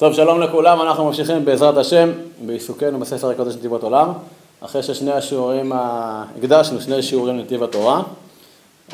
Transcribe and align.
טוב, 0.00 0.12
שלום 0.12 0.40
לכולם, 0.40 0.82
אנחנו 0.82 1.04
ממשיכים 1.04 1.44
בעזרת 1.44 1.76
השם 1.76 2.10
בעיסוקנו 2.46 2.98
בספר 2.98 3.30
הקודש 3.30 3.54
נתיבות 3.54 3.82
עולם. 3.82 4.12
אחרי 4.60 4.82
ששני 4.82 5.12
השיעורים, 5.12 5.72
הקדשנו 5.74 6.80
שני 6.80 7.02
שיעורים 7.02 7.38
לנתיב 7.38 7.62
התורה, 7.62 8.02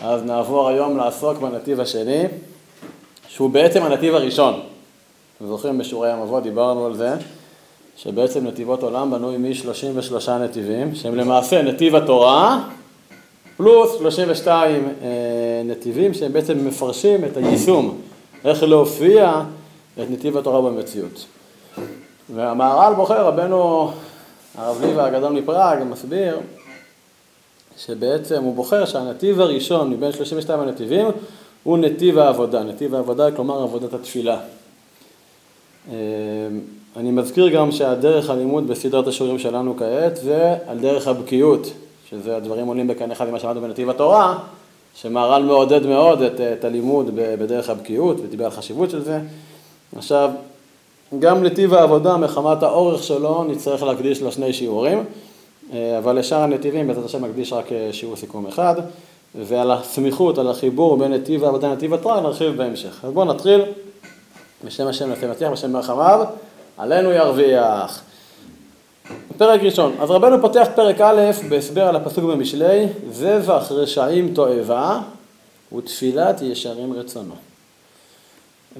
אז 0.02 0.22
נעבור 0.22 0.68
היום 0.68 0.96
לעסוק 0.96 1.38
בנתיב 1.38 1.80
השני, 1.80 2.24
שהוא 3.28 3.50
בעצם 3.50 3.82
הנתיב 3.82 4.14
הראשון. 4.14 4.60
אתם 5.36 5.46
זוכרים 5.46 5.78
בשיעורי 5.78 6.10
המבוא 6.10 6.40
דיברנו 6.40 6.86
על 6.86 6.94
זה, 6.94 7.14
שבעצם 7.96 8.46
נתיבות 8.46 8.82
עולם 8.82 9.10
בנוי 9.10 9.36
מ-33 9.36 10.30
נתיבים, 10.30 10.94
שהם 10.94 11.14
למעשה 11.14 11.62
נתיב 11.62 11.96
התורה, 11.96 12.58
פלוס 13.56 13.98
32 13.98 14.88
אה, 15.02 15.08
נתיבים 15.64 16.14
שהם 16.14 16.32
בעצם 16.32 16.66
מפרשים 16.66 17.24
את 17.24 17.36
היישום, 17.36 17.98
איך 18.44 18.62
להופיע 18.62 19.42
את 20.02 20.10
נתיב 20.10 20.36
התורה 20.36 20.70
במציאות. 20.70 21.24
והמהר"ל 22.34 22.94
בוחר, 22.94 23.26
רבנו 23.26 23.90
הרב 24.54 24.84
ליבה 24.84 25.06
הגדול 25.06 25.32
מפראג, 25.32 25.78
מסביר 25.82 26.38
שבעצם 27.76 28.42
הוא 28.42 28.54
בוחר 28.54 28.84
שהנתיב 28.84 29.40
הראשון 29.40 29.90
מבין 29.90 30.12
32 30.12 30.60
הנתיבים 30.60 31.06
הוא 31.62 31.78
נתיב 31.78 32.18
העבודה. 32.18 32.62
נתיב 32.62 32.94
העבודה, 32.94 33.30
כלומר 33.30 33.62
עבודת 33.62 33.92
התפילה. 33.94 34.40
אה, 35.92 35.96
אני 36.96 37.10
מזכיר 37.10 37.48
גם 37.48 37.72
שהדרך 37.72 38.30
הלימוד 38.30 38.68
בסדרת 38.68 39.06
השיעורים 39.06 39.38
שלנו 39.38 39.76
כעת 39.76 40.16
זה 40.16 40.54
על 40.66 40.78
דרך 40.78 41.08
הבקיאות, 41.08 41.72
שזה 42.10 42.36
הדברים 42.36 42.66
עולים 42.66 42.86
בקנה 42.86 43.12
אחד 43.12 43.28
ממה 43.28 43.40
שאמרנו 43.40 43.60
בנתיב 43.60 43.90
התורה, 43.90 44.38
שמהר"ל 44.94 45.42
מעודד 45.42 45.86
מאוד 45.86 46.22
את, 46.22 46.40
את 46.40 46.64
הלימוד 46.64 47.10
בדרך 47.14 47.70
הבקיאות 47.70 48.16
ודיבר 48.20 48.44
על 48.44 48.50
חשיבות 48.50 48.90
של 48.90 49.04
זה. 49.04 49.20
עכשיו, 49.96 50.30
גם 51.18 51.44
נתיב 51.44 51.74
העבודה 51.74 52.16
מחמת 52.16 52.62
האורך 52.62 53.02
שלו 53.02 53.44
נצטרך 53.44 53.82
להקדיש 53.82 54.22
לו 54.22 54.32
שני 54.32 54.52
שיעורים, 54.52 55.04
אה, 55.72 55.98
אבל 55.98 56.18
לשאר 56.18 56.42
הנתיבים 56.42 56.86
בעזרת 56.86 57.04
השם 57.04 57.24
נקדיש 57.24 57.52
רק 57.52 57.72
אה, 57.72 57.88
שיעור 57.92 58.16
סיכום 58.16 58.46
אחד, 58.46 58.74
ועל 59.34 59.70
הסמיכות, 59.70 60.38
על 60.38 60.50
החיבור 60.50 60.96
בין 60.96 61.12
נתיב 61.12 61.44
העבודה 61.44 61.68
לנתיב 61.68 61.94
התורה 61.94 62.20
נרחיב 62.20 62.56
בהמשך. 62.56 63.04
אז 63.04 63.12
בואו 63.12 63.24
נתחיל, 63.24 63.62
בשם 64.64 64.86
השם 64.86 65.08
נעשה 65.08 65.26
מצליח, 65.30 65.50
בשם 65.52 65.72
מרחמיו, 65.72 66.24
עלינו 66.78 67.10
ירוויח. 67.10 68.02
פרק 69.38 69.60
ראשון, 69.62 69.96
אז 70.00 70.10
רבנו 70.10 70.40
פותח 70.40 70.68
פרק 70.74 71.00
א' 71.00 71.30
בהסבר 71.48 71.82
על 71.82 71.96
הפסוק 71.96 72.24
במשלי, 72.24 72.86
זבח 73.10 73.66
רשעים 73.70 74.34
תועבה 74.34 75.00
ותפילת 75.76 76.42
ישרים 76.42 76.92
רצונו. 76.92 77.34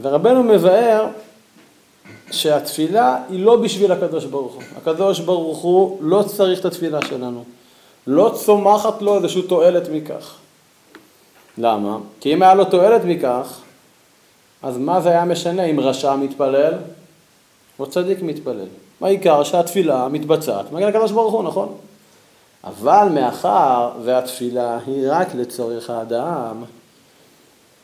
ורבנו 0.03 0.43
מבאר 0.43 1.07
שהתפילה 2.31 3.23
היא 3.29 3.45
לא 3.45 3.57
בשביל 3.57 3.93
הקדוש 3.93 4.25
ברוך 4.25 4.55
הוא. 4.55 4.63
הקדוש 4.77 5.21
ברוך 5.21 5.59
הוא 5.59 5.99
לא 6.01 6.23
צריך 6.23 6.61
את 6.61 6.65
התפילה 6.65 6.99
שלנו. 7.09 7.45
לא 8.07 8.33
צומחת 8.35 9.03
לו 9.03 9.17
איזושהי 9.17 9.43
תועלת 9.43 9.89
מכך. 9.89 10.35
למה? 11.59 11.99
כי 12.21 12.35
אם 12.35 12.43
היה 12.43 12.55
לו 12.55 12.65
תועלת 12.65 13.05
מכך, 13.05 13.61
אז 14.63 14.79
מה 14.79 15.01
זה 15.01 15.09
היה 15.09 15.25
משנה 15.25 15.65
אם 15.65 15.81
רשע 15.81 16.17
מתפלל 16.17 16.75
או 17.79 17.87
צדיק 17.87 18.23
מתפלל? 18.23 18.67
העיקר 19.01 19.45
שהתפילה 19.45 20.09
מתבצעת 20.09 20.73
מגיע 20.73 20.89
לקדוש 20.89 21.13
ברוך 21.13 21.33
הוא, 21.33 21.43
נכון? 21.43 21.75
אבל 22.65 23.09
מאחר 23.15 23.91
והתפילה 24.05 24.79
היא 24.87 25.07
רק 25.09 25.35
לצורך 25.35 25.91
האדם, 25.91 26.65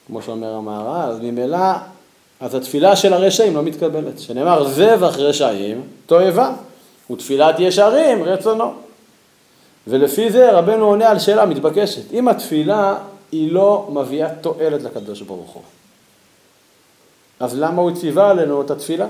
כמו 0.06 0.22
שאומר 0.22 0.54
המהר"ל, 0.54 1.18
ממילא 1.22 1.58
אז 2.42 2.54
התפילה 2.54 2.96
של 2.96 3.12
הרשעים 3.12 3.54
לא 3.54 3.62
מתקבלת, 3.62 4.18
שנאמר 4.18 4.68
זבח 4.68 5.16
רשעים 5.16 5.82
תועבה, 6.06 6.52
ותפילת 7.10 7.54
ישרים 7.58 8.24
רצונו. 8.24 8.72
ולפי 9.86 10.30
זה 10.30 10.52
רבנו 10.52 10.84
עונה 10.84 11.10
על 11.10 11.18
שאלה 11.18 11.46
מתבקשת, 11.46 12.12
אם 12.12 12.28
התפילה 12.28 12.98
היא 13.32 13.52
לא 13.52 13.88
מביאה 13.92 14.34
תועלת 14.34 14.82
לקדוש 14.82 15.22
ברוך 15.22 15.50
הוא, 15.50 15.62
אז 17.40 17.58
למה 17.58 17.82
הוא 17.82 17.90
ציווה 17.90 18.30
עלינו 18.30 18.62
את 18.62 18.70
התפילה? 18.70 19.06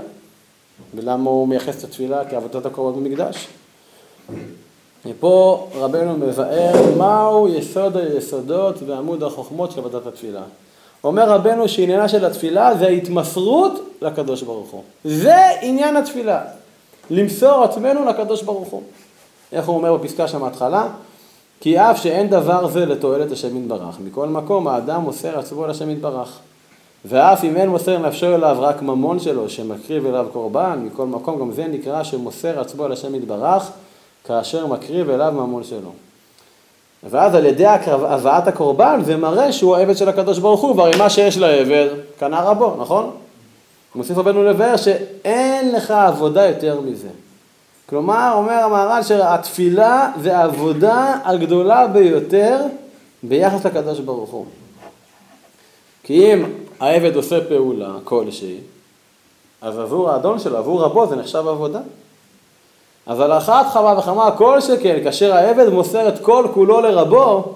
ולמה 0.94 1.30
הוא 1.30 1.48
מייחס 1.48 1.78
את 1.78 1.84
התפילה 1.84 2.24
כעבודת 2.30 2.66
הקרובות 2.66 2.96
במקדש? 2.96 3.48
ופה 5.06 5.68
רבנו 5.74 6.16
מבאר 6.16 6.96
מהו 6.96 7.48
יסוד 7.48 7.96
היסודות 7.96 8.76
ועמוד 8.86 9.22
החוכמות 9.22 9.72
של 9.72 9.78
עבודת 9.78 10.06
התפילה. 10.06 10.42
אומר 11.04 11.28
רבנו 11.28 11.68
שעניינה 11.68 12.08
של 12.08 12.24
התפילה 12.24 12.76
זה 12.76 12.86
ההתמסרות 12.86 13.96
לקדוש 14.02 14.42
ברוך 14.42 14.70
הוא. 14.70 14.82
זה 15.04 15.36
עניין 15.60 15.96
התפילה, 15.96 16.40
למסור 17.10 17.64
עצמנו 17.64 18.04
לקדוש 18.04 18.42
ברוך 18.42 18.68
הוא. 18.68 18.82
איך 19.52 19.66
הוא 19.68 19.76
אומר 19.76 19.96
בפסקה 19.96 20.28
שם 20.28 20.44
ההתחלה? 20.44 20.88
כי 21.60 21.78
אף 21.78 22.02
שאין 22.02 22.28
דבר 22.28 22.68
זה 22.68 22.86
לתועלת 22.86 23.32
השם 23.32 23.56
יתברך, 23.56 24.00
מכל 24.04 24.28
מקום 24.28 24.68
האדם 24.68 25.00
מוסר 25.00 25.38
עצמו 25.38 25.66
לשם 25.66 25.90
יתברך. 25.90 26.38
ואף 27.04 27.44
אם 27.44 27.56
אין 27.56 27.68
מוסר 27.68 27.98
נפשו 27.98 28.34
אליו 28.34 28.56
רק 28.60 28.82
ממון 28.82 29.18
שלו, 29.18 29.48
שמקריב 29.48 30.06
אליו 30.06 30.26
קורבן, 30.32 30.82
מכל 30.86 31.06
מקום 31.06 31.40
גם 31.40 31.52
זה 31.52 31.66
נקרא 31.66 32.02
שמוסר 32.02 32.60
עצמו 32.60 32.88
לשם 32.88 33.14
יתברך, 33.14 33.70
כאשר 34.24 34.66
מקריב 34.66 35.10
אליו 35.10 35.32
ממון 35.32 35.64
שלו. 35.64 35.92
ואז 37.10 37.34
על 37.34 37.46
ידי 37.46 37.66
הבאת 37.86 38.48
הקורבן 38.48 39.00
זה 39.04 39.16
מראה 39.16 39.52
שהוא 39.52 39.76
העבד 39.76 39.96
של 39.96 40.08
הקדוש 40.08 40.38
ברוך 40.38 40.60
הוא, 40.60 40.76
והרי 40.76 40.98
מה 40.98 41.10
שיש 41.10 41.38
לעבד, 41.38 41.88
קנה 42.18 42.40
רבו, 42.40 42.76
נכון? 42.78 43.10
מוסיף 43.94 44.18
רבנו 44.18 44.44
לבאר 44.44 44.76
שאין 44.76 45.74
לך 45.74 45.90
עבודה 45.90 46.46
יותר 46.46 46.80
מזה. 46.80 47.08
כלומר, 47.88 48.32
אומר 48.34 48.52
המהר"ל 48.52 49.02
שהתפילה 49.02 50.12
זה 50.20 50.38
העבודה 50.38 51.18
הגדולה 51.24 51.86
ביותר 51.86 52.60
ביחס 53.22 53.66
לקדוש 53.66 54.00
ברוך 54.00 54.30
הוא. 54.30 54.46
כי 56.02 56.32
אם 56.32 56.44
העבד 56.80 57.16
עושה 57.16 57.44
פעולה 57.48 57.94
כלשהי, 58.04 58.58
אז 59.60 59.78
עבור 59.78 60.10
האדון 60.10 60.38
שלו, 60.38 60.58
עבור 60.58 60.82
רבו, 60.82 61.06
זה 61.06 61.16
נחשב 61.16 61.48
עבודה. 61.48 61.80
אז 63.06 63.20
על 63.20 63.32
אחת 63.32 63.66
כמה 63.72 63.98
וכמה 63.98 64.30
כל 64.36 64.60
שכן, 64.60 65.00
כאשר 65.04 65.34
העבד 65.34 65.68
מוסר 65.68 66.08
את 66.08 66.18
כל 66.18 66.46
כולו 66.54 66.80
לרבו, 66.80 67.54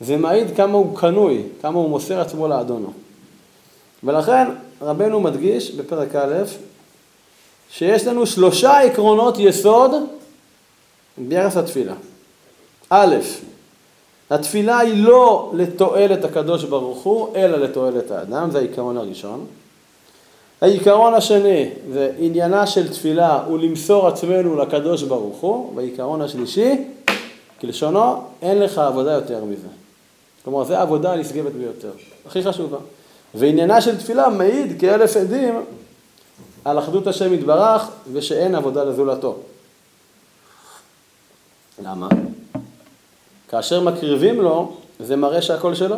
זה 0.00 0.16
מעיד 0.16 0.56
כמה 0.56 0.78
הוא 0.78 0.96
קנוי, 0.96 1.42
כמה 1.62 1.78
הוא 1.78 1.88
מוסר 1.88 2.20
עצמו 2.20 2.48
לאדונו. 2.48 2.92
ולכן 4.04 4.48
רבנו 4.82 5.20
מדגיש 5.20 5.70
בפרק 5.70 6.14
א', 6.14 6.34
שיש 7.70 8.06
לנו 8.06 8.26
שלושה 8.26 8.80
עקרונות 8.80 9.38
יסוד 9.38 9.90
ביחס 11.18 11.56
לתפילה. 11.56 11.94
א', 12.90 13.16
התפילה 14.30 14.78
היא 14.78 15.04
לא 15.04 15.50
לתועלת 15.54 16.24
הקדוש 16.24 16.64
ברוך 16.64 17.02
הוא, 17.02 17.36
אלא 17.36 17.58
לתועלת 17.58 18.10
האדם, 18.10 18.50
זה 18.50 18.58
העיקרון 18.58 18.96
הראשון. 18.96 19.46
העיקרון 20.64 21.14
השני 21.14 21.70
זה 21.92 22.12
עניינה 22.18 22.66
של 22.66 22.92
תפילה 22.92 23.42
הוא 23.46 23.58
למסור 23.58 24.08
עצמנו 24.08 24.56
לקדוש 24.56 25.02
ברוך 25.02 25.40
הוא, 25.40 25.72
והעיקרון 25.76 26.22
השלישי, 26.22 26.84
כלשונו, 27.60 28.22
אין 28.42 28.58
לך 28.58 28.78
עבודה 28.78 29.12
יותר 29.12 29.44
מזה. 29.44 29.68
כלומר, 30.44 30.64
זו 30.64 30.74
העבודה 30.74 31.12
הנשגבת 31.12 31.52
ביותר, 31.52 31.90
הכי 32.26 32.42
חשובה. 32.42 32.76
ועניינה 33.34 33.80
של 33.80 33.98
תפילה 33.98 34.28
מעיד 34.28 34.80
כאלף 34.80 35.16
עדים 35.16 35.64
על 36.64 36.78
אחדות 36.78 37.06
השם 37.06 37.34
יתברך 37.34 37.90
ושאין 38.12 38.54
עבודה 38.54 38.84
לזולתו. 38.84 39.36
למה? 41.84 42.08
כאשר 43.48 43.80
מקריבים 43.80 44.40
לו, 44.40 44.72
זה 45.00 45.16
מראה 45.16 45.42
שהכל 45.42 45.74
שלו. 45.74 45.96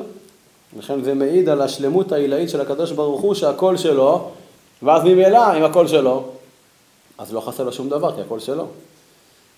לכן 0.78 1.02
זה 1.02 1.14
מעיד 1.14 1.48
על 1.48 1.62
השלמות 1.62 2.12
העילאית 2.12 2.50
של 2.50 2.60
הקדוש 2.60 2.92
ברוך 2.92 3.20
הוא 3.20 3.34
שהכל 3.34 3.76
שלו, 3.76 4.30
ואז 4.82 5.04
ממילא, 5.04 5.58
אם 5.58 5.64
הכל 5.64 5.88
שלו, 5.88 6.24
אז 7.18 7.32
לא 7.32 7.40
חסר 7.40 7.64
לו 7.64 7.72
שום 7.72 7.88
דבר, 7.88 8.14
כי 8.14 8.20
הכל 8.20 8.40
שלו. 8.40 8.66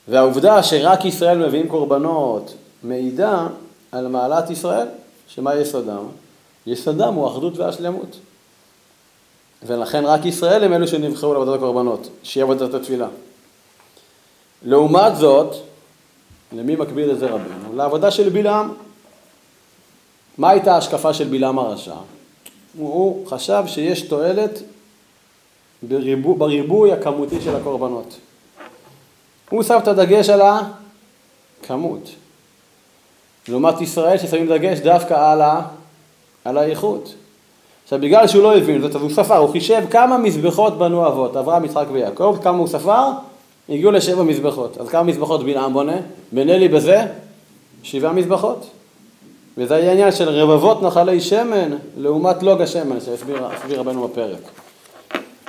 והעובדה 0.09 0.63
שרק 0.63 1.05
ישראל 1.05 1.47
מביאים 1.47 1.69
קורבנות 1.69 2.55
מעידה 2.83 3.47
על 3.93 4.09
מעלת 4.09 4.51
ישראל, 4.51 4.87
שמה 5.29 5.55
יסודם? 5.55 6.07
יסודם 6.67 7.15
הוא 7.15 7.29
אחדות 7.29 7.59
והשלמות. 7.59 8.17
ולכן 9.67 10.05
רק 10.05 10.25
ישראל 10.25 10.65
הם 10.65 10.73
אלו 10.73 10.89
שנבחרו 10.89 11.33
לעבודת 11.35 11.57
הקורבנות, 11.57 12.09
שיהיה 12.23 12.45
עבודת 12.45 12.75
התפילה. 12.75 13.09
לעומת 14.63 15.17
זאת, 15.17 15.55
למי 16.53 16.77
מקביל 16.77 17.11
את 17.11 17.19
זה 17.19 17.27
רבינו? 17.27 17.77
לעבודה 17.77 18.11
של 18.11 18.29
בלעם. 18.29 18.75
מה 20.39 20.51
הייתה 20.51 20.75
ההשקפה 20.75 21.15
של 21.15 21.29
בלעם 21.29 21.59
הרשע? 21.59 21.95
הוא 22.79 23.27
חשב 23.27 23.63
שיש 23.67 24.03
תועלת 24.03 24.63
בריבו, 25.83 26.35
בריבוי 26.35 26.93
הכמותי 26.93 27.41
של 27.41 27.57
הקורבנות. 27.57 28.17
הוא 29.51 29.63
שם 29.63 29.79
את 29.79 29.89
הדגש 29.89 30.29
על 30.29 30.41
הכמות. 31.63 32.11
לעומת 33.49 33.81
ישראל 33.81 34.19
ששמים 34.19 34.49
דגש 34.49 34.79
דווקא 34.79 35.33
על, 35.33 35.41
ה, 35.41 35.63
על 36.45 36.59
האיכות. 36.59 37.15
עכשיו 37.85 38.01
בגלל 38.01 38.27
שהוא 38.27 38.43
לא 38.43 38.57
הבין 38.57 38.81
זאת, 38.81 38.97
אז 38.97 39.03
הוא 39.03 39.11
ספר, 39.11 39.37
הוא 39.37 39.51
חישב 39.53 39.83
כמה 39.91 40.19
מזבחות 40.19 40.79
בנו 40.79 41.07
אבות, 41.07 41.37
אברהם, 41.37 41.65
יצחק 41.65 41.87
ויעקב, 41.93 42.39
כמה 42.43 42.59
הוא 42.59 42.67
ספר? 42.67 43.05
הגיעו 43.69 43.91
לשבע 43.91 44.23
מזבחות. 44.23 44.79
אז 44.79 44.89
כמה 44.89 45.03
מזבחות 45.03 45.45
בלעם 45.45 45.73
בונה? 45.73 45.97
בן 46.33 46.49
אלי 46.49 46.69
בזה? 46.69 47.07
שבעה 47.83 48.13
מזבחות. 48.13 48.67
וזה 49.59 49.75
היה 49.75 49.93
עניין 49.93 50.13
של 50.13 50.29
רבבות 50.29 50.83
נחלי 50.83 51.21
שמן 51.21 51.77
לעומת 51.97 52.43
לוג 52.43 52.61
השמן, 52.61 53.01
שהסביר 53.01 53.43
רבנו 53.81 54.09
בפרק. 54.09 54.41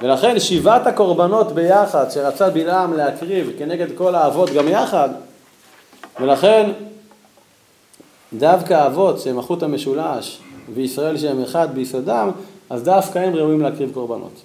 ולכן 0.01 0.39
שבעת 0.39 0.87
הקורבנות 0.87 1.51
ביחד 1.51 2.09
שרצה 2.09 2.49
בלעם 2.49 2.93
להקריב 2.93 3.51
כנגד 3.57 3.87
כל 3.97 4.15
האבות 4.15 4.49
גם 4.49 4.67
יחד, 4.67 5.09
ולכן 6.19 6.71
דווקא 8.33 8.73
האבות 8.73 9.19
שהם 9.19 9.39
החוט 9.39 9.63
המשולש 9.63 10.39
וישראל 10.73 11.17
שהם 11.17 11.43
אחד 11.43 11.67
ביסודם, 11.73 12.31
אז 12.69 12.83
דווקא 12.83 13.19
הם 13.19 13.35
ראויים 13.35 13.61
להקריב 13.61 13.91
קורבנות. 13.93 14.41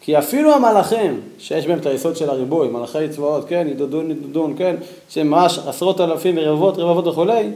כי 0.00 0.18
אפילו 0.18 0.54
המלאכים, 0.54 1.20
שיש 1.38 1.66
בהם 1.66 1.78
את 1.78 1.86
היסוד 1.86 2.16
של 2.16 2.30
הריבוי, 2.30 2.68
מלאכי 2.68 3.08
צבאות, 3.08 3.48
כן, 3.48 3.66
ידודון, 3.70 4.10
ידודון, 4.10 4.54
כן, 4.58 4.76
שהם 5.08 5.30
ממש 5.30 5.58
עשרות 5.58 6.00
אלפים 6.00 6.38
ורבבות, 6.38 6.78
רבבות 6.78 7.06
וכולי, 7.06 7.50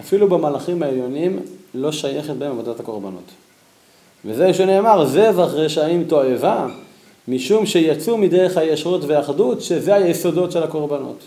אפילו 0.00 0.28
במלאכים 0.28 0.82
העליונים 0.82 1.40
לא 1.74 1.92
שייכת 1.92 2.34
בהם 2.34 2.50
עבודת 2.50 2.80
הקורבנות. 2.80 3.45
וזה 4.26 4.54
שנאמר, 4.54 5.06
זבח 5.06 5.54
רשעים 5.54 6.04
תועבה, 6.04 6.66
משום 7.28 7.66
שיצאו 7.66 8.18
מדרך 8.18 8.56
הישרות 8.56 9.04
והאחדות, 9.04 9.60
שזה 9.62 9.94
היסודות 9.94 10.52
של 10.52 10.62
הקורבנות. 10.62 11.18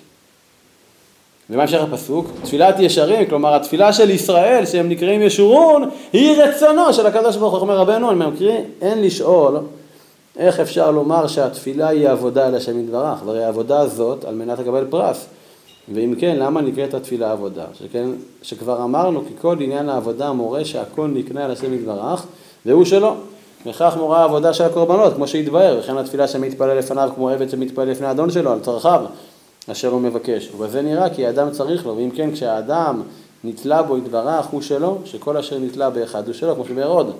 ומה 1.49 1.61
המשך 1.61 1.81
הפסוק? 1.81 2.27
תפילת 2.43 2.75
ישרים, 2.79 3.25
כלומר 3.25 3.55
התפילה 3.55 3.93
של 3.93 4.09
ישראל, 4.09 4.65
שהם 4.65 4.89
נקראים 4.89 5.21
ישורון, 5.21 5.89
היא 6.13 6.41
רצונו 6.41 6.93
של 6.93 7.07
הקדוש 7.07 7.35
ברוך 7.35 7.53
הוא, 7.53 7.61
אומר 7.61 7.77
רבנו, 7.77 8.11
אני 8.11 8.25
מקריא, 8.25 8.57
אין 8.81 9.01
לשאול 9.01 9.59
איך 10.39 10.59
אפשר 10.59 10.91
לומר 10.91 11.27
שהתפילה 11.27 11.87
היא 11.87 12.09
עבודה 12.09 12.47
אל 12.47 12.55
השם 12.55 12.79
יתברך, 12.79 13.19
והרי 13.25 13.43
העבודה 13.43 13.79
הזאת 13.79 14.25
על 14.25 14.35
מנת 14.35 14.59
לקבל 14.59 14.85
פרס. 14.89 15.25
ואם 15.93 16.15
כן, 16.19 16.35
למה 16.39 16.61
נקראת 16.61 16.93
התפילה 16.93 17.31
עבודה? 17.31 17.65
שכן, 17.73 18.09
שכבר 18.41 18.83
אמרנו 18.83 19.21
כי 19.27 19.33
כל 19.41 19.57
עניין 19.59 19.89
העבודה 19.89 20.31
מורה 20.31 20.65
שהכל 20.65 21.07
נקנה 21.07 21.45
על 21.45 21.51
השם 21.51 21.73
יתברך, 21.73 22.25
והוא 22.65 22.85
שלו. 22.85 23.15
וכך 23.65 23.93
מורה 23.97 24.21
העבודה 24.21 24.53
של 24.53 24.63
הקורבנות, 24.63 25.13
כמו 25.13 25.27
שהתבהר, 25.27 25.77
וכן 25.79 25.97
התפילה 25.97 26.27
שמתפלל 26.27 26.77
לפניו 26.77 27.09
כמו 27.15 27.29
עבד 27.29 27.49
שמתפלל 27.49 27.89
לפני 27.89 28.11
אדון 28.11 28.31
שלו, 28.31 28.51
על 28.51 28.59
צרכיו, 28.59 29.01
אשר 29.71 29.87
הוא 29.87 30.01
מבקש. 30.01 30.49
ובזה 30.55 30.81
נראה 30.81 31.09
כי 31.09 31.25
האדם 31.25 31.51
צריך 31.51 31.85
לו, 31.85 31.97
ואם 31.97 32.11
כן, 32.11 32.31
כשהאדם 32.31 33.01
נתלה 33.43 33.83
בו 33.83 33.97
יתברך, 33.97 34.45
הוא 34.45 34.61
שלו, 34.61 34.97
שכל 35.05 35.37
אשר 35.37 35.59
נתלה 35.59 35.89
באחד 35.89 36.25
הוא 36.25 36.33
שלו, 36.33 36.55
כמו 36.55 36.65
שבאר 36.65 36.87
עוד. 36.87 37.11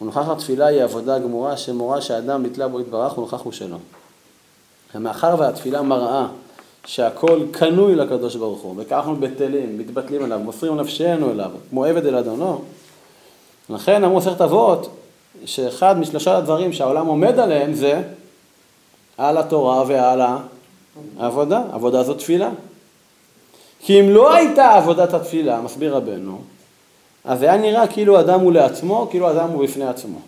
ונוכח 0.00 0.28
התפילה 0.28 0.66
היא 0.66 0.82
עבודה 0.82 1.18
גמורה 1.18 1.56
שמורה 1.56 2.00
שהאדם 2.00 2.42
נתלה 2.42 2.68
בו 2.68 2.80
יתברך 2.80 3.18
ונוכח 3.18 3.40
הוא 3.40 3.52
שלו. 3.52 3.76
ומאחר 4.94 5.34
והתפילה 5.38 5.82
מראה 5.82 6.26
שהכל 6.86 7.40
קנוי 7.50 7.94
לקדוש 7.94 8.36
ברוך 8.36 8.60
הוא, 8.60 8.74
וכך 8.78 8.92
אנחנו 8.92 9.16
בטלים, 9.16 9.78
מתבטלים 9.78 10.24
עליו, 10.24 10.38
מוסרים 10.38 10.76
נפשנו 10.76 11.30
אליו, 11.30 11.50
כמו 11.70 11.84
עבד 11.84 12.06
אל 12.06 12.14
אדונו, 12.14 12.62
לכן 13.70 14.04
אמרו 14.04 14.18
מסכת 14.18 14.40
אבות, 14.40 14.96
שאחד 15.44 15.98
משלושה 15.98 16.36
הדברים 16.36 16.72
שהעולם 16.72 17.06
עומד 17.06 17.38
עליהם 17.38 17.74
זה 17.74 18.02
על 19.18 19.38
התורה 19.38 19.84
ועל 19.86 20.20
העבודה. 21.18 21.62
עבודה 21.72 22.02
זו 22.02 22.14
תפילה. 22.14 22.50
כי 23.80 24.00
אם 24.00 24.10
לא 24.10 24.34
הייתה 24.34 24.74
עבודת 24.74 25.14
התפילה, 25.14 25.60
מסביר 25.60 25.96
רבנו, 25.96 26.40
אז 27.24 27.42
היה 27.42 27.56
נראה 27.56 27.86
כאילו 27.86 28.20
אדם 28.20 28.40
הוא 28.40 28.52
לעצמו, 28.52 29.08
כאילו 29.10 29.30
אדם 29.30 29.48
הוא 29.50 29.64
בפני 29.64 29.84
עצמו. 29.84 30.18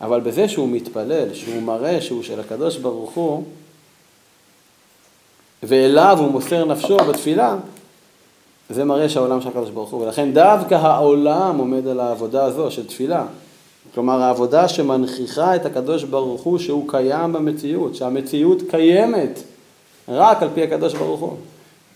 אבל 0.00 0.20
בזה 0.20 0.48
שהוא 0.48 0.68
מתפלל, 0.68 1.34
שהוא 1.34 1.62
מראה 1.62 2.00
שהוא 2.00 2.22
של 2.22 2.40
הקדוש 2.40 2.76
ברוך 2.76 3.10
הוא, 3.10 3.44
ואליו 5.62 6.16
הוא 6.20 6.30
מוסר 6.30 6.64
נפשו 6.64 6.96
בתפילה, 6.96 7.56
זה 8.70 8.84
מראה 8.84 9.08
שהעולם 9.08 9.40
של 9.40 9.48
הקדוש 9.48 9.70
ברוך 9.70 9.90
הוא, 9.90 10.02
ולכן 10.02 10.32
דווקא 10.32 10.74
העולם 10.74 11.58
עומד 11.58 11.86
על 11.86 12.00
העבודה 12.00 12.44
הזו 12.44 12.70
של 12.70 12.86
תפילה. 12.86 13.24
כלומר 13.94 14.22
העבודה 14.22 14.68
שמנכיחה 14.68 15.56
את 15.56 15.66
הקדוש 15.66 16.04
ברוך 16.04 16.42
הוא 16.42 16.58
שהוא 16.58 16.88
קיים 16.88 17.32
במציאות, 17.32 17.94
שהמציאות 17.94 18.62
קיימת 18.70 19.42
רק 20.08 20.42
על 20.42 20.48
פי 20.54 20.62
הקדוש 20.62 20.94
ברוך 20.94 21.20
הוא. 21.20 21.36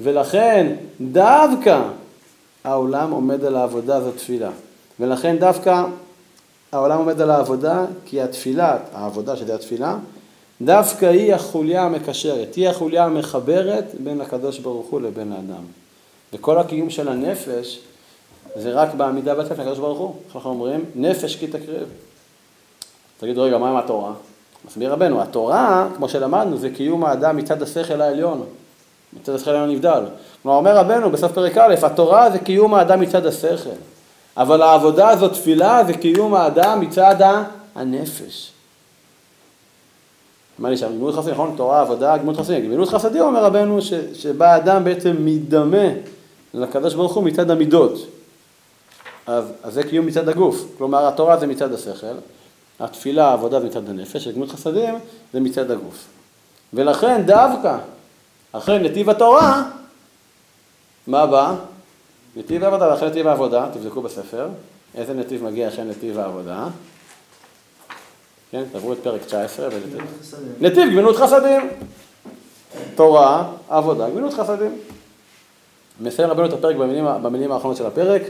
ולכן 0.01 0.73
דווקא 1.01 1.83
העולם 2.65 3.11
עומד 3.11 3.45
על 3.45 3.57
העבודה 3.57 3.97
הזו 3.97 4.11
תפילה. 4.11 4.51
ולכן 5.01 5.37
דווקא 5.39 5.85
העולם 6.73 6.99
עומד 6.99 7.21
על 7.21 7.31
העבודה 7.31 7.85
כי 8.05 8.21
התפילה, 8.21 8.79
העבודה 8.95 9.37
שזה 9.37 9.55
התפילה, 9.55 9.97
דווקא 10.63 11.07
היא 11.07 11.35
החוליה 11.35 11.83
המקשרת, 11.83 12.55
היא 12.55 12.69
החוליה 12.69 13.05
המחברת 13.05 13.85
בין 14.05 14.21
הקדוש 14.21 14.59
ברוך 14.59 14.87
הוא 14.87 15.01
לבין 15.01 15.33
האדם. 15.33 15.65
וכל 16.33 16.59
הקיום 16.59 16.91
של 16.91 17.09
הנפש 17.09 17.81
זה 18.57 18.73
רק 18.73 18.95
בעמידה 18.95 19.35
בתפן 19.35 19.61
הקדוש 19.61 19.79
ברוך 19.79 19.99
הוא. 19.99 20.15
אנחנו 20.35 20.51
אומרים? 20.51 20.85
נפש 20.95 21.37
כי 21.37 21.47
תקריב. 21.47 21.89
תגידו 23.21 23.43
רגע, 23.43 23.59
מה 23.59 23.71
עם 23.71 23.77
התורה? 23.77 24.13
מסביר 24.65 24.93
רבנו, 24.93 25.23
התורה, 25.23 25.89
כמו 25.97 26.09
שלמדנו, 26.09 26.57
זה 26.57 26.71
קיום 26.71 27.05
האדם 27.05 27.37
מצד 27.37 27.63
השכל 27.63 28.01
העליון. 28.01 28.45
מצד 29.21 29.35
השכל 29.35 29.51
העליון 29.51 29.71
נבדל. 29.71 30.05
כלומר, 30.43 30.59
אומר 30.59 30.77
רבנו 30.77 31.11
בסוף 31.11 31.33
פרק 31.33 31.59
א', 31.59 31.75
התורה 31.83 32.31
זה 32.31 32.39
קיום 32.39 32.75
האדם 32.75 33.01
מצד 33.01 33.27
השכל. 33.27 33.71
אבל 34.37 34.63
העבודה 34.63 35.09
הזאת, 35.09 35.33
תפילה, 35.33 35.85
זה 35.87 35.95
קיום 35.95 36.35
האדם 36.35 36.81
מצד 36.81 37.17
הנפש. 37.75 38.53
מה 40.59 40.77
שם, 40.77 40.87
גמילות 40.87 41.15
חסדים, 41.15 41.35
נכון? 41.35 41.55
תורה, 41.57 41.81
עבודה, 41.81 42.17
גמילות 42.17 42.37
חסדים. 42.37 42.65
גמילות 42.65 42.89
חסדים 42.89 43.23
אומר 43.23 43.45
רבנו 43.45 43.83
ש, 43.83 43.93
שבה 44.15 44.55
האדם 44.55 44.85
בעצם 44.85 45.17
מדמה 45.19 45.87
לקדוש 46.55 46.95
ברוך 46.95 47.15
הוא 47.15 47.25
מצד 47.25 47.51
המידות. 47.51 48.07
אז, 49.27 49.45
אז 49.63 49.75
זה 49.75 49.83
קיום 49.83 50.07
מצד 50.07 50.29
הגוף. 50.29 50.65
כלומר, 50.79 51.07
התורה 51.07 51.37
זה 51.37 51.47
מצד 51.47 51.73
השכל, 51.73 52.15
התפילה, 52.81 53.29
העבודה 53.29 53.61
זה 53.61 53.67
מצד 53.67 53.89
הנפש, 53.89 54.27
וגמילות 54.27 54.51
חסדים 54.51 54.95
זה 55.33 55.41
מצד 55.41 55.71
הגוף. 55.71 56.07
ולכן 56.73 57.23
דווקא 57.27 57.79
אחרי 58.53 58.79
נתיב 58.79 59.11
התורה, 59.11 59.71
מה 61.07 61.27
בא? 61.27 61.55
נתיב 62.37 62.65
העבודה, 62.65 62.89
ואחרי 62.89 63.09
נתיב 63.09 63.27
העבודה, 63.27 63.67
תבדקו 63.73 64.03
בספר, 64.03 64.49
איזה 64.95 65.15
נתיב 65.15 65.45
מגיע 65.45 65.69
אחרי 65.69 65.85
נתיב 65.85 66.19
העבודה. 66.19 66.67
כן, 68.51 68.63
תעברו 68.73 68.93
את 68.93 68.99
פרק 69.03 69.25
19. 69.25 69.69
נתיב 70.61 70.91
גמילות 70.93 71.17
חסדים. 71.17 71.71
תורה, 72.95 73.53
עבודה, 73.69 74.11
גמילות 74.11 74.35
חסדים. 74.35 74.79
מסיים 76.01 76.31
רבנו 76.31 76.47
את 76.47 76.53
הפרק 76.53 76.77
במילים, 76.77 77.05
במילים 77.23 77.53
האחרונות 77.53 77.77
של 77.77 77.87
הפרק, 77.87 78.23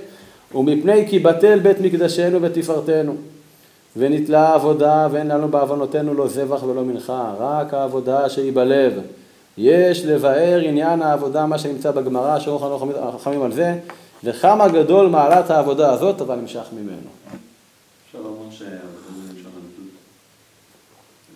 ומפני 0.54 1.08
כי 1.08 1.18
בטל 1.18 1.58
בית 1.58 1.80
מקדשנו 1.80 2.42
ותפארתנו, 2.42 3.14
ונתלה 3.96 4.54
עבודה 4.54 5.08
ואין 5.10 5.28
לנו 5.28 5.48
בעוונותינו 5.48 6.14
לא 6.14 6.28
זבח 6.28 6.62
ולא 6.62 6.82
מנחה, 6.82 7.32
רק 7.38 7.74
העבודה 7.74 8.28
שהיא 8.28 8.52
בלב. 8.52 8.92
יש 9.58 10.04
לבאר 10.04 10.60
עניין 10.64 11.02
העבודה, 11.02 11.46
מה 11.46 11.58
שנמצא 11.58 11.90
בגמרא, 11.90 12.38
לנו 12.38 12.58
חכמים 13.18 13.42
על 13.42 13.52
זה, 13.52 13.74
וכמה 14.24 14.68
גדול 14.68 15.06
מעלת 15.08 15.50
העבודה 15.50 15.92
הזאת, 15.92 16.20
אבל 16.20 16.34
נמשך 16.34 16.64
ממנו. 16.72 16.96
אפשר 18.06 18.18
לומר 18.18 18.50
שהעבודה 18.50 18.82
מלשון 19.28 19.52
עבדות. 19.56 19.92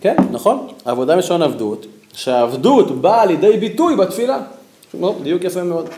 כן, 0.01 0.17
נכון, 0.31 0.67
עבודה 0.85 1.17
מלשון 1.17 1.43
עבדות, 1.43 1.87
שהעבדות 2.13 3.01
באה 3.01 3.27
לידי 3.27 3.57
ביטוי 3.57 3.97
בתפילה. 3.97 4.39
דיוק 5.23 5.45
יפה 5.45 5.63
מאוד. 5.63 5.89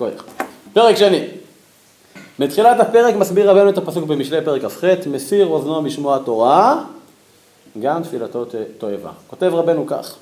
שכוח. 0.00 0.24
פרק 0.72 0.96
שני. 0.96 1.24
מתחילת 2.38 2.80
הפרק 2.80 3.14
מסביר 3.14 3.50
רבנו 3.50 3.70
את 3.70 3.78
הפסוק 3.78 4.04
במשלי 4.04 4.44
פרק 4.44 4.62
כ"ח, 4.62 4.84
מסיר 5.06 5.46
אוזנו 5.46 5.82
משמוע 5.82 6.18
תורה, 6.24 6.84
גם 7.80 8.02
תפילתו 8.02 8.44
תועבה. 8.78 9.10
כותב 9.26 9.50
רבנו 9.54 9.86
כך, 9.86 10.14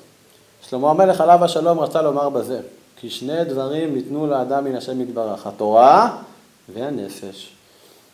שלמה 0.69 0.89
המלך 0.89 1.21
עליו 1.21 1.43
השלום 1.43 1.79
רצה 1.79 2.01
לומר 2.01 2.29
בזה, 2.29 2.59
כי 2.99 3.09
שני 3.09 3.43
דברים 3.43 3.95
ניתנו 3.95 4.27
לאדם 4.27 4.63
מן 4.63 4.75
השם 4.75 5.01
יתברך, 5.01 5.47
התורה 5.47 6.17
והנפש. 6.73 7.51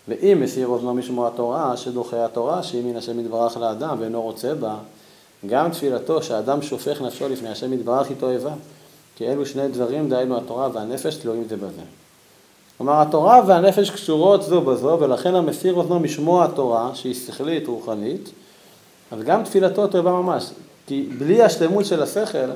ואם 0.08 0.38
מסיר 0.42 0.68
אוזנו 0.68 0.94
משמוע 0.94 1.30
תורה, 1.36 1.78
שדוחה 1.78 2.26
התורה, 2.26 2.64
שהיא 2.64 2.84
מן 2.84 2.96
השם 2.96 3.20
יתברך 3.20 3.58
לאדם 3.58 3.98
ואינו 4.00 4.22
רוצה 4.22 4.54
בה, 4.54 4.76
גם 5.46 5.72
תפילתו 5.72 6.24
שהאדם 6.24 6.62
שופך 6.62 7.02
נפשו 7.02 7.30
לפני 7.30 7.50
השם 7.50 7.74
יתברך 7.74 8.08
היא 8.08 8.18
תועבה. 8.20 8.52
כי 9.16 9.28
אלו 9.28 9.46
שני 9.46 9.68
דברים, 9.68 10.10
דהיינו 10.10 10.38
התורה 10.38 10.70
והנפש, 10.74 11.16
תלויים 11.16 11.48
זה 11.50 11.58
בזה. 11.58 11.82
כלומר, 12.78 13.02
התורה 13.02 13.42
והנפש 13.48 13.90
קשורות 13.90 14.44
זו 14.44 14.62
בזו, 14.62 14.98
ולכן 15.00 15.36
המסיר 15.36 15.74
אוזנו 15.74 16.00
משמוע 16.00 16.46
התורה, 16.46 16.92
שהיא 16.94 17.14
שכלית, 17.14 17.68
רוחנית, 17.68 18.30
אז 19.12 19.24
גם 19.24 19.44
תפילתו 19.44 19.88
טובה 19.88 20.12
ממש. 20.12 20.50
כי 20.88 21.10
בלי 21.18 21.44
השלמות 21.44 21.86
של 21.86 22.04
השכל, 22.04 22.50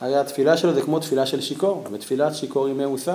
הרי 0.00 0.16
התפילה 0.16 0.56
שלו 0.56 0.74
זה 0.74 0.82
כמו 0.82 0.98
תפילה 0.98 1.26
של 1.26 1.40
שיכור, 1.40 1.84
ותפילת 1.92 2.34
שיכור 2.34 2.66
היא 2.66 2.74
מאוסה. 2.74 3.14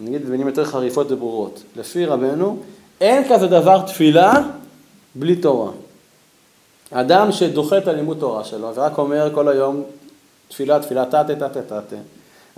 נגיד 0.00 0.26
במילים 0.26 0.46
יותר 0.46 0.64
חריפות 0.64 1.12
וברורות. 1.12 1.62
לפי 1.76 2.06
רבנו, 2.06 2.58
אין 3.00 3.24
כזה 3.28 3.46
דבר 3.46 3.86
תפילה 3.86 4.32
בלי 5.14 5.36
תורה. 5.36 5.70
אדם 6.90 7.32
שדוחה 7.32 7.78
את 7.78 7.88
הלימוד 7.88 8.16
תורה 8.20 8.44
שלו 8.44 8.74
ורק 8.74 8.98
אומר 8.98 9.30
כל 9.34 9.48
היום 9.48 9.82
תפילה, 10.48 10.80
תפילה, 10.80 11.04
תתה, 11.04 11.24
תתה, 11.24 11.48
תתה. 11.62 11.96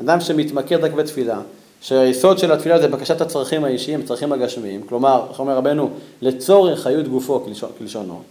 אדם 0.00 0.20
שמתמקד 0.20 0.84
רק 0.84 0.92
בתפילה, 0.92 1.40
שהיסוד 1.80 2.38
של 2.38 2.52
התפילה 2.52 2.78
זה 2.80 2.88
בקשת 2.88 3.20
הצרכים 3.20 3.64
האישיים, 3.64 4.00
הצרכים 4.00 4.32
הגשמיים, 4.32 4.82
כלומר, 4.82 5.26
איך 5.30 5.40
אומר 5.40 5.56
רבנו, 5.56 5.90
לצורך 6.22 6.82
חיות 6.82 7.08
גופו 7.08 7.44
כלשונו. 7.78 8.22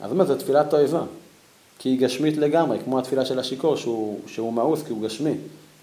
אז 0.00 0.12
אומרת, 0.12 0.26
זו 0.26 0.34
תפילת 0.34 0.70
תועבה, 0.70 1.02
כי 1.78 1.88
היא 1.88 2.00
גשמית 2.00 2.36
לגמרי, 2.36 2.78
כמו 2.84 2.98
התפילה 2.98 3.24
של 3.24 3.38
השיכור, 3.38 3.76
שהוא, 3.76 4.18
שהוא 4.26 4.52
מאוס 4.52 4.82
כי 4.82 4.92
הוא 4.92 5.02
גשמי, 5.02 5.34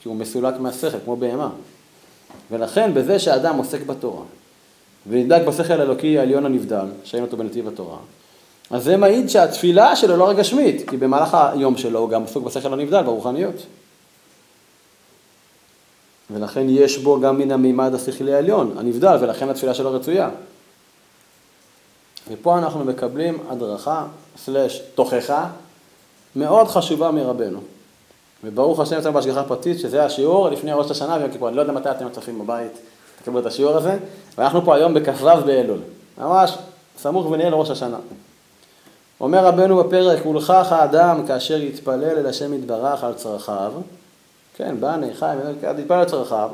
כי 0.01 0.09
הוא 0.09 0.15
מסולק 0.15 0.59
מהשכל, 0.59 0.97
כמו 1.05 1.15
בהמה. 1.15 1.49
ולכן, 2.51 2.93
בזה 2.93 3.19
שאדם 3.19 3.57
עוסק 3.57 3.81
בתורה, 3.85 4.23
ונדלק 5.09 5.47
בשכל 5.47 5.73
האלוקי 5.73 6.19
העליון 6.19 6.45
הנבדל, 6.45 6.85
שאין 7.03 7.23
אותו 7.23 7.37
בנתיב 7.37 7.67
התורה, 7.67 7.97
אז 8.71 8.83
זה 8.83 8.97
מעיד 8.97 9.29
שהתפילה 9.29 9.95
שלו 9.95 10.17
לא 10.17 10.23
רק 10.23 10.37
כי 10.87 10.97
במהלך 10.97 11.37
היום 11.53 11.77
שלו 11.77 11.99
הוא 11.99 12.09
גם 12.09 12.23
עסוק 12.23 12.43
בשכל 12.43 12.73
הנבדל, 12.73 13.03
ברוחניות. 13.03 13.55
ולכן 16.31 16.65
יש 16.69 16.97
בו 16.97 17.19
גם 17.19 17.37
מן 17.37 17.51
המימד 17.51 17.93
השכלי 17.93 18.33
העליון, 18.33 18.75
הנבדל, 18.77 19.17
ולכן 19.21 19.49
התפילה 19.49 19.73
שלו 19.73 19.91
רצויה. 19.91 20.29
ופה 22.31 22.57
אנחנו 22.57 22.85
מקבלים 22.85 23.37
הדרכה, 23.49 24.05
סלש 24.37 24.81
תוכחה, 24.95 25.49
מאוד 26.35 26.67
חשובה 26.67 27.11
מרבנו. 27.11 27.59
וברוך 28.43 28.79
השם 28.79 28.97
יצא 28.97 29.11
בהשגחה 29.11 29.43
פרטית, 29.43 29.79
שזה 29.79 30.05
השיעור 30.05 30.49
לפני 30.49 30.71
ראש 30.73 30.91
השנה 30.91 31.15
ויום 31.15 31.31
כיפור. 31.31 31.47
אני 31.47 31.57
לא 31.57 31.61
יודע 31.61 31.73
מתי 31.73 31.91
אתם 31.91 32.09
צופים 32.09 32.39
בבית, 32.39 32.71
תקבלו 33.21 33.39
את 33.39 33.45
השיעור 33.45 33.77
הזה. 33.77 33.97
ואנחנו 34.37 34.65
פה 34.65 34.75
היום 34.75 34.93
בכ"ו 34.93 35.25
באלול, 35.45 35.79
ממש 36.17 36.57
סמוך 36.97 37.31
ונהיה 37.31 37.49
לראש 37.49 37.69
השנה. 37.69 37.97
אומר 39.21 39.45
רבנו 39.45 39.83
בפרק, 39.83 40.25
ולכך 40.25 40.71
האדם 40.71 41.27
כאשר 41.27 41.61
יתפלל 41.61 42.17
אל 42.17 42.25
השם 42.25 42.53
יתברך 42.53 43.03
על 43.03 43.13
צרכיו, 43.13 43.71
כן, 44.55 44.75
בני, 44.79 45.13
חי, 45.13 45.35
יתפלל 45.79 45.97
על 45.97 46.05
צרכיו, 46.05 46.49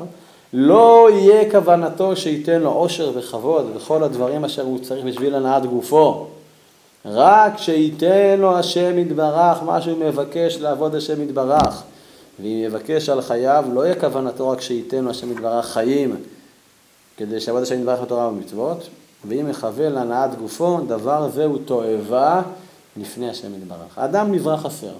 לא 0.52 1.08
יהיה 1.12 1.50
כוונתו 1.50 2.16
שייתן 2.16 2.60
לו 2.60 2.70
עושר 2.70 3.10
וכבוד 3.14 3.70
וכל 3.76 4.02
הדברים 4.02 4.44
אשר 4.44 4.62
הוא 4.62 4.78
צריך 4.78 5.04
בשביל 5.04 5.34
הנעת 5.34 5.66
גופו. 5.66 6.26
רק 7.04 7.58
שייתן 7.58 8.36
לו 8.38 8.58
השם 8.58 8.98
יתברך 8.98 9.62
מה 9.62 9.82
שהוא 9.82 9.98
מבקש 9.98 10.56
לעבוד 10.56 10.94
השם 10.94 11.22
יתברך. 11.22 11.82
ואם 12.40 12.62
יבקש 12.64 13.08
על 13.08 13.22
חייו, 13.22 13.64
לא 13.72 13.86
יהיה 13.86 14.00
כוונתו 14.00 14.48
רק 14.48 14.60
שייתן 14.60 15.04
לו 15.04 15.10
השם 15.10 15.32
יתברך 15.32 15.66
חיים, 15.66 16.16
כדי 17.16 17.40
שיעבוד 17.40 17.62
השם 17.62 17.80
יתברך 17.80 18.00
בתורה 18.00 18.28
ובמצוות, 18.28 18.88
ואם 19.24 19.48
יכוון 19.50 19.92
להנעת 19.92 20.38
גופו, 20.38 20.80
דבר 20.80 21.28
זה 21.30 21.44
הוא 21.44 21.58
תועבה 21.64 22.42
לפני 22.96 23.30
השם 23.30 23.54
יתברך. 23.54 23.98
האדם 23.98 24.32
נברא 24.32 24.56
חסר. 24.56 24.92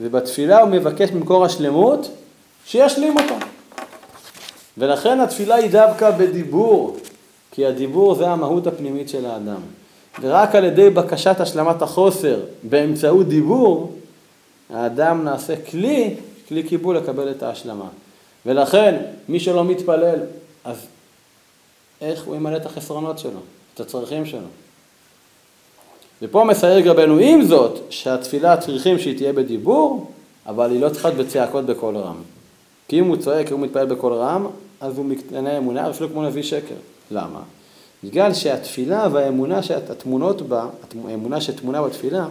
ובתפילה 0.00 0.60
הוא 0.60 0.70
מבקש 0.70 1.10
ממקור 1.10 1.44
השלמות, 1.44 2.08
שישלים 2.66 3.16
אותו. 3.16 3.34
ולכן 4.78 5.20
התפילה 5.20 5.54
היא 5.54 5.70
דווקא 5.70 6.10
בדיבור, 6.10 6.96
כי 7.50 7.66
הדיבור 7.66 8.14
זה 8.14 8.28
המהות 8.28 8.66
הפנימית 8.66 9.08
של 9.08 9.26
האדם. 9.26 9.60
ורק 10.20 10.54
על 10.54 10.64
ידי 10.64 10.90
בקשת 10.90 11.40
השלמת 11.40 11.82
החוסר 11.82 12.40
באמצעות 12.62 13.28
דיבור, 13.28 13.92
האדם 14.70 15.24
נעשה 15.24 15.54
כלי, 15.70 16.14
כלי 16.48 16.62
קיבול 16.62 16.96
לקבל 16.96 17.30
את 17.30 17.42
ההשלמה. 17.42 17.88
ולכן, 18.46 18.96
מי 19.28 19.40
שלא 19.40 19.64
מתפלל, 19.64 20.18
אז 20.64 20.76
איך 22.00 22.24
הוא 22.24 22.36
ימלא 22.36 22.56
את 22.56 22.66
החסרונות 22.66 23.18
שלו, 23.18 23.40
את 23.74 23.80
הצרכים 23.80 24.26
שלו? 24.26 24.46
ופה 26.22 26.44
מסייג 26.44 26.88
רבנו 26.88 27.18
עם 27.18 27.44
זאת, 27.44 27.78
שהתפילה 27.90 28.56
צריכים 28.56 28.98
שהיא 28.98 29.16
תהיה 29.16 29.32
בדיבור, 29.32 30.10
אבל 30.46 30.70
היא 30.70 30.80
לא 30.80 30.88
צריכה 30.88 31.08
להיות 31.08 31.26
בצעקות 31.26 31.66
בקול 31.66 31.96
רם. 31.96 32.16
כי 32.88 32.98
אם 32.98 33.04
הוא 33.04 33.16
צועק, 33.16 33.52
הוא 33.52 33.60
מתפלל 33.60 33.86
בקול 33.86 34.12
רם, 34.12 34.46
אז 34.80 34.98
הוא 34.98 35.04
מקטנה 35.04 35.58
אמונה, 35.58 35.90
אפילו 35.90 36.10
כמו 36.10 36.22
נביא 36.22 36.42
שקר. 36.42 36.74
למה? 37.10 37.40
בגלל 38.04 38.34
שהתפילה 38.34 39.08
והאמונה 39.12 39.62
שהתמונות 39.62 40.42
בה, 40.42 40.66
האמונה 41.08 41.40
שטמונה 41.40 41.82
בתפילה, 41.82 42.26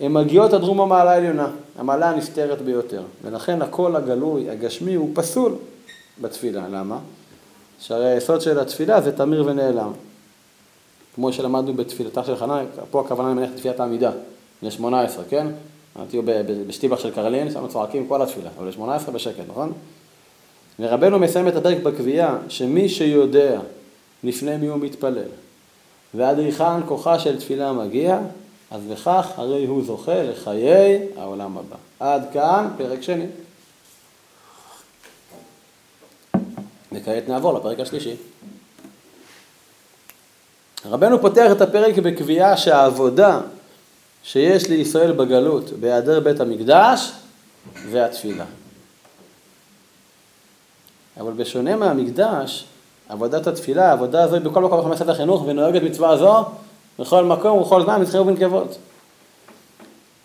הן 0.00 0.12
מגיעות 0.12 0.52
עד 0.52 0.62
רום 0.62 0.80
המעלה 0.80 1.12
העליונה, 1.12 1.48
המעלה 1.78 2.10
הנסתרת 2.10 2.62
ביותר. 2.62 3.02
ולכן 3.24 3.62
הקול 3.62 3.96
הגלוי, 3.96 4.50
הגשמי, 4.50 4.94
הוא 4.94 5.10
פסול 5.14 5.54
בתפילה. 6.20 6.68
למה? 6.68 6.98
שהרי 7.80 8.06
היסוד 8.06 8.40
של 8.40 8.58
התפילה 8.58 9.00
זה 9.00 9.16
תמיר 9.16 9.44
ונעלם. 9.46 9.92
כמו 11.14 11.32
שלמדנו 11.32 11.74
בתפילתה 11.74 12.24
של 12.24 12.36
חנה, 12.36 12.62
פה 12.90 13.00
הכוונה 13.00 13.30
למניח 13.30 13.50
תפילת 13.56 13.80
העמידה, 13.80 14.10
בני 14.62 14.70
18, 14.70 15.24
כן? 15.28 15.46
אמרתי 15.96 16.20
בשטיבח 16.66 16.98
של 16.98 17.10
קרלין, 17.10 17.50
שם 17.50 17.66
צועקים 17.68 18.06
כל 18.08 18.22
התפילה, 18.22 18.50
אבל 18.58 18.68
ל-18 18.68 19.10
בשקט, 19.10 19.44
נכון? 19.48 19.72
ורבנו 20.80 21.18
מסיים 21.18 21.48
את 21.48 21.56
הפרק 21.56 21.78
בקביעה 21.82 22.38
שמי 22.48 22.88
שיודע 22.88 23.60
לפני 24.24 24.56
מי 24.56 24.66
הוא 24.66 24.78
מתפלל, 24.78 25.28
ועד 26.14 26.38
היכן 26.38 26.86
כוחה 26.86 27.18
של 27.18 27.38
תפילה 27.38 27.72
מגיע, 27.72 28.18
אז 28.70 28.80
בכך 28.90 29.32
הרי 29.36 29.66
הוא 29.66 29.84
זוכה 29.84 30.22
לחיי 30.22 30.98
העולם 31.16 31.58
הבא. 31.58 31.76
עד 32.00 32.22
כאן 32.32 32.68
פרק 32.76 33.02
שני. 33.02 33.26
וכעת 36.96 37.28
נעבור 37.28 37.54
לפרק 37.54 37.80
השלישי. 37.80 38.16
רבנו 40.86 41.20
פותח 41.20 41.52
את 41.52 41.60
הפרק 41.60 41.98
בקביעה 41.98 42.56
שהעבודה 42.56 43.40
שיש 44.22 44.68
לישראל 44.68 45.12
בגלות 45.12 45.70
בהיעדר 45.70 46.20
בית 46.20 46.40
המקדש 46.40 47.12
זה 47.90 48.04
התפילה. 48.04 48.44
אבל 51.20 51.32
בשונה 51.32 51.76
מהמקדש, 51.76 52.64
עבודת 53.08 53.46
התפילה, 53.46 53.88
העבודה 53.88 54.24
הזו 54.24 54.34
היא 54.34 54.44
בכל 54.44 54.62
מקום 54.62 54.96
ספר 54.96 55.10
החינוך 55.10 55.44
ונוהגת 55.46 55.82
מצווה 55.82 56.16
זו 56.16 56.44
בכל 56.98 57.24
מקום 57.24 57.58
ובכל 57.58 57.82
זמן 57.82 58.02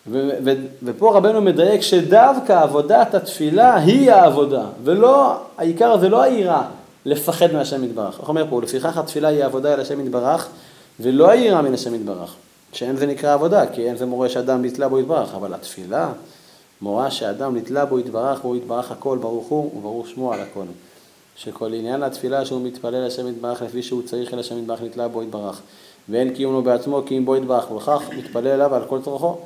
בזכיר 0.06 0.32
ובנקבות. 0.42 0.72
ופה 0.82 1.16
רבנו 1.16 1.40
מדייק 1.40 1.80
שדווקא 1.80 2.52
עבודת 2.52 3.14
התפילה 3.14 3.76
היא 3.76 4.12
העבודה, 4.12 4.64
ולא, 4.84 5.36
העיקר 5.58 5.98
זה 5.98 6.08
לא 6.08 6.22
היראה 6.22 6.62
לפחד 7.04 7.52
מהשם 7.52 7.84
יתברך. 7.84 8.20
איך 8.20 8.28
אומר 8.28 8.46
פה, 8.50 8.62
לפיכך 8.62 8.98
התפילה 8.98 9.28
היא 9.28 9.42
העבודה 9.42 9.74
אל 9.74 9.80
השם 9.80 10.00
יתברך, 10.00 10.48
ולא 11.00 11.30
היראה 11.30 11.62
מן 11.62 11.74
השם 11.74 11.94
יתברך. 11.94 12.34
שאין 12.72 12.96
זה 12.96 13.06
נקרא 13.06 13.34
עבודה, 13.34 13.66
כי 13.66 13.88
אין 13.88 13.96
זה 13.96 14.06
מורה 14.06 14.28
שאדם 14.28 14.64
נתלה 14.64 14.88
בו 14.88 14.98
יתברך, 14.98 15.34
אבל 15.34 15.54
התפילה 15.54 16.08
מורה 16.80 17.10
שאדם 17.10 17.56
נתלה 17.56 17.84
בו 17.84 17.98
יתברך, 17.98 18.44
והוא 18.44 18.56
יתברך 18.56 18.90
הכל, 18.90 19.18
ברוך 19.18 19.48
הוא, 19.48 19.70
וברוך 19.76 20.08
שמו 20.08 20.32
על 20.32 20.40
הכל. 20.40 20.64
שכל 21.36 21.74
עניין 21.74 22.02
התפילה 22.02 22.44
שהוא 22.44 22.62
מתפלל 22.62 23.06
לשם 23.06 23.28
יתברך 23.28 23.62
לפי 23.62 23.82
שהוא 23.82 24.02
צריך 24.02 24.34
אל 24.34 24.38
השם 24.38 24.58
יתברך 24.58 24.82
נתלה 24.82 25.08
בו 25.08 25.22
יתברך. 25.22 25.60
ואין 26.08 26.34
קיום 26.34 26.52
לו 26.52 26.62
בעצמו 26.62 27.02
כי 27.06 27.18
אם 27.18 27.24
בו 27.24 27.36
יתברך, 27.36 27.70
ולכך 27.70 28.02
מתפלל 28.18 28.46
אליו 28.46 28.74
על 28.74 28.82
כל 28.88 28.98
צורכו. 29.04 29.38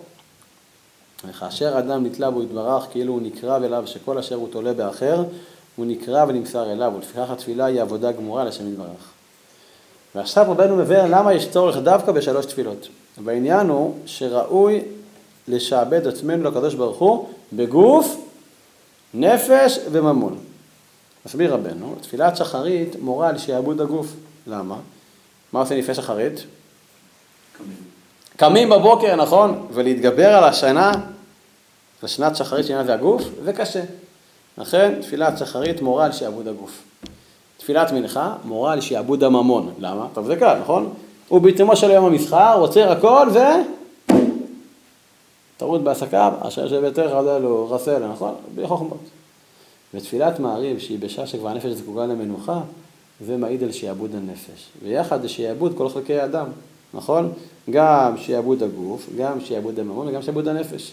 וכאשר 1.25 1.79
אדם 1.79 2.07
נתלה 2.07 2.31
בו 2.31 2.43
יתברך, 2.43 2.87
כאילו 2.91 3.13
הוא 3.13 3.23
נקרב 3.23 3.63
אליו 3.63 3.87
שכל 3.87 4.19
אשר 4.19 4.35
הוא 4.35 4.49
תולה 4.51 4.73
באחר, 4.73 5.25
הוא 5.77 5.87
נקרא 5.87 6.25
ונמסר 6.29 6.73
אליו, 6.73 6.93
ולפיכך 6.97 7.31
התפילה 7.31 7.65
היא 7.65 7.83
עבודה 7.83 8.13
גמורה 8.13 8.45
לשם 8.45 8.73
יתברך. 8.73 9.13
ועכשיו 10.15 10.47
רבנו 10.49 10.77
מבאר 10.77 11.07
למה 11.11 11.35
יש 11.35 11.49
צורך 11.49 11.77
דווקא 11.77 12.13
בשלוש 12.13 12.47
תפילות. 12.47 12.89
והעניין 13.25 13.69
הוא 13.69 13.95
שראוי 14.07 14.83
לשעבד 15.49 16.07
עצמנו 16.07 16.45
לקדוש 16.45 16.75
ברוך 16.75 16.99
הוא 16.99 17.29
בגוף, 17.53 18.17
נפש 19.15 19.79
וממון. 19.93 20.39
מסביר 21.27 21.55
רבנו, 21.55 21.95
תפילת 22.01 22.37
שחרית 22.37 22.97
מורה 23.01 23.29
על 23.29 23.39
שעבוד 23.39 23.81
הגוף. 23.81 24.07
למה? 24.47 24.77
מה 25.53 25.61
עושה 25.61 25.77
לפני 25.77 25.95
שחרית? 25.95 26.45
קמים. 27.59 27.86
קמים 28.37 28.71
בבוקר, 28.71 29.17
נכון? 29.17 29.67
ולהתגבר 29.73 30.29
על 30.29 30.45
השנה, 30.45 30.93
לשנת 32.03 32.37
שחרית 32.37 32.67
שעניין 32.67 32.87
זה 32.87 32.95
הגוף, 32.95 33.23
זה 33.45 33.53
קשה. 33.53 33.83
לכן 34.59 34.95
תפילת 35.03 35.39
שחרית 35.39 35.83
מורה 35.83 36.05
על 36.05 36.13
שעבוד 36.13 36.49
הגוף. 36.49 36.83
תפילת 37.57 37.93
מנחה 37.93 38.35
מורה 38.45 38.73
על 38.73 38.81
שעבוד 38.81 39.25
הממון. 39.25 39.75
למה? 39.79 40.07
טוב, 40.15 40.27
זה 40.27 40.37
קל, 40.37 40.59
נכון? 40.61 40.95
הוא 41.29 41.41
בעיצומו 41.41 41.77
של 41.77 41.91
יום 41.91 42.05
המסחר, 42.05 42.59
עוצר 42.59 42.93
הכל 42.93 43.29
ו... 43.35 43.39
טרוד 45.57 45.85
בעסקיו, 45.85 46.33
אשר 46.41 46.69
שביתך 46.69 47.11
עודה 47.13 47.39
לו 47.39 47.71
רסל, 47.71 48.07
נכון? 48.07 48.35
בלי 48.55 48.67
חוכמות. 48.67 49.01
ותפילת 49.95 50.41
מעריב, 50.41 50.79
שהיא 50.79 50.99
בשעה 50.99 51.27
שכבר 51.27 51.49
הנפש 51.49 51.67
זקוקה 51.67 52.07
למנוחה, 52.07 52.61
זה 53.21 53.37
מעיד 53.37 53.63
על 53.63 53.73
שיעבוד 53.73 54.15
הנפש. 54.15 54.69
ויחד 54.83 55.23
זה 55.23 55.29
שיעבוד 55.29 55.77
כל 55.77 55.89
חלקי 55.89 56.21
האדם, 56.21 56.47
נכון? 56.95 57.33
גם 57.71 58.17
שיעבוד 58.17 58.63
הגוף, 58.63 59.09
גם 59.19 59.41
שיעבוד 59.41 59.79
הממון 59.79 60.09
וגם 60.09 60.23
שיעבוד 60.23 60.49
הנפש. 60.49 60.93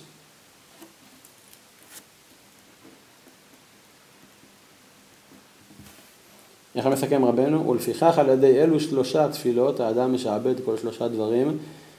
איך 6.76 6.86
מסכם 6.86 7.26
רבנו? 7.26 7.70
ולפיכך 7.70 8.18
על 8.18 8.30
ידי 8.30 8.62
אלו 8.62 8.80
שלושה 8.80 9.30
תפילות 9.32 9.80
האדם 9.80 10.14
משעבד 10.14 10.54
כל 10.66 10.78
שלושה 10.78 11.08
דברים 11.08 11.58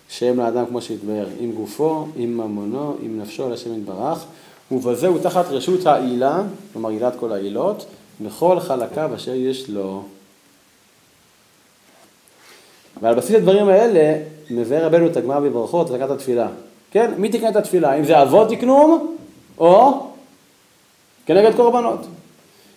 שהם 0.08 0.40
לאדם 0.40 0.66
כמו 0.66 0.82
שהתבאר, 0.82 1.26
עם 1.40 1.52
גופו, 1.52 2.06
עם 2.16 2.36
ממונו, 2.36 2.96
עם 3.02 3.20
נפשו, 3.20 3.46
על 3.46 3.52
השם 3.52 3.78
יתברך, 3.78 4.24
ובזה 4.72 5.08
הוא 5.08 5.18
תחת 5.22 5.46
רשות 5.46 5.86
העילה, 5.86 6.42
כלומר 6.72 6.88
עילת 6.88 7.12
כל 7.20 7.32
העילות, 7.32 7.86
בכל 8.20 8.60
חלקיו 8.60 9.10
אשר 9.14 9.34
יש 9.34 9.68
לו. 9.70 10.02
ועל 13.02 13.14
בסיס 13.14 13.36
הדברים 13.36 13.68
האלה 13.68 14.16
מבאר 14.50 14.86
רבנו 14.86 15.06
את 15.06 15.16
הגמרא 15.16 15.40
בברכות, 15.40 15.88
זקת 15.88 16.10
התפילה. 16.10 16.48
כן, 16.90 17.10
מי 17.16 17.28
תקנה 17.28 17.48
את 17.48 17.56
התפילה? 17.56 17.94
אם 17.94 18.04
זה 18.04 18.22
אבות 18.22 18.48
תקנום, 18.48 19.16
או 19.58 20.00
כנגד 21.26 21.54
קורבנות. 21.56 22.06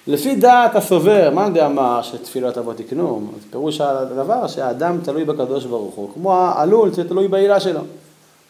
לפי 0.08 0.36
דעת 0.36 0.76
הסובר, 0.76 1.30
מאן 1.34 1.54
דאמר 1.54 2.02
שתפילות 2.02 2.58
אבות 2.58 2.78
תקנום, 2.78 3.32
אז 3.36 3.46
פירוש 3.52 3.82
הדבר 3.82 4.48
שהאדם 4.48 4.98
תלוי 5.04 5.26
בקדוש 5.26 5.66
ברוך 5.66 5.96
הוא, 5.96 6.10
כמו 6.14 6.34
העלול 6.34 6.94
שתלוי 6.94 7.28
בעילה 7.28 7.60
שלו. 7.60 7.82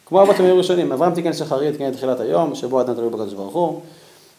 כמו 0.05 0.21
אבות 0.21 0.39
המאיר 0.39 0.55
ראשונים, 0.55 0.91
אברהם 0.91 1.13
תיקן 1.13 1.33
שחרית, 1.33 1.71
תיקן 1.71 1.87
את 1.87 1.93
תחילת 1.93 2.19
היום, 2.19 2.55
שבו 2.55 2.79
האדם 2.79 2.93
תלוי 2.93 3.09
בקדוש 3.09 3.33
ברוך 3.33 3.53
הוא. 3.53 3.81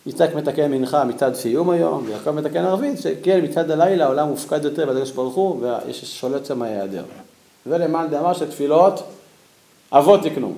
יצחק 0.09 0.35
מתקן 0.35 0.71
מנחה 0.71 1.05
מצד 1.05 1.35
סיום 1.35 1.71
היום, 1.71 2.05
ויעקב 2.07 2.31
מתקן 2.31 2.65
ערבית, 2.65 2.99
שכן 2.99 3.41
מצד 3.45 3.71
הלילה 3.71 4.05
העולם 4.05 4.29
מופקד 4.29 4.65
יותר 4.65 4.87
בקדוש 4.87 5.11
ברוך 5.11 5.35
הוא, 5.35 5.63
ויש 5.63 6.05
שולט 6.21 6.47
שם 6.47 6.63
ההיעדר. 6.63 7.05
ולמאן 7.67 8.07
דאמר 8.11 8.35
שתפילות 8.35 9.03
אבות 9.93 10.21
תקנו. 10.23 10.55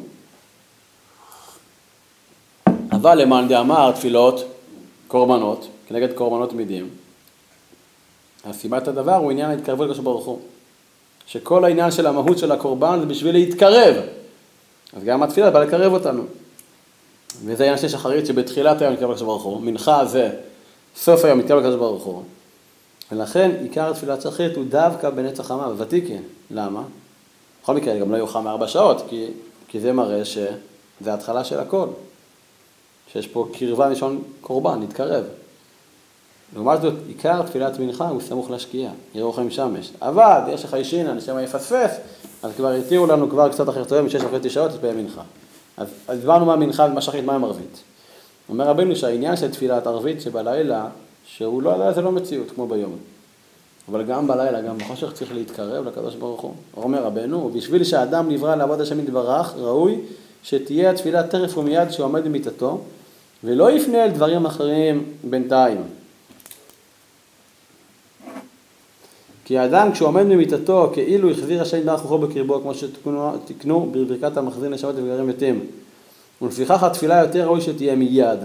אבל 2.93 3.23
למאן 3.23 3.49
דאמר 3.49 3.93
תפילות 3.93 4.45
קורבנות, 5.09 5.69
כנגד 5.87 6.13
קורבנות 6.13 6.51
תמידים. 6.51 6.89
אז 8.45 8.57
סיבת 8.57 8.89
הדבר 8.89 9.15
הוא 9.15 9.31
עניין 9.31 9.51
ההתקרבות 9.51 9.87
לקדוש 9.89 10.05
ברוך 10.05 10.27
הוא. 10.27 10.39
שכל 11.27 11.65
העניין 11.65 11.91
של 11.91 12.07
המהות 12.07 12.39
של 12.39 12.53
הקורבן 12.53 13.01
זה 13.01 13.07
בשביל 13.07 13.35
להתקרב. 13.35 13.95
אז 14.93 15.05
גם 15.05 15.23
התפילה 15.23 15.51
באה 15.51 15.65
לקרב 15.65 15.93
אותנו. 15.93 16.23
וזה 17.45 17.63
העניין 17.63 17.79
של 17.79 17.89
שחרית 17.89 18.27
שבתחילת 18.27 18.81
היום 18.83 18.93
מתקרב 18.93 19.11
לקדוש 19.11 19.23
ברוך 19.23 19.43
הוא, 19.43 19.61
מנחה 19.61 20.05
זה 20.05 20.31
סוף 20.97 21.25
היום 21.25 21.39
מתקרב 21.39 21.59
לקדוש 21.59 21.77
ברוך 21.77 22.05
הוא. 22.05 22.23
ולכן 23.13 23.51
עיקר 23.63 23.91
התפילת 23.91 24.23
שחרית 24.23 24.57
הוא 24.57 24.65
דווקא 24.69 25.11
בנצח 25.11 25.47
חמה, 25.47 25.69
בוותיקין. 25.69 26.23
למה? 26.51 26.83
בכל 27.63 27.75
מקרה 27.75 27.99
גם 27.99 28.13
לא 28.13 28.17
יאוחר 28.17 28.41
מארבע 28.41 28.69
שעות, 28.69 29.03
כי, 29.09 29.27
כי 29.69 29.81
זה 29.81 29.93
מראה 29.93 30.25
שזה 30.25 31.11
ההתחלה 31.11 31.45
של 31.45 31.61
הכל. 31.61 31.87
שיש 33.13 33.27
פה 33.27 33.49
קרבה 33.53 33.89
מלשון 33.89 34.23
קורבן, 34.41 34.81
להתקרב. 34.81 35.25
לעומת 36.55 36.83
זאת, 36.83 36.95
עיקר 37.09 37.43
תפילת 37.43 37.79
מנחה 37.79 38.09
הוא 38.09 38.21
סמוך 38.21 38.51
לשקיעה, 38.51 38.93
יראה 39.15 39.31
לכם 39.31 39.51
שמש. 39.51 39.91
אבל 40.03 40.41
יש 40.49 40.65
לך 40.65 40.75
אישינן, 40.75 41.17
נשמה 41.17 41.43
יפספס, 41.43 41.97
אז 42.43 42.53
כבר 42.57 42.73
התירו 42.73 43.07
לנו 43.07 43.31
כבר 43.31 43.49
קצת 43.49 43.69
אחרי 43.69 43.85
צהריים, 43.85 44.07
משש 44.07 44.21
וחצי 44.23 44.51
שעות, 44.51 44.73
להתפלל 44.73 44.95
מנחה. 44.95 45.23
אז 45.81 45.89
הסברנו 46.09 46.47
מה 46.47 46.57
מנחה 46.57 46.87
ומה 46.91 47.01
שחרית, 47.01 47.25
מה 47.25 47.35
עם 47.35 47.45
ערבית. 47.45 47.83
אומר 48.49 48.67
רבנו 48.67 48.97
שהעניין 48.97 49.37
של 49.37 49.51
תפילת 49.51 49.87
ערבית 49.87 50.21
שבלילה, 50.21 50.87
שהוא 51.27 51.63
לא, 51.63 51.93
זה 51.93 52.01
לא 52.01 52.13
מציאות 52.13 52.51
כמו 52.51 52.67
ביום. 52.67 52.97
אבל 53.89 54.03
גם 54.03 54.27
בלילה, 54.27 54.61
גם 54.61 54.79
בחושך 54.79 55.13
צריך 55.13 55.35
להתקרב 55.35 55.87
לקדוש 55.87 56.15
ברוך 56.15 56.41
הוא. 56.41 56.55
אומר 56.77 57.05
רבנו, 57.05 57.51
בשביל 57.55 57.85
שהאדם 57.85 58.29
נברא 58.29 58.55
לעבוד 58.55 58.81
השם 58.81 59.01
יתברך, 59.01 59.55
ראוי 59.57 59.99
שתהיה 60.43 60.91
התפילה 60.91 61.23
טרף 61.23 61.59
ומיד 61.59 61.91
שעומד 61.91 62.25
במיטתו, 62.25 62.81
ולא 63.45 63.71
יפנה 63.71 64.05
אל 64.05 64.11
דברים 64.11 64.47
אחרים 64.47 65.05
בינתיים. 65.25 65.83
כי 69.51 69.59
האדם 69.59 69.93
כשהוא 69.93 70.09
עומד 70.09 70.23
במיטתו 70.23 70.91
כאילו 70.93 71.31
החזיר 71.31 71.63
השם 71.63 71.79
יתברך 71.79 72.01
רוחו 72.01 72.19
בקרבו 72.19 72.61
כמו 72.61 72.73
שתקנו 72.75 73.91
בברכת 73.93 74.37
המחזיר 74.37 74.69
נשמות 74.69 74.95
וגרים 74.97 75.27
מתים. 75.27 75.67
ולפיכך 76.43 76.83
התפילה 76.83 77.21
יותר 77.21 77.45
ראוי 77.45 77.61
שתהיה 77.61 77.97
מיד. 77.97 78.39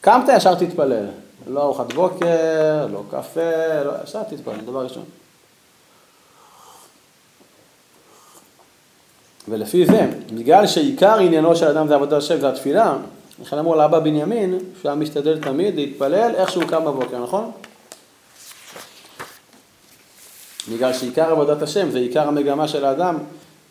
קמת 0.00 0.28
ישר 0.36 0.54
תתפלל. 0.54 1.06
לא 1.46 1.62
ארוחת 1.62 1.92
בוקר, 1.92 2.86
לא 2.92 3.02
קפה, 3.10 3.82
לא, 3.84 3.92
ישר 4.04 4.22
תתפלל, 4.22 4.54
דבר 4.66 4.84
ראשון. 4.84 5.04
ולפי 9.48 9.86
זה, 9.86 10.06
בגלל 10.34 10.66
שעיקר 10.66 11.18
עניינו 11.18 11.56
של 11.56 11.66
אדם 11.66 11.88
זה 11.88 11.94
עבודת 11.94 12.12
השם, 12.12 12.40
זה 12.40 12.48
התפילה, 12.48 12.96
לכן 13.42 13.58
אמרו 13.58 13.74
לאבא 13.74 13.98
בנימין, 13.98 14.58
שהוא 14.80 14.88
היה 14.88 14.94
משתדל 14.94 15.38
תמיד 15.40 15.74
להתפלל 15.74 16.34
איך 16.34 16.50
שהוא 16.50 16.64
קם 16.64 16.84
בבוקר, 16.84 17.22
נכון? 17.22 17.50
בגלל 20.72 20.92
שעיקר 20.92 21.30
עבודת 21.30 21.62
השם 21.62 21.90
זה 21.90 21.98
עיקר 21.98 22.28
המגמה 22.28 22.68
של 22.68 22.84
האדם, 22.84 23.18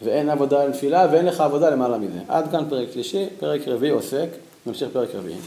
ואין 0.02 0.30
עבודה 0.30 0.66
לתפילה 0.66 1.08
ואין 1.12 1.26
לך 1.26 1.42
עבודה 1.42 1.70
למעלה 1.70 1.98
מזה. 1.98 2.20
עד 2.28 2.52
כאן 2.52 2.70
פרק 2.70 2.92
שלישי, 2.94 3.26
פרק 3.40 3.62
רביעי 3.68 3.92
עוסק, 3.92 4.30
נמשיך 4.66 4.90
פרק 4.94 5.10
רביעי. 5.16 5.38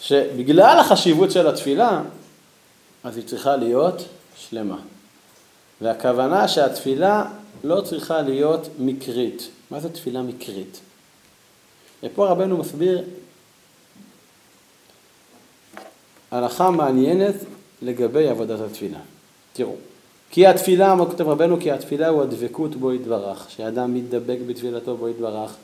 שבגלל 0.00 0.78
החשיבות 0.78 1.30
של 1.30 1.46
התפילה, 1.46 2.02
אז 3.04 3.16
היא 3.16 3.26
צריכה 3.26 3.56
להיות 3.56 4.02
שלמה. 4.36 4.78
והכוונה 5.80 6.48
שהתפילה 6.48 7.24
לא 7.64 7.80
צריכה 7.80 8.22
להיות 8.22 8.68
מקרית. 8.78 9.48
מה 9.70 9.80
זה 9.80 9.88
תפילה 9.88 10.22
מקרית? 10.22 10.80
ופה 12.02 12.26
רבנו 12.26 12.56
מסביר 12.56 13.04
הלכה 16.30 16.70
מעניינת 16.70 17.34
לגבי 17.82 18.28
עבודת 18.28 18.60
התפילה. 18.60 18.98
תראו, 19.52 19.74
כי 20.30 20.46
התפילה, 20.46 20.94
מה 20.94 21.06
כותב 21.06 21.28
רבנו? 21.28 21.60
כי 21.60 21.70
התפילה 21.70 22.08
הוא 22.08 22.22
הדבקות 22.22 22.76
בו 22.76 22.92
יתברך, 22.92 23.46
שאדם 23.48 23.94
מתדבק 23.94 24.38
בתפילתו 24.46 24.96
בו 24.96 25.08
יתברך. 25.08 25.56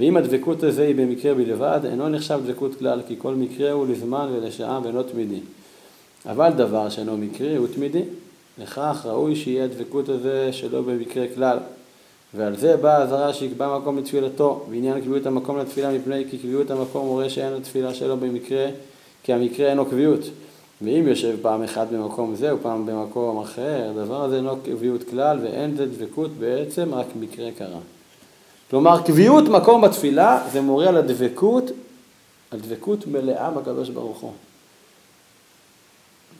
ואם 0.00 0.16
הדבקות 0.16 0.62
הזה 0.62 0.82
היא 0.82 0.94
במקרה 0.94 1.34
בלבד, 1.34 1.80
אינו 1.84 2.08
נחשב 2.08 2.40
דבקות 2.46 2.78
כלל, 2.78 3.00
כי 3.08 3.14
כל 3.18 3.34
מקרה 3.34 3.70
הוא 3.70 3.86
לזמן 3.86 4.28
ולשעה 4.32 4.80
ואינו 4.82 5.02
תמידי. 5.02 5.40
אבל 6.26 6.50
דבר 6.50 6.88
שאינו 6.88 7.16
מקרי 7.16 7.56
הוא 7.56 7.66
תמידי. 7.74 8.02
לכך 8.58 9.06
ראוי 9.08 9.36
שיהיה 9.36 9.64
הדבקות 9.64 10.08
הזה 10.08 10.52
שלא 10.52 10.82
במקרה 10.82 11.24
כלל. 11.34 11.58
ועל 12.34 12.56
זה 12.56 12.76
באה 12.76 12.96
האזהרה 12.96 13.34
שיקבע 13.34 13.78
מקום 13.78 13.98
לתפילתו, 13.98 14.66
בעניין 14.70 15.00
קביעות 15.00 15.26
המקום 15.26 15.58
לתפילה 15.58 15.92
מפני 15.92 16.24
כי 16.30 16.38
קביעות 16.38 16.70
המקום 16.70 17.06
מורה 17.06 17.30
שאין 17.30 17.52
התפילה 17.52 17.94
שלו 17.94 18.16
במקרה, 18.16 18.66
כי 19.22 19.32
המקרה 19.32 19.70
אינו 19.70 19.86
קביעות. 19.86 20.20
ואם 20.82 21.08
יושב 21.08 21.36
פעם 21.42 21.62
אחת 21.62 21.86
במקום 21.92 22.34
זה 22.34 22.54
ופעם 22.54 22.86
במקום 22.86 23.38
אחר, 23.38 23.90
הדבר 23.90 24.22
הזה 24.24 24.36
אינו 24.36 24.56
קביעות 24.64 25.02
כלל 25.10 25.38
ואין 25.42 25.76
זה 25.76 25.86
דבקות 25.86 26.30
בעצם, 26.30 26.94
רק 26.94 27.06
מקרה 27.20 27.50
קרה. 27.58 27.78
כלומר, 28.70 29.02
קביעות 29.02 29.44
מקום 29.44 29.80
בתפילה 29.82 30.42
זה 30.52 30.60
מורה 30.60 30.88
על 30.88 30.96
הדבקות, 30.96 31.64
על 32.50 32.60
דבקות 32.60 33.06
מלאה 33.06 33.50
בקדוש 33.50 33.88
ברוך 33.88 34.20
הוא. 34.20 34.32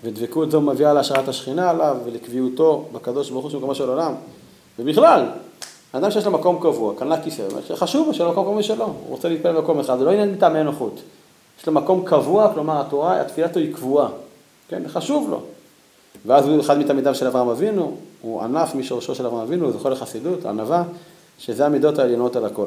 ודבקות 0.04 0.50
זו 0.50 0.60
מביאה 0.60 0.92
להשארת 0.92 1.28
השכינה 1.28 1.70
עליו 1.70 1.96
ולקביעותו 2.04 2.84
בקדוש 2.92 3.30
ברוך 3.30 3.42
הוא 3.42 3.50
שהוא 3.50 3.58
מקומו 3.58 3.74
של 3.74 3.88
עולם. 3.88 4.14
ובכלל, 4.78 5.26
אדם 5.92 6.10
שיש 6.10 6.26
לו 6.26 6.30
מקום 6.30 6.58
קבוע, 6.60 6.94
קנה 6.98 7.22
כיסא, 7.22 7.42
חשוב 7.74 8.12
שיהיה 8.12 8.26
לו 8.26 8.32
מקום 8.32 8.44
קבוע 8.44 8.58
משלו, 8.58 8.84
הוא 8.84 8.94
רוצה 9.08 9.28
להתפלל 9.28 9.52
במקום 9.52 9.80
אחד, 9.80 9.98
זה 9.98 10.04
לא 10.04 10.10
עניין 10.10 10.32
מטעמי 10.32 10.62
נוחות. 10.62 11.00
יש 11.60 11.66
לו 11.66 11.72
מקום 11.72 12.02
קבוע, 12.04 12.54
כלומר 12.54 12.80
התורה, 12.80 13.20
התפילה 13.20 13.48
שלו 13.52 13.62
היא 13.62 13.74
קבועה, 13.74 14.08
כן, 14.68 14.82
חשוב 14.88 15.30
לו. 15.30 15.40
ואז 16.26 16.48
הוא 16.48 16.60
אחד 16.60 16.78
מתלמידיו 16.78 17.14
של 17.14 17.26
אברהם 17.26 17.48
אבינו, 17.48 17.96
הוא 18.22 18.42
ענף 18.42 18.74
משורשו 18.74 19.14
של 19.14 19.26
אברהם 19.26 19.42
אבינו, 19.42 19.64
הוא 19.64 19.72
זוכה 19.72 19.88
לחסידות, 19.88 20.46
ענווה, 20.46 20.82
שזה 21.38 21.66
המידות 21.66 21.98
העליונות 21.98 22.36
על 22.36 22.44
הכל. 22.44 22.66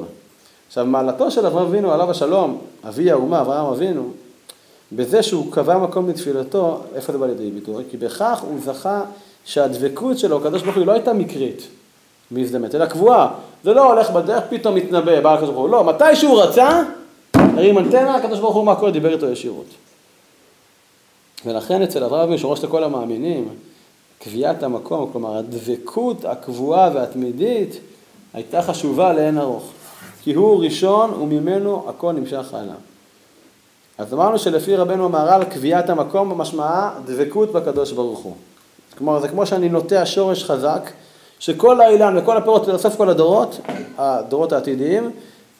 עכשיו, 0.67 0.85
מעלתו 0.85 1.31
של 1.31 1.45
אברהם 1.45 1.65
אבינו, 1.67 1.91
עליו 1.91 2.11
השלום, 2.11 2.57
אבי 2.87 3.11
האומה, 3.11 3.41
אברהם 3.41 3.65
אבינו, 3.65 4.09
בזה 4.91 5.23
שהוא 5.23 5.51
קבע 5.51 5.77
מקום 5.77 6.09
לתפילתו, 6.09 6.81
איפה 6.95 7.11
זה 7.11 7.17
בא 7.17 7.27
לידי 7.27 7.51
ביטוי? 7.51 7.83
כי 7.91 7.97
בכך 7.97 8.39
הוא 8.41 8.59
זכה 8.65 9.01
שהדבקות 9.45 10.17
שלו, 10.17 10.37
הקדוש 10.37 10.61
ברוך 10.61 10.75
הוא, 10.75 10.85
לא 10.85 10.91
הייתה 10.91 11.13
מקרית, 11.13 11.67
מזדמנת, 12.31 12.75
אלא 12.75 12.85
קבועה. 12.85 13.31
זה 13.63 13.73
לא 13.73 13.93
הולך 13.93 14.09
בדרך, 14.09 14.43
פתאום 14.49 14.75
מתנבא, 14.75 15.21
בא 15.21 15.33
הקדוש 15.33 15.49
ברוך 15.49 15.61
הוא. 15.61 15.69
לא, 15.69 15.83
מתי 15.83 16.15
שהוא 16.15 16.41
רצה, 16.41 16.83
הרים 17.33 17.77
אנטנה, 17.77 18.15
הקדוש 18.15 18.39
ברוך 18.39 18.55
הוא 18.55 18.65
מהכל 18.65 18.91
דיבר 18.91 19.13
איתו 19.13 19.29
ישירות. 19.29 19.65
ולכן 21.45 21.81
אצל 21.81 22.03
אבינו, 22.03 22.37
שראש 22.37 22.63
לכל 22.63 22.83
המאמינים, 22.83 23.49
קביעת 24.19 24.63
המקום, 24.63 25.09
כלומר 25.11 25.37
הדבקות 25.37 26.25
הקבועה 26.25 26.89
והתמידית, 26.93 27.79
הייתה 28.33 28.61
חשובה 28.61 29.13
לאין 29.13 29.37
ארוך. 29.37 29.71
כי 30.23 30.33
הוא 30.33 30.63
ראשון 30.63 31.13
וממנו 31.13 31.85
הכל 31.89 32.11
נמשך 32.11 32.53
הלאה. 32.53 32.75
אז 33.97 34.13
אמרנו 34.13 34.39
שלפי 34.39 34.75
רבנו 34.75 35.05
המהר"ל 35.05 35.43
קביעת 35.43 35.89
המקום 35.89 36.29
במשמעה 36.29 36.99
דבקות 37.05 37.51
בקדוש 37.51 37.91
ברוך 37.91 38.19
הוא. 38.19 38.33
כלומר 38.97 39.19
זה 39.19 39.27
כמו 39.27 39.45
שאני 39.45 39.69
נוטע 39.69 40.05
שורש 40.05 40.43
חזק, 40.43 40.91
שכל 41.39 41.81
האילן 41.81 42.17
וכל 42.17 42.37
הפירות 42.37 42.67
לסוף 42.67 42.95
כל 42.95 43.09
הדורות, 43.09 43.59
הדורות 43.97 44.51
העתידיים, 44.51 45.11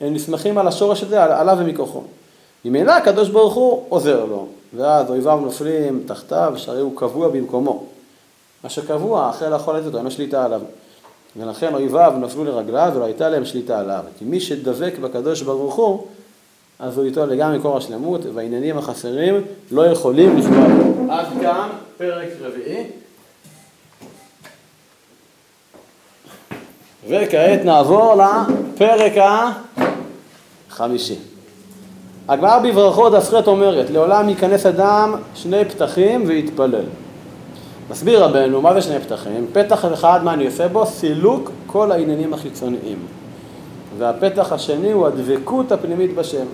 הם 0.02 0.13
נסמכים 0.13 0.58
על 0.58 0.68
השורש 0.68 1.04
הזה, 1.04 1.24
עליו 1.24 1.58
ומכוחו. 1.60 2.02
ממילא 2.65 2.92
הקדוש 2.92 3.30
ברוך 3.30 3.54
הוא 3.54 3.84
עוזר 3.89 4.26
לו, 4.26 4.48
ואז 4.74 5.10
אויביו 5.10 5.40
נופלים 5.40 6.04
תחתיו, 6.06 6.54
שהרי 6.58 6.82
הוא 6.82 6.98
קבוע 6.98 7.30
במקומו. 7.30 7.86
מה 8.64 8.70
שקבוע, 8.70 9.30
אחרי 9.30 9.50
לאכול 9.50 9.78
את 9.78 9.84
זה, 9.84 9.90
אין 9.98 10.06
לו 10.06 10.12
שליטה 10.12 10.46
עליו. 10.46 10.62
ולכן 11.38 11.74
אויביו 11.74 12.14
נפלו 12.20 12.44
לרגליו 12.44 12.92
ולא 12.96 13.06
הייתה 13.06 13.30
להם 13.30 13.46
שליטה 13.46 13.80
עליו. 13.80 14.04
כי 14.18 14.26
מי 14.26 14.40
שדבק 14.40 14.94
בקדוש 15.02 15.42
ברוך 15.42 15.76
הוא, 15.76 16.08
אז 16.80 16.98
הוא 16.98 17.06
איתו 17.06 17.26
לגמרי 17.26 17.58
מקור 17.58 17.78
השלמות, 17.78 18.22
והעניינים 18.34 18.78
החסרים 18.78 19.42
לא 19.72 19.86
יכולים 19.86 20.38
לפגוע 20.38 20.68
בו. 20.68 21.12
עד 21.12 21.28
כאן 21.42 21.70
פרק 21.98 22.28
רביעי. 22.42 22.84
וכעת 27.08 27.66
נעבור 27.66 28.16
לפרק 28.16 29.14
החמישי. 30.70 31.29
הגמרא 32.30 32.60
בברכות 32.60 33.13
דף 33.13 33.30
ח' 33.30 33.48
אומרת, 33.48 33.89
לעולם 33.89 34.30
ייכנס 34.30 34.65
אדם 34.65 35.15
שני 35.36 35.65
פתחים 35.65 36.24
ויתפלל. 36.28 36.86
מסביר 37.89 38.24
רבנו, 38.24 38.62
מה 38.62 38.74
זה 38.74 38.82
שני 38.82 39.00
פתחים? 39.00 39.48
פתח 39.54 39.86
אחד, 39.94 40.20
מה 40.24 40.34
אני 40.34 40.46
עושה 40.46 40.68
בו? 40.68 40.86
סילוק 40.86 41.52
כל 41.65 41.92
העניינים 41.92 42.34
החיצוניים. 42.34 42.98
והפתח 43.98 44.52
השני 44.54 44.92
הוא 44.92 45.08
הדבקות 45.08 45.72
הפנימית 45.72 46.15
בשם. 46.15 46.46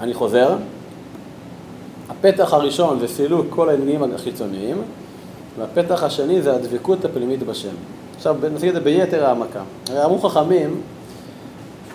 אני 0.00 0.14
חוזר, 0.14 0.56
הפתח 2.08 2.54
הראשון 2.54 2.98
זה 3.00 3.08
סילוק 3.08 3.46
כל 3.50 3.68
העניינים 3.68 4.02
החיצוניים, 4.14 4.76
והפתח 5.58 6.02
השני 6.02 6.42
זה 6.42 6.54
הדבקות 6.54 7.04
הפנימית 7.04 7.42
בשם. 7.42 7.74
עכשיו 8.16 8.36
נציג 8.54 8.68
את 8.68 8.74
זה 8.74 8.80
ביתר 8.80 9.24
העמקה. 9.24 9.62
הרי 9.90 10.04
אמרו 10.04 10.18
חכמים 10.18 10.80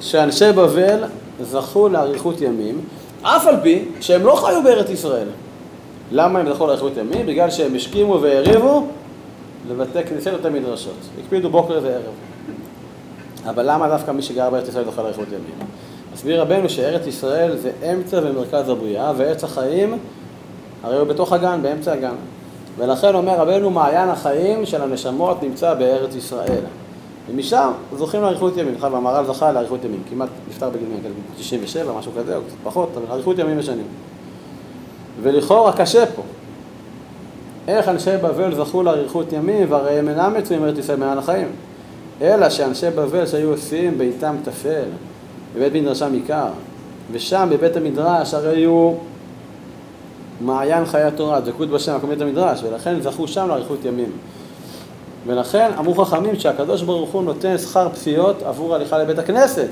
שאנשי 0.04 0.52
בבל 0.52 1.04
זכו 1.42 1.90
לאריכות 1.90 2.42
ימים, 2.42 2.82
אף 3.22 3.48
על 3.48 3.56
פי 3.64 3.86
שהם 4.02 4.26
לא 4.26 4.36
חיו 4.36 4.64
בארץ 4.64 4.90
ישראל. 4.90 5.28
למה 6.12 6.40
הם 6.40 6.54
זכו 6.54 6.68
לאריכות 6.68 6.98
ימים? 6.98 7.26
בגלל 7.26 7.50
שהם 7.50 7.76
השכימו 7.76 8.22
והריבו 8.22 8.88
לבתי 9.70 10.04
כנסיות 10.04 10.40
ובתי 10.40 10.60
מדרשות. 10.60 10.94
הקפידו 11.20 11.50
בוקר 11.50 11.80
וערב. 11.84 12.14
אבל 13.50 13.72
למה 13.72 13.88
דווקא 13.88 14.12
מי 14.12 14.22
שגר 14.22 14.50
בארץ 14.50 14.68
ישראל 14.68 14.86
זוכה 14.86 15.02
לאריכות 15.02 15.28
ימים? 15.28 15.68
מסביר 16.14 16.42
רבנו 16.42 16.70
שארץ 16.70 17.08
ישראל 17.08 17.58
זה 17.58 17.72
אמצע 17.92 18.20
ומרכז 18.24 18.70
הבריאה, 18.70 19.12
ועץ 19.18 19.44
החיים 19.44 19.98
הרי 20.84 20.98
הוא 20.98 21.08
בתוך 21.08 21.34
הגן, 21.34 21.60
באמצע 21.62 21.94
הגן. 21.94 22.16
ולכן 22.78 23.16
אומר 23.16 23.40
רבנו, 23.40 23.70
מעיין 23.70 24.10
החיים 24.10 24.66
של 24.66 24.82
הנשמות 24.82 25.44
נמצא 25.44 25.74
בארץ 25.74 26.16
ישראל. 26.16 26.62
ומשם 27.30 27.72
זוכים 27.98 28.22
לאריכות 28.22 28.58
ימים. 28.58 28.76
בכלל, 28.76 28.96
המהר"ל 28.96 29.26
זכה 29.26 29.52
לאריכות 29.52 29.86
ימים, 29.86 30.02
כמעט 30.10 30.30
נפטר 30.50 30.70
בגיל 30.70 30.88
97, 31.38 31.94
משהו 31.94 32.12
כזה, 32.18 32.36
או 32.36 32.42
קצת 32.42 32.56
פחות, 32.64 32.90
אבל 32.98 33.06
אריכות 33.12 33.40
ימים 33.40 33.60
ושנים. 33.60 33.86
ולכאורה 35.22 35.74
קשה 35.74 36.06
פה. 36.06 36.22
איך 37.68 37.90
אנשי 37.90 38.18
בבל 38.18 38.56
זכו 38.56 38.84
לאריכות 38.84 39.34
ימים, 39.34 39.72
והרי 39.72 40.00
הם 40.00 40.10
אינם 40.10 40.34
מצויים 40.38 40.64
בארץ 40.64 40.78
ישראל 40.78 41.00
מעיין 41.00 41.18
החיים. 41.18 41.48
אלא 42.22 42.50
שאנשי 42.50 42.90
בבל 42.90 43.26
שהיו 43.26 43.50
עושים 43.50 43.98
ביתם 43.98 44.36
טפל, 44.44 44.84
בבית 45.56 45.74
מדרשם 45.74 46.14
עיקר, 46.14 46.48
ושם 47.12 47.48
בבית 47.52 47.78
המדרש 47.78 48.34
הרי 48.34 48.64
הוא 48.64 48.98
מעיין 50.42 50.86
חיי 50.86 51.04
התורה, 51.04 51.40
דבקות 51.40 51.70
בשם, 51.70 51.96
מקום 51.96 52.10
בית 52.10 52.22
המדרש, 52.22 52.64
ולכן 52.64 53.02
זכו 53.02 53.28
שם 53.28 53.48
לאריכות 53.48 53.86
ימים. 53.86 54.12
ולכן 55.28 55.72
אמרו 55.80 56.06
חכמים 56.06 56.36
שהקדוש 56.40 56.82
ברוך 56.82 57.12
הוא 57.12 57.24
נותן 57.24 57.58
שכר 57.58 57.90
פסיעות 57.90 58.44
עבור 58.44 58.76
הליכה 58.76 58.98
לבית 58.98 59.20
הכנסת, 59.20 59.70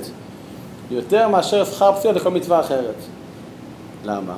יותר 0.91 1.27
מאשר 1.27 1.65
שכר 1.65 1.93
פסיעות 1.93 2.15
לכל 2.15 2.29
מצווה 2.29 2.59
אחרת. 2.59 2.95
למה? 4.05 4.33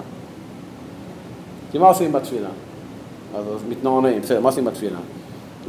כי 1.71 1.78
מה 1.78 1.88
עושים 1.88 2.12
בתפילה? 2.12 2.49
אז 3.36 3.43
מתנענעים, 3.69 4.21
בסדר, 4.21 4.39
מה 4.39 4.49
עושים 4.49 4.65
בתפילה? 4.65 4.97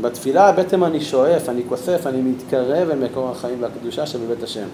בתפילה 0.01 0.53
בעצם 0.53 0.85
אני 0.85 1.01
שואף, 1.01 1.49
אני 1.49 1.63
כוסף, 1.69 2.07
אני 2.07 2.21
מתקרב 2.21 2.91
אל 2.91 2.99
מקור 2.99 3.31
החיים 3.31 3.63
והקדושה 3.63 4.07
שבבית 4.07 4.43
השם. 4.43 4.67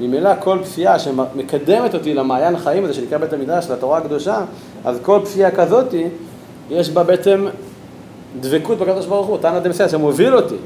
ממילא 0.00 0.30
כל 0.40 0.58
פסיעה 0.62 0.98
שמקדמת 0.98 1.94
אותי 1.94 2.14
למעיין 2.14 2.54
החיים 2.54 2.84
הזה 2.84 2.94
שנקרא 2.94 3.18
בית 3.18 3.32
המדרש, 3.32 3.70
לתורה 3.70 3.98
הקדושה, 3.98 4.44
אז 4.84 4.98
כל 5.02 5.20
פסיעה 5.24 5.50
כזאתי, 5.50 6.08
יש 6.70 6.90
בה 6.90 7.02
בעצם 7.02 7.46
דבקות 8.40 8.78
בקדוש 8.78 9.06
ברוך 9.06 9.26
הוא, 9.26 9.38
תנא 9.38 9.58
דמסייע, 9.58 9.88
שמוביל 9.88 10.36
אותי. 10.36 10.56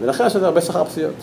ולכן 0.00 0.26
יש 0.26 0.36
לזה 0.36 0.46
הרבה 0.46 0.60
שכר 0.60 0.84
פסיעות. 0.84 1.14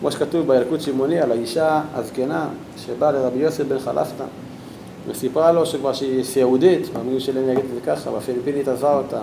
כמו 0.00 0.12
שכתוב 0.12 0.46
בילקוט 0.46 0.80
שמעוני 0.80 1.20
על 1.20 1.32
האישה 1.32 1.82
הזקנה 1.94 2.48
שבאה 2.86 3.12
לרבי 3.12 3.38
יוסף 3.38 3.64
בן 3.64 3.78
חלפתא 3.78 4.24
וסיפרה 5.08 5.52
לו 5.52 5.66
שכבר 5.66 5.92
שהיא 5.92 6.24
סיעודית, 6.24 6.88
במילים 6.94 7.20
שלי 7.20 7.40
אני 7.40 7.52
אגיד 7.52 7.64
את 7.64 7.74
זה 7.74 7.80
ככה, 7.80 8.10
והפיליפינית 8.10 8.68
עזבה 8.68 8.96
אותה, 8.98 9.20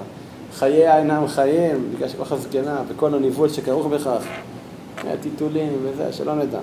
חייה 0.53 0.97
אינם 0.97 1.27
חיים, 1.27 1.89
בגלל 1.95 2.09
שכל 2.09 2.25
כך 2.25 2.35
זקנה, 2.35 2.81
וכל 2.87 3.13
הניבול 3.13 3.49
שכרוך 3.49 3.85
בכך, 3.85 4.23
מהטיטולים 5.03 5.77
וזה, 5.83 6.13
שלא 6.13 6.35
נדע. 6.35 6.59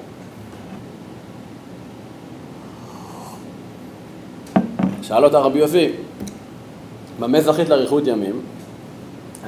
שאל 5.03 5.25
אותה 5.25 5.39
רבי 5.39 5.59
יוסי, 5.59 5.93
במה 7.21 7.41
זכית 7.41 7.69
לאריכות 7.69 8.07
ימים? 8.07 8.41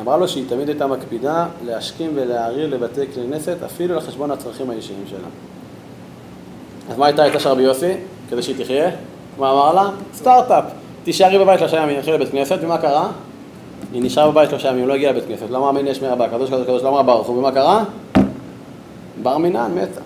אמרה 0.01 0.17
לו 0.17 0.29
שהיא 0.29 0.45
תמיד 0.49 0.69
הייתה 0.69 0.87
מקפידה 0.87 1.47
להשכים 1.65 2.11
ולהעריר 2.15 2.75
לבתי 2.75 3.07
כנסת 3.07 3.57
אפילו 3.67 3.97
לחשבון 3.97 4.31
הצרכים 4.31 4.71
האישיים 4.71 5.05
שלה. 5.07 5.29
אז 6.91 6.99
מה 6.99 7.07
הייתה 7.07 7.23
הייתה 7.23 7.41
של 7.41 7.49
רבי 7.49 7.63
יוסי? 7.63 7.93
כדי 8.31 8.43
שהיא 8.43 8.65
תחיה? 8.65 8.91
מה 9.39 9.51
אמר 9.51 9.75
לה? 9.75 9.91
סטארט-אפ. 10.15 10.65
תישארי 11.05 11.39
בבית 11.39 11.59
שלושה 11.59 11.77
ימים, 11.77 11.99
נתחיל 11.99 12.15
לבית 12.15 12.31
כנסת, 12.31 12.59
ומה 12.63 12.79
קרה? 12.79 13.09
היא 13.93 14.03
נשארה 14.03 14.31
בבית 14.31 14.51
שלושה 14.51 14.69
ימים, 14.69 14.89
לא 14.89 14.95
הגיעה 14.95 15.13
לבית 15.13 15.25
כנסת, 15.29 15.51
לא 15.51 15.59
אמרה 15.71 15.81
יש 15.81 16.03
מרבה, 16.03 16.29
קדוש 16.29 16.51
קדוש 16.51 16.63
קדוש, 16.67 16.83
לא 16.83 16.89
אמרה 16.89 17.03
ברוך 17.03 17.27
הוא, 17.27 17.39
ומה 17.39 17.53
קרה? 17.53 17.85
בר 19.23 19.39
מינן, 19.39 19.71
מתה. 19.75 20.01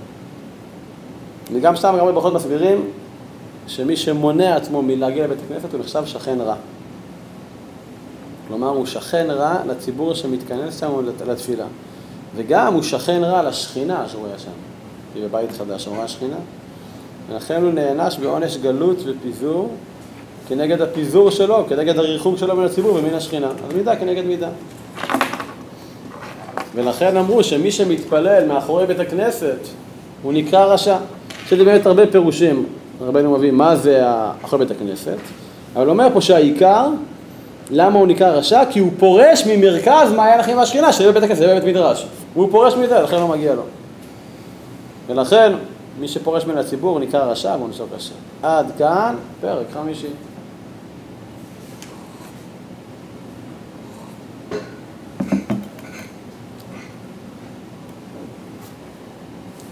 וגם 1.52 1.76
שם 1.76 1.96
גם 1.98 2.06
בברכות 2.06 2.34
מסבירים 2.34 2.90
שמי 3.66 3.96
שמונע 3.96 4.56
עצמו 4.56 4.82
מלהגיע 4.82 5.24
לבית 5.24 5.38
הכנסת 5.44 5.72
הוא 5.72 5.80
נחשב 5.80 6.06
שכן 6.06 6.40
רע. 6.40 6.54
כלומר, 8.48 8.68
הוא 8.68 8.86
שכן 8.86 9.26
רע 9.30 9.56
לציבור 9.66 10.14
שמתכנס 10.14 10.80
שם 10.80 10.90
לתפילה. 11.26 11.64
וגם 12.36 12.74
הוא 12.74 12.82
שכן 12.82 13.24
רע 13.24 13.42
לשכינה 13.42 14.04
שהוא 14.08 14.26
היה 14.26 14.38
שם. 14.38 14.50
כי 15.14 15.20
בבית 15.20 15.50
חדש 15.58 15.86
הוא 15.86 15.96
ראה 15.96 16.08
שכינה. 16.08 16.36
ולכן 17.30 17.62
הוא 17.62 17.72
נענש 17.72 18.18
בעונש 18.18 18.56
גלות 18.56 18.96
ופיזור 19.06 19.70
כנגד 20.48 20.80
הפיזור 20.80 21.30
שלו, 21.30 21.64
כנגד 21.68 21.98
הריחוק 21.98 22.38
שלו 22.38 22.56
מן 22.56 22.64
הציבור 22.64 22.94
ומן 22.94 23.14
השכינה. 23.14 23.46
אז 23.46 23.76
מידה 23.76 23.96
כנגד 23.96 24.24
מידה. 24.24 24.48
ולכן 26.74 27.16
אמרו 27.16 27.44
שמי 27.44 27.70
שמתפלל 27.70 28.46
מאחורי 28.48 28.86
בית 28.86 29.00
הכנסת, 29.00 29.58
הוא 30.22 30.32
נקרא 30.32 30.64
רשע. 30.64 30.96
יש 31.46 31.52
לזה 31.52 31.64
באמת 31.64 31.86
הרבה 31.86 32.06
פירושים. 32.06 32.66
רבנו 33.00 33.38
מביא 33.38 33.50
מה 33.50 33.76
זה 33.76 34.02
אחרי 34.44 34.58
בית 34.58 34.70
הכנסת, 34.70 35.16
אבל 35.76 35.90
אומר 35.90 36.08
פה 36.12 36.20
שהעיקר, 36.20 36.88
למה 37.70 37.98
הוא 37.98 38.06
נקרא 38.06 38.28
רשע? 38.28 38.62
כי 38.70 38.78
הוא 38.78 38.92
פורש 38.98 39.46
ממרכז 39.46 40.12
מעיין 40.16 40.40
החיים 40.40 40.58
והשכינה, 40.58 40.92
שזה 40.92 41.12
בית 41.12 41.22
הכנסת, 41.22 41.38
זה 41.38 41.54
בית 41.54 41.64
מדרש. 41.64 42.06
הוא 42.34 42.50
פורש 42.50 42.74
מזה, 42.74 43.00
לכן 43.00 43.16
לא 43.16 43.28
מגיע 43.28 43.54
לו. 43.54 43.62
ולכן, 45.06 45.52
מי 46.00 46.08
שפורש 46.08 46.46
מן 46.46 46.58
הציבור 46.58 46.98
נקרא 46.98 47.24
רשע 47.24 47.56
ועונשו 47.58 47.84
קשה. 47.96 48.14
עד 48.42 48.66
כאן, 48.78 49.16
פרק 49.40 49.66
חמישי. 49.72 50.06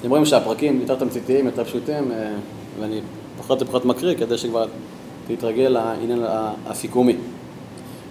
אתם 0.00 0.10
רואים 0.10 0.24
שהפרקים 0.24 0.80
יותר 0.80 0.94
תמציתיים, 0.94 1.46
יותר 1.46 1.64
פשוטים, 1.64 2.12
אה, 2.12 2.32
ואני 2.80 3.00
פחות 3.38 3.62
ופחות 3.62 3.84
מקריא 3.84 4.14
כדי 4.14 4.38
שכבר 4.38 4.66
תתרגל 5.28 5.68
לעניין 5.68 6.22
הסיכומי. 6.66 7.16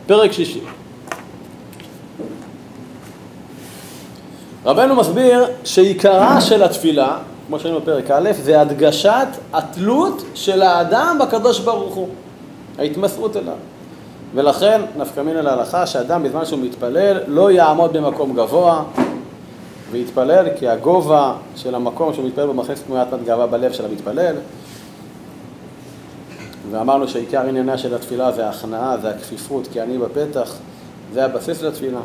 פרק 0.08 0.32
שישי. 0.32 0.60
רבנו 4.66 4.96
מסביר 4.96 5.46
שעיקרה 5.64 6.42
של 6.42 6.64
התפילה, 6.64 7.18
כמו 7.48 7.60
שראינו 7.60 7.80
בפרק 7.80 8.12
א', 8.12 8.32
זה 8.32 8.62
הדגשת 8.62 9.28
התלות 9.54 10.24
של 10.36 10.62
האדם 10.62 11.18
בקדוש 11.22 11.60
ברוך 11.60 11.96
הוא, 11.96 12.10
ההתמסרות 12.80 13.38
אליו. 13.38 13.54
ולכן 14.36 14.82
נפקא 14.98 15.22
מינה 15.22 15.42
להלכה 15.42 15.88
שאדם 15.88 16.24
בזמן 16.24 16.46
שהוא 16.46 16.60
מתפלל 16.60 17.20
לא 17.28 17.52
יעמוד 17.52 17.94
במקום 17.94 18.36
גבוה 18.36 18.84
ויתפלל 19.92 20.48
כי 20.60 20.68
הגובה 20.68 21.34
של 21.56 21.76
המקום 21.76 22.14
שהוא 22.14 22.26
מתפלל 22.28 22.46
בו 22.46 22.54
מכניס 22.54 22.82
תנועת 22.82 23.08
גאווה 23.26 23.48
בלב 23.48 23.72
של 23.72 23.86
המתפלל 23.86 24.36
ואמרנו 26.72 27.08
שעיקר 27.08 27.42
עניינה 27.42 27.78
של 27.78 27.96
התפילה 27.96 28.32
זה 28.32 28.46
ההכנעה, 28.46 28.98
זה 28.98 29.10
הכפיפות, 29.10 29.68
כי 29.74 29.82
אני 29.82 29.98
בפתח, 29.98 30.56
זה 31.14 31.26
הבסיס 31.26 31.62
לתפילה. 31.62 32.00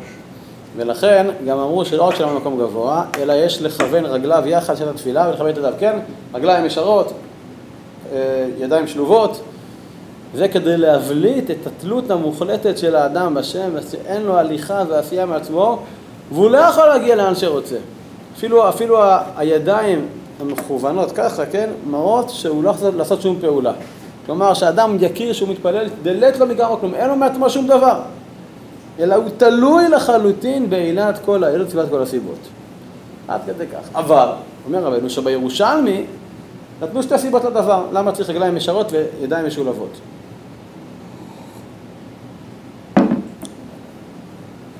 ולכן 0.75 1.27
גם 1.47 1.59
אמרו 1.59 1.85
שלא 1.85 2.03
רק 2.03 2.15
שלנו 2.15 2.35
במקום 2.35 2.59
גבוה, 2.59 3.05
אלא 3.19 3.33
יש 3.33 3.61
לכוון 3.61 4.05
רגליו 4.05 4.43
יחד 4.45 4.77
של 4.77 4.89
התפילה 4.89 5.29
ולכוון 5.29 5.49
את 5.49 5.57
ידיו. 5.57 5.73
כן, 5.79 5.99
רגליים 6.33 6.65
ישרות, 6.65 7.13
אה, 8.13 8.47
ידיים 8.59 8.87
שלובות, 8.87 9.41
זה 10.33 10.47
כדי 10.47 10.77
להבליט 10.77 11.51
את 11.51 11.67
התלות 11.67 12.11
המוחלטת 12.11 12.77
של 12.77 12.95
האדם 12.95 13.33
בשם, 13.33 13.69
שאין 13.91 14.21
לו 14.21 14.37
הליכה 14.37 14.83
ועשייה 14.89 15.25
מעצמו, 15.25 15.79
והוא 16.31 16.49
לא 16.49 16.57
יכול 16.57 16.85
להגיע 16.87 17.15
לאן 17.15 17.35
שרוצה. 17.35 17.77
אפילו, 18.37 18.69
אפילו 18.69 18.99
הידיים 19.37 20.07
המכוונות 20.39 21.11
ככה, 21.11 21.45
כן, 21.45 21.69
מראות 21.85 22.29
שהוא 22.29 22.63
לא 22.63 22.69
יכול 22.69 22.89
לעשות 22.89 23.21
שום 23.21 23.37
פעולה. 23.41 23.71
כלומר, 24.31 24.53
שאדם 24.53 24.97
יכיר 24.99 25.33
שהוא 25.33 25.49
מתפלל, 25.49 25.87
דלת 26.03 26.39
לא 26.39 26.45
מגרם 26.45 26.77
כלום, 26.79 26.93
אין 26.95 27.09
לו 27.09 27.15
מעצמו 27.15 27.49
שום 27.49 27.67
דבר. 27.67 28.01
אלא 28.99 29.15
הוא 29.15 29.29
תלוי 29.37 29.89
לחלוטין 29.89 30.69
בעילת 30.69 31.19
כל 31.25 31.43
העילות 31.43 31.67
וסביבת 31.67 31.89
כל 31.89 32.01
הסיבות. 32.01 32.37
עד 33.27 33.41
כדי 33.45 33.67
כך. 33.67 33.95
אבל, 33.95 34.27
אומר 34.65 34.83
רבנו 34.83 35.09
שבירושלמי 35.09 36.05
נתנו 36.81 37.03
שתי 37.03 37.17
סיבות 37.17 37.43
לדבר, 37.43 37.85
למה 37.91 38.11
צריך 38.11 38.29
רגליים 38.29 38.57
ישרות 38.57 38.91
וידיים 38.91 39.47
משולבות. 39.47 39.99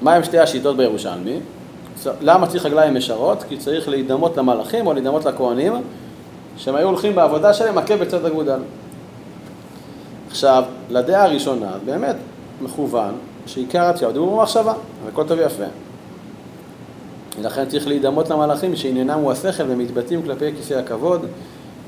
מה 0.02 0.14
הם 0.14 0.24
שתי 0.24 0.40
השיטות 0.40 0.78
בירושלמי? 0.78 1.40
למה 2.22 2.48
צריך 2.48 2.66
רגליים 2.66 2.98
ישרות? 2.98 3.44
כי 3.50 3.58
צריך 3.58 3.90
להידמות 3.90 4.38
למלאכים 4.38 4.88
או 4.88 4.94
להידמות 4.94 5.26
לכהנים 5.26 5.74
שהם 6.58 6.76
היו 6.76 6.88
הולכים 6.88 7.16
בעבודה 7.16 7.54
שלהם 7.54 7.78
עקב 7.78 7.96
בצד 7.96 8.26
אגודל. 8.26 8.60
עכשיו, 10.32 10.64
לדעה 10.90 11.24
הראשונה, 11.24 11.72
באמת 11.86 12.16
מכוון, 12.62 13.14
שעיקר 13.46 13.90
התפילה 13.90 14.12
הוא 14.12 14.38
במחשבה, 14.38 14.74
והכל 15.06 15.24
טוב 15.24 15.40
ויפה. 15.40 15.64
ולכן 17.40 17.66
צריך 17.66 17.88
להידמות 17.88 18.30
למלאכים 18.30 18.76
שעניינם 18.76 19.20
הוא 19.20 19.32
השכל 19.32 19.64
ומתבטאים 19.68 20.24
כלפי 20.24 20.52
כיסא 20.58 20.74
הכבוד, 20.74 21.26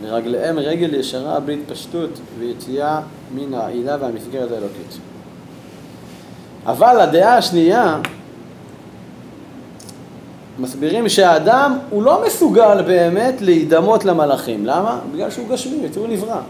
ורגליהם 0.01 0.60
רגל 0.60 0.93
ישרה 0.93 1.39
בלי 1.39 1.53
התפשטות 1.53 2.10
ויציאה 2.39 2.99
מן 3.36 3.53
העילה 3.53 3.97
והמסגרת 3.99 4.51
האלוקית. 4.51 4.97
אבל 6.65 6.99
הדעה 6.99 7.38
השנייה, 7.38 7.99
מסבירים 10.60 11.10
שהאדם 11.10 11.77
הוא 11.89 12.03
לא 12.03 12.23
מסוגל 12.25 12.82
באמת 12.82 13.41
להידמות 13.41 14.06
למלאכים. 14.06 14.65
למה? 14.65 14.99
בגלל 15.13 15.29
שהוא 15.29 15.49
גשמי, 15.49 15.88
הוא 15.95 16.08
נברא. 16.08 16.41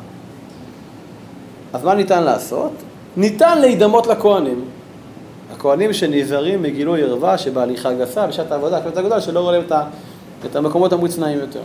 אז 1.73 1.83
מה 1.83 1.93
ניתן 1.93 2.23
לעשות? 2.23 2.71
ניתן 3.17 3.61
להידמות 3.61 4.07
לכהנים. 4.07 4.65
הכהנים 5.53 5.93
שנזהרים 5.93 6.61
מגילוי 6.61 7.03
ערווה 7.03 7.37
שבהליכה 7.37 7.93
גסה, 7.93 8.27
בשעת 8.27 8.51
העבודה, 8.51 8.81
כבוד 8.81 8.97
הגדול, 8.97 9.19
שלא 9.19 9.39
רואים 9.39 9.61
את, 9.61 9.71
ה, 9.71 9.83
את 10.45 10.55
המקומות 10.55 10.93
המוצנעים 10.93 11.39
יותר. 11.39 11.61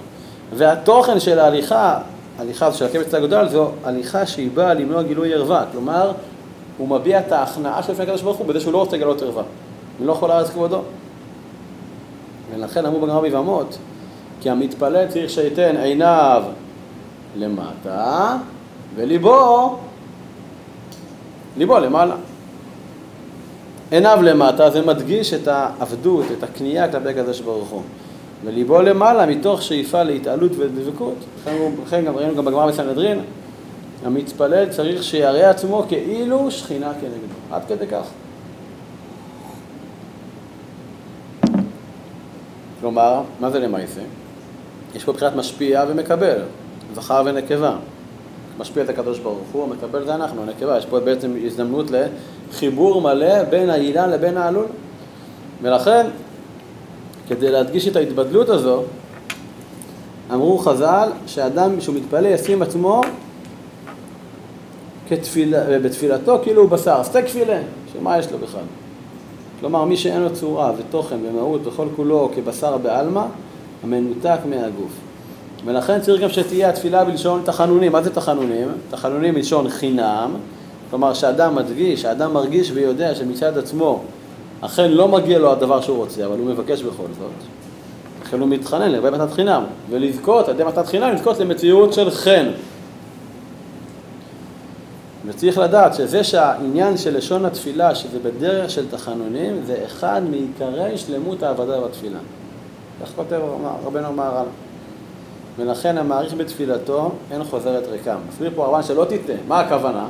והתוכן 0.54 1.20
של 1.20 1.38
ההליכה, 1.38 1.98
הליכה 2.38 2.72
של 2.72 2.84
עקבת 2.84 3.14
הגדול, 3.14 3.48
זו 3.48 3.70
הליכה 3.84 4.26
שהיא 4.26 4.50
באה 4.54 4.74
למנוע 4.74 5.02
גילוי 5.02 5.34
ערווה. 5.34 5.64
כלומר, 5.72 6.12
הוא 6.78 6.88
מביע 6.88 7.20
את 7.20 7.32
ההכנעה 7.32 7.82
של 7.82 7.92
לפני 7.92 8.04
הקדוש 8.04 8.22
ברוך 8.22 8.36
הוא 8.36 8.46
בזה 8.46 8.60
שהוא 8.60 8.72
לא 8.72 8.78
רוצה 8.78 8.96
לגלות 8.96 9.22
ערווה. 9.22 9.42
הוא 9.98 10.06
לא 10.06 10.12
יכול 10.12 10.28
לארץ 10.28 10.50
כבודו. 10.50 10.80
ולכן 12.54 12.86
אמרו 12.86 13.00
בגמרא 13.00 13.20
ביבמות, 13.20 13.78
כי 14.40 14.50
המתפלל 14.50 15.06
צריך 15.08 15.30
שייתן 15.30 15.76
עיניו 15.76 16.42
למטה 17.36 18.36
וליבו, 18.96 19.78
ליבו 21.56 21.78
למעלה. 21.78 22.14
עיניו 23.90 24.18
למטה 24.22 24.70
זה 24.70 24.82
מדגיש 24.82 25.34
את 25.34 25.48
העבדות, 25.48 26.24
את 26.38 26.42
הכניעה 26.42 26.92
כלפי 26.92 27.08
הקדוש 27.08 27.40
ברוך 27.40 27.68
הוא. 27.68 27.82
וליבו 28.44 28.82
למעלה 28.82 29.26
מתוך 29.26 29.62
שאיפה 29.62 30.02
להתעלות 30.02 30.52
ודבקות. 30.56 31.14
לכן 31.86 32.04
גם 32.04 32.16
ראינו 32.16 32.36
גם 32.36 32.44
בגמרא 32.44 32.66
בסנהדרין, 32.66 33.20
המתפלל 34.04 34.68
צריך 34.68 35.02
שיראה 35.02 35.50
עצמו 35.50 35.84
כאילו 35.88 36.50
שכינה 36.50 36.92
כנגדו. 37.00 37.34
עד 37.50 37.62
כדי 37.68 37.86
כך. 37.86 38.06
כלומר, 42.80 43.22
מה 43.40 43.50
זה 43.50 43.58
למעשה? 43.58 44.00
יש 44.94 45.04
פה 45.04 45.12
בחינת 45.12 45.36
משפיע 45.36 45.84
ומקבל, 45.88 46.38
זכר 46.94 47.22
ונקבה. 47.26 47.76
משפיע 48.58 48.84
את 48.84 48.88
הקדוש 48.88 49.18
ברוך 49.18 49.48
הוא, 49.52 49.64
המקבל 49.64 50.04
זה 50.04 50.14
אנחנו, 50.14 50.42
הנקבה. 50.42 50.78
יש 50.78 50.86
פה 50.86 51.00
בעצם 51.00 51.34
הזדמנות 51.44 51.86
לחיבור 52.50 53.00
מלא 53.00 53.42
בין 53.44 53.70
האילן 53.70 54.10
לבין 54.10 54.36
העלול. 54.36 54.66
ולכן, 55.62 56.06
כדי 57.28 57.50
להדגיש 57.50 57.88
את 57.88 57.96
ההתבדלות 57.96 58.48
הזו, 58.48 58.82
אמרו 60.32 60.58
חז"ל 60.58 61.08
שאדם 61.26 61.80
שהוא 61.80 61.94
מתפלל 61.94 62.26
ישים 62.26 62.62
עצמו 62.62 63.00
כתפילה, 65.08 65.78
בתפילתו 65.78 66.38
כאילו 66.42 66.62
הוא 66.62 66.70
בשר, 66.70 67.04
סטייק 67.04 67.26
פילה, 67.26 67.60
שמה 67.92 68.18
יש 68.18 68.32
לו 68.32 68.38
בכלל? 68.38 68.64
כלומר, 69.60 69.84
מי 69.84 69.96
שאין 69.96 70.22
לו 70.22 70.34
צורה 70.34 70.72
ותוכן 70.78 71.16
ומהות 71.24 71.66
וכל 71.66 71.86
כולו 71.96 72.30
כבשר 72.34 72.78
בעלמא, 72.78 73.24
המנותק 73.84 74.38
מהגוף. 74.48 75.07
ולכן 75.64 76.00
צריך 76.00 76.22
גם 76.22 76.28
שתהיה 76.28 76.68
התפילה 76.68 77.04
בלשון 77.04 77.42
תחנונים. 77.44 77.92
מה 77.92 78.02
זה 78.02 78.10
תחנונים? 78.14 78.68
תחנונים 78.90 79.34
מלשון 79.34 79.68
חינם, 79.68 80.30
כלומר 80.90 81.14
שאדם 81.14 81.54
מדגיש, 81.54 82.02
שאדם 82.02 82.34
מרגיש 82.34 82.70
ויודע 82.74 83.14
שמצד 83.14 83.58
עצמו 83.58 84.02
אכן 84.60 84.90
לא 84.90 85.08
מגיע 85.08 85.38
לו 85.38 85.52
הדבר 85.52 85.80
שהוא 85.80 85.96
רוצה, 85.96 86.26
אבל 86.26 86.38
הוא 86.38 86.46
מבקש 86.46 86.82
בכל 86.82 87.06
זאת. 87.18 87.30
לכן 88.22 88.40
הוא 88.40 88.48
מתחנן 88.48 88.90
לגבי 88.90 89.10
מתת 89.10 89.32
חינם, 89.32 89.64
ולזכות, 89.90 90.48
על 90.48 90.54
ידי 90.54 90.64
מתת 90.64 90.86
חינם, 90.86 91.14
לזכות 91.14 91.38
למציאות 91.38 91.92
של 91.92 92.10
חן. 92.10 92.48
וצריך 95.26 95.58
לדעת 95.58 95.94
שזה 95.94 96.24
שהעניין 96.24 96.96
של 96.96 97.16
לשון 97.16 97.44
התפילה, 97.44 97.94
שזה 97.94 98.18
בדרך 98.18 98.70
של 98.70 98.88
תחנונים, 98.90 99.60
זה 99.66 99.76
אחד 99.86 100.22
מעיקרי 100.30 100.98
שלמות 100.98 101.42
העבודה 101.42 101.80
בתפילה. 101.80 102.18
כך 103.02 103.08
כותב 103.16 103.40
רבנו 103.84 104.12
מהר"ל. 104.12 104.46
ולכן 105.58 105.98
המעריך 105.98 106.34
בתפילתו 106.34 107.12
אין 107.30 107.44
חוזרת 107.44 107.86
ריקם. 107.90 108.16
מסביר 108.28 108.50
פה 108.54 108.64
הרבן 108.64 108.82
שלא 108.82 109.04
תטעה, 109.04 109.36
מה 109.48 109.60
הכוונה? 109.60 110.06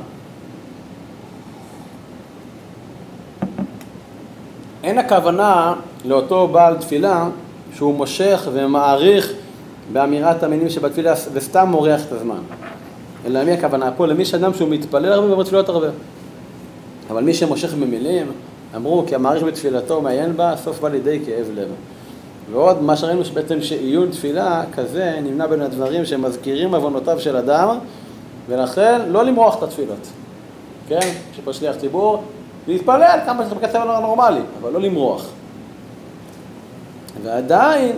אין 4.83 4.97
הכוונה 4.97 5.73
לאותו 6.05 6.47
בעל 6.47 6.77
תפילה 6.77 7.27
שהוא 7.73 7.95
מושך 7.95 8.49
ומעריך 8.53 9.33
באמירת 9.93 10.43
המינים 10.43 10.69
שבתפילה 10.69 11.13
וסתם 11.33 11.67
מורח 11.67 12.01
את 12.07 12.11
הזמן. 12.11 12.39
אלא 13.25 13.43
מי 13.43 13.51
הכוונה 13.51 13.91
פה? 13.91 14.07
למי 14.07 14.25
שאדם 14.25 14.53
שהוא 14.53 14.69
מתפלל 14.69 15.13
הרבה 15.13 15.27
ואומר 15.27 15.43
תפילות 15.43 15.69
הרבה. 15.69 15.87
אבל 17.09 17.23
מי 17.23 17.33
שמושך 17.33 17.73
במילים, 17.73 18.31
אמרו 18.75 19.03
כי 19.07 19.15
המעריך 19.15 19.43
בתפילתו 19.43 20.01
מעיין 20.01 20.37
בה, 20.37 20.53
סוף 20.63 20.79
בא 20.79 20.89
לידי 20.89 21.19
כאב 21.25 21.47
לב. 21.55 21.67
ועוד 22.51 22.81
מה 22.81 22.97
שראינו 22.97 23.25
שבעצם 23.25 23.61
שעיון 23.61 24.11
תפילה 24.11 24.63
כזה 24.73 25.19
נמנע 25.23 25.47
בין 25.47 25.61
הדברים 25.61 26.05
שמזכירים 26.05 26.75
עוונותיו 26.75 27.19
של 27.19 27.35
אדם, 27.35 27.77
ולכן 28.47 29.01
לא 29.07 29.25
למרוח 29.25 29.57
את 29.57 29.63
התפילות. 29.63 30.07
כן? 30.87 31.09
יש 31.33 31.39
פה 31.43 31.53
שליח 31.53 31.75
ציבור, 31.75 32.23
להתפלל 32.67 33.19
כמה 33.25 33.43
שאתה 33.43 33.55
בקצב 33.55 33.81
הנורמלי, 33.89 34.41
אבל 34.61 34.71
לא 34.71 34.81
למרוח. 34.81 35.25
ועדיין 37.23 37.95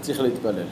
צריך 0.00 0.20
להתפלל. 0.20 0.62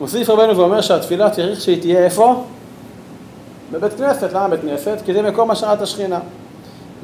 מוסיף 0.00 0.30
רבנו 0.30 0.56
ואומר 0.56 0.80
שהתפילה 0.80 1.30
צריך 1.30 1.60
שהיא 1.60 1.80
תהיה 1.80 2.04
איפה? 2.04 2.44
בבית 3.72 3.92
כנסת. 3.92 4.32
למה 4.32 4.48
בית 4.48 4.60
כנסת? 4.60 4.98
כי 5.04 5.12
זה 5.12 5.22
מקום 5.22 5.50
השראת 5.50 5.82
השכינה. 5.82 6.18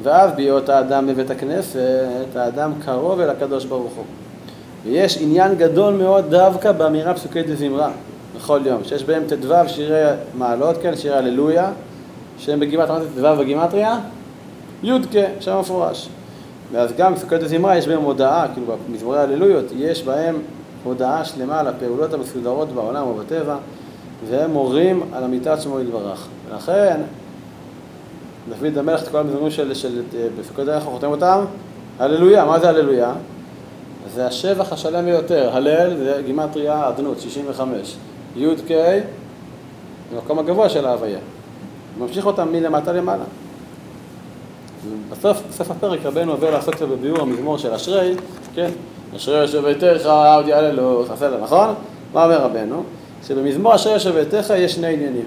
ואז 0.03 0.31
בהיות 0.35 0.69
האדם 0.69 1.07
בבית 1.07 1.29
הכנסת, 1.29 2.35
האדם 2.35 2.71
קרוב 2.85 3.19
אל 3.19 3.29
הקדוש 3.29 3.65
ברוך 3.65 3.93
הוא. 3.95 4.05
ויש 4.85 5.17
עניין 5.21 5.55
גדול 5.55 5.93
מאוד 5.93 6.25
דווקא 6.29 6.71
באמירה 6.71 7.13
פסוקי 7.13 7.43
דזמרה 7.43 7.89
בכל 8.37 8.59
יום, 8.65 8.83
שיש 8.83 9.03
בהם 9.03 9.23
ט"ו 9.27 9.53
שירי 9.67 10.15
מעלות, 10.33 10.75
כן, 10.81 10.95
שירי 10.95 11.15
הללויה, 11.15 11.71
שהם 12.37 12.59
בגימטריה, 12.59 12.99
ט"ו 12.99 13.37
בגימטריה, 13.39 13.99
יודקה, 14.83 15.19
שם 15.39 15.59
מפורש. 15.59 16.09
ואז 16.71 16.93
גם 16.97 17.13
בפסוקי 17.13 17.37
דזמרה 17.37 17.77
יש 17.77 17.87
בהם 17.87 18.01
הודעה, 18.01 18.47
כאילו 18.53 18.67
במזמורי 18.89 19.19
הללויות, 19.19 19.65
יש 19.77 20.03
בהם 20.03 20.39
הודעה 20.83 21.25
שלמה 21.25 21.59
על 21.59 21.67
הפעולות 21.67 22.13
המסודרות 22.13 22.69
בעולם 22.69 23.07
ובטבע, 23.07 23.57
והם 24.29 24.51
מורים 24.51 25.03
על 25.13 25.23
אמיתת 25.23 25.61
שמו 25.61 25.79
יתברך. 25.79 26.27
ולכן, 26.49 27.01
דוד 28.49 28.77
המלך 28.77 29.03
את 29.03 29.07
כל 29.07 29.17
המזמורים 29.17 29.51
של, 29.51 29.73
של 29.73 30.01
בפסוקי 30.39 30.63
דרך 30.63 30.83
הוא 30.83 30.93
חותם 30.93 31.07
אותם, 31.07 31.45
הללויה, 31.99 32.45
מה 32.45 32.59
זה 32.59 32.69
הללויה? 32.69 33.13
זה 34.13 34.27
השבח 34.27 34.73
השלם 34.73 35.05
ביותר, 35.05 35.49
הלל 35.55 35.97
זה 35.97 36.21
גימטריה 36.25 36.89
אדנות, 36.89 37.19
65, 37.19 37.95
י"ק, 38.35 38.71
במקום 40.13 40.39
הגבוה 40.39 40.69
של 40.69 40.85
ההוויה. 40.85 41.19
ממשיך 41.99 42.25
אותם 42.25 42.51
מלמטה 42.51 42.91
למעלה. 42.91 43.23
בסוף, 45.09 45.41
בסוף 45.49 45.71
הפרק 45.71 45.99
רבנו 46.03 46.31
עובר 46.31 46.51
לעסוק 46.51 46.75
בביאור 46.75 47.21
המזמור 47.21 47.57
של 47.57 47.73
אשרי, 47.73 48.15
כן? 48.55 48.69
אשרי 49.17 49.37
יושב 49.37 49.65
ביתך, 49.65 50.05
עוד 50.35 50.47
יעללו, 50.47 51.05
תעשה 51.05 51.29
לה, 51.29 51.37
נכון? 51.37 51.73
מה 52.13 52.23
אומר 52.23 52.41
רבנו? 52.41 52.83
שבמזמור 53.27 53.75
אשרי 53.75 53.93
יושב 53.93 54.19
ביתך 54.19 54.53
יש 54.57 54.75
שני 54.75 54.93
עניינים. 54.93 55.25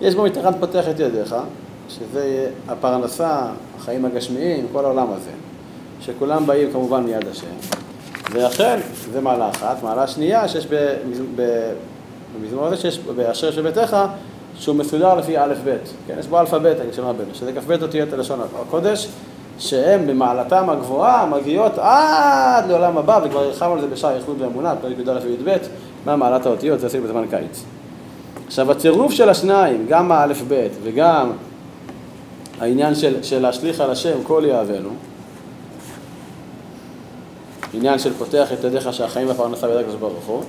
יש 0.00 0.14
בו 0.14 0.24
מתחת 0.24 0.54
פותח 0.60 0.88
את 0.90 1.00
ידיך, 1.00 1.36
שזה 1.88 2.50
הפרנסה, 2.68 3.42
החיים 3.78 4.04
הגשמיים, 4.04 4.66
כל 4.72 4.84
העולם 4.84 5.06
הזה, 5.12 5.30
שכולם 6.00 6.46
באים 6.46 6.72
כמובן 6.72 7.02
מיד 7.02 7.28
השם. 7.28 7.46
ולכן, 8.32 8.80
זה 9.12 9.20
מעלה 9.20 9.50
אחת. 9.50 9.82
מעלה 9.82 10.06
שנייה, 10.06 10.48
שיש 10.48 10.66
במזמור 12.40 12.66
הזה, 12.66 12.76
שיש 12.76 12.98
באשר 12.98 13.62
ביתך, 13.62 13.96
שהוא 14.58 14.76
מסודר 14.76 15.14
לפי 15.14 15.38
א' 15.38 15.54
ב', 15.64 15.76
כן, 16.06 16.14
יש 16.18 16.26
בו 16.26 16.40
אלפא 16.40 16.58
ב', 16.58 16.66
אני 16.66 16.92
שומע 16.96 17.12
בנו, 17.12 17.34
שזה 17.34 17.52
כ"ב 17.52 17.82
אותיות 17.82 18.12
הלשון 18.12 18.40
הקודש, 18.60 19.08
שהם 19.60 20.06
במעלתם 20.06 20.70
הגבוהה 20.70 21.26
מגיעות 21.26 21.78
עד 21.78 22.68
לעולם 22.68 22.98
הבא, 22.98 23.20
וכבר 23.24 23.40
הרחבנו 23.40 23.72
על 23.72 23.80
זה 23.80 23.86
בשער 23.86 24.16
איחוד 24.16 24.42
ואמונה, 24.42 24.74
פרק 24.80 24.98
י"א 24.98 25.18
וי"ב, 25.24 25.56
מה 26.06 26.16
מעלת 26.16 26.46
האותיות, 26.46 26.80
זה 26.80 26.86
עשינו 26.86 27.04
בזמן 27.04 27.26
קיץ. 27.30 27.64
עכשיו 28.46 28.70
הצירוף 28.70 29.12
של 29.12 29.28
השניים, 29.28 29.86
גם 29.88 30.12
האלף 30.12 30.42
ב' 30.48 30.68
וגם 30.82 31.32
העניין 32.60 32.94
של, 32.94 33.22
של 33.22 33.42
להשליך 33.42 33.80
על 33.80 33.90
השם 33.90 34.22
כל 34.22 34.42
יאהבנו, 34.46 34.88
עניין 37.74 37.98
של 37.98 38.12
פותח 38.12 38.52
את 38.52 38.64
ידיך 38.64 38.92
שהחיים 38.92 39.28
והפרנסה 39.28 39.66
בידי 39.66 39.80
הקדוש 39.80 39.94
ברוך 39.94 40.24
הוא, 40.26 40.42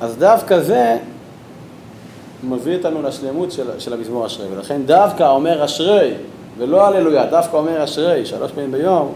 אז 0.00 0.16
דווקא 0.16 0.60
זה 0.60 0.96
מביא 2.44 2.76
אותנו 2.76 3.02
לשלמות 3.02 3.52
של, 3.52 3.66
של 3.78 3.92
המזמור 3.92 4.26
אשרי, 4.26 4.46
ולכן 4.52 4.82
דווקא 4.86 5.28
אומר 5.28 5.64
אשרי, 5.64 6.14
ולא 6.58 6.86
הללויה, 6.86 7.26
דווקא 7.26 7.56
אומר 7.56 7.84
אשרי, 7.84 8.26
שלוש 8.26 8.52
פעמים 8.52 8.72
ביום, 8.72 9.12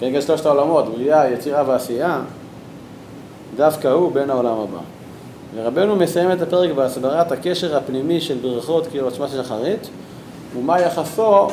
כנגד 0.00 0.20
שלושת 0.20 0.46
העולמות, 0.46 0.88
בריאה, 0.88 1.30
יצירה 1.30 1.64
ועשייה, 1.66 2.20
דווקא 3.56 3.88
הוא 3.88 4.12
בין 4.12 4.30
העולם 4.30 4.58
הבא. 4.58 4.78
ורבנו 5.54 5.96
מסיים 5.96 6.32
את 6.32 6.42
הפרק 6.42 6.70
בהסברת 6.70 7.32
הקשר 7.32 7.76
הפנימי 7.76 8.20
של 8.20 8.38
ברכות 8.42 8.86
קריאות 8.86 9.14
שמע 9.14 9.28
של 9.28 9.42
שחרית, 9.42 9.88
ומה 10.56 10.80
יחסו, 10.80 11.48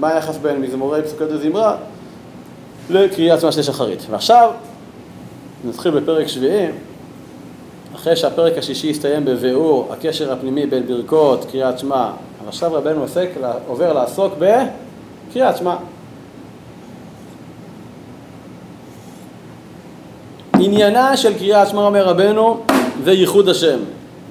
מה 0.00 0.08
היחס 0.08 0.36
בין 0.36 0.60
מזמורי 0.60 1.02
פסוקות 1.02 1.28
וזמרה 1.30 1.76
לקריאת 2.90 3.40
שמע 3.40 3.52
של 3.52 3.62
שחרית. 3.62 4.06
ועכשיו 4.10 4.50
נתחיל 5.64 6.00
בפרק 6.00 6.26
שביעי, 6.26 6.66
אחרי 7.94 8.16
שהפרק 8.16 8.58
השישי 8.58 8.90
הסתיים 8.90 9.24
בביאור 9.24 9.88
הקשר 9.92 10.32
הפנימי 10.32 10.66
בין 10.66 10.86
ברכות, 10.86 11.46
קריאת 11.50 11.78
שמע, 11.78 12.10
עכשיו 12.48 12.74
רבנו 12.74 13.00
עוסק, 13.00 13.28
עובר 13.66 13.92
לעסוק 13.92 14.34
בקריאת 14.38 15.56
שמע. 15.56 15.76
עניינה 20.60 21.16
של 21.16 21.38
קריאת 21.38 21.68
שמע, 21.68 21.82
אומר 21.82 22.04
רבנו, 22.06 22.60
זה 23.04 23.12
ייחוד 23.12 23.48
השם, 23.48 23.78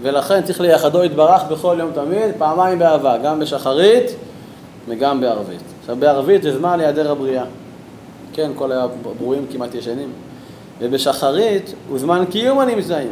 ולכן 0.02 0.42
צריך 0.44 0.62
לייחדו 0.62 1.04
יתברך 1.04 1.44
בכל 1.44 1.76
יום 1.80 1.92
תמיד, 1.94 2.32
פעמיים 2.38 2.80
באהבה, 2.80 3.18
גם 3.18 3.40
בשחרית 3.40 4.12
וגם 4.88 5.22
בערבית. 5.22 5.62
עכשיו 5.82 5.96
בערבית 5.96 6.44
זה 6.44 6.58
זמן 6.58 6.78
להיעדר 6.78 7.12
הבריאה, 7.12 7.44
כן, 8.34 8.52
כל 8.56 8.72
הברואים 8.72 9.46
כמעט 9.52 9.76
ישנים, 9.76 10.10
ובשחרית 10.80 11.74
הוא 11.90 12.00
זמן 12.00 12.24
קיום 12.30 12.60
הנמצאים. 12.60 13.12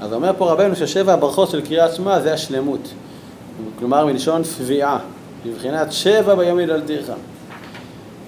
אז 0.00 0.12
אומר 0.12 0.32
פה 0.38 0.52
רבנו 0.52 0.76
ששבע 0.76 1.12
הברכות 1.12 1.50
של 1.50 1.60
קריאת 1.60 1.94
שמע 1.94 2.20
זה 2.20 2.32
השלמות, 2.32 2.88
כלומר 3.78 4.06
מלשון 4.06 4.44
שביעה, 4.44 4.98
מבחינת 5.46 5.92
שבע 5.92 6.34
ביום 6.34 6.60
ידלתיך. 6.60 7.12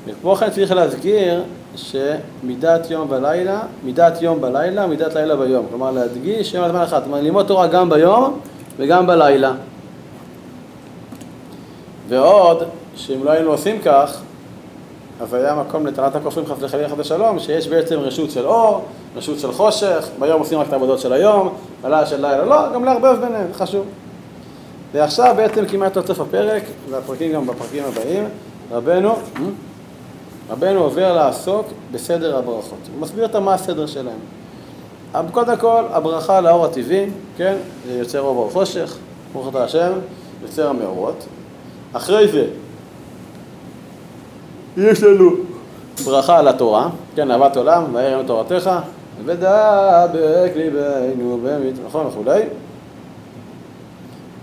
וכמו 0.07 0.37
כן 0.37 0.51
צריך 0.51 0.73
להזכיר 0.73 1.43
שמידת 1.77 2.91
יום 2.91 3.07
ולילה, 3.11 3.61
מידת 3.85 4.23
יום 4.23 4.41
בלילה, 4.41 4.87
מידת 4.87 5.15
לילה 5.15 5.37
ביום. 5.37 5.67
כלומר 5.71 5.91
להדגיש 5.91 6.55
יום 6.55 6.65
הזמן 6.65 6.83
אחד. 6.83 7.03
כלומר 7.03 7.21
ללמוד 7.21 7.47
תורה 7.47 7.67
גם 7.67 7.91
ביום 7.91 8.41
וגם 8.79 9.07
בלילה. 9.07 9.53
ועוד, 12.09 12.63
שאם 12.97 13.25
לא 13.25 13.31
היינו 13.31 13.51
עושים 13.51 13.79
כך, 13.85 14.21
אז 15.21 15.35
היה 15.35 15.55
מקום 15.55 15.87
לטענת 15.87 16.17
הכופרים 16.17 16.47
חס 16.47 16.57
וחלילה 16.61 16.89
חס 16.89 16.95
ושלום, 16.99 17.39
שיש 17.39 17.69
בעצם 17.69 17.99
רשות 17.99 18.31
של 18.31 18.47
אור, 18.47 18.85
רשות 19.17 19.39
של 19.39 19.53
חושך, 19.53 20.09
ביום 20.19 20.41
עושים 20.41 20.59
רק 20.59 20.69
את 20.69 20.73
העבודות 20.73 20.99
של 20.99 21.13
היום, 21.13 21.55
בלילה 21.83 22.07
של 22.07 22.27
לילה 22.27 22.45
לא, 22.45 22.73
גם 22.75 22.85
לערבב 22.85 23.17
ביניהם, 23.21 23.47
חשוב. 23.53 23.85
ועכשיו 24.93 25.35
בעצם 25.37 25.67
כמעט 25.67 25.97
עד 25.97 26.07
סוף 26.07 26.21
הפרק, 26.21 26.63
והפרקים 26.91 27.33
גם 27.33 27.47
בפרקים 27.47 27.85
הבאים, 27.85 28.25
רבנו, 28.71 29.15
רבנו 30.51 30.81
עובר 30.81 31.15
לעסוק 31.15 31.67
בסדר 31.93 32.37
הברכות. 32.37 32.79
הוא 32.93 33.01
מסביר 33.01 33.25
את 33.25 33.37
מה 33.37 33.55
הסדר 33.55 33.87
שלהם. 33.87 34.19
קודם 35.33 35.57
כל, 35.57 35.85
הברכה 35.91 36.41
לאור 36.41 36.65
הטבעי, 36.65 37.07
כן, 37.37 37.57
זה 37.87 37.99
יוצר 37.99 38.21
אור 38.21 38.35
באור 38.35 38.51
חושך, 38.51 38.97
ברוך 39.33 39.49
אתה 39.49 39.65
השם, 39.65 39.93
יוצר 40.43 40.69
המאורות. 40.69 41.27
אחרי 41.93 42.29
זה, 42.29 42.47
יש 44.77 45.03
לנו 45.03 45.31
ברכה 46.05 46.39
על 46.39 46.49
התורה, 46.49 46.89
כן, 47.15 47.31
אהבת 47.31 47.57
עולם, 47.57 47.85
והערם 47.93 48.27
תורתך, 48.27 48.71
ודבק 49.25 50.51
ליבנו 50.57 51.41
במת, 51.45 51.75
נכון 51.87 52.07
וכולי, 52.07 52.43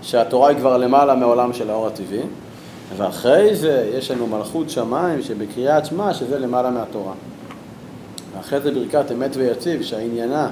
שהתורה 0.06 0.48
היא 0.48 0.56
כבר 0.56 0.76
למעלה 0.76 1.14
מעולם 1.14 1.52
של 1.52 1.70
האור 1.70 1.86
הטבעי. 1.86 2.22
ואחרי 2.96 3.56
זה 3.56 3.90
יש 3.94 4.10
לנו 4.10 4.26
מלכות 4.26 4.70
שמיים 4.70 5.22
שבקריאת 5.22 5.86
שמע 5.86 6.14
שזה 6.14 6.38
למעלה 6.38 6.70
מהתורה. 6.70 7.12
ואחרי 8.36 8.60
זה 8.60 8.70
ברכת 8.70 9.12
אמת 9.12 9.36
ויציב 9.36 9.82
שהעניינה 9.82 10.50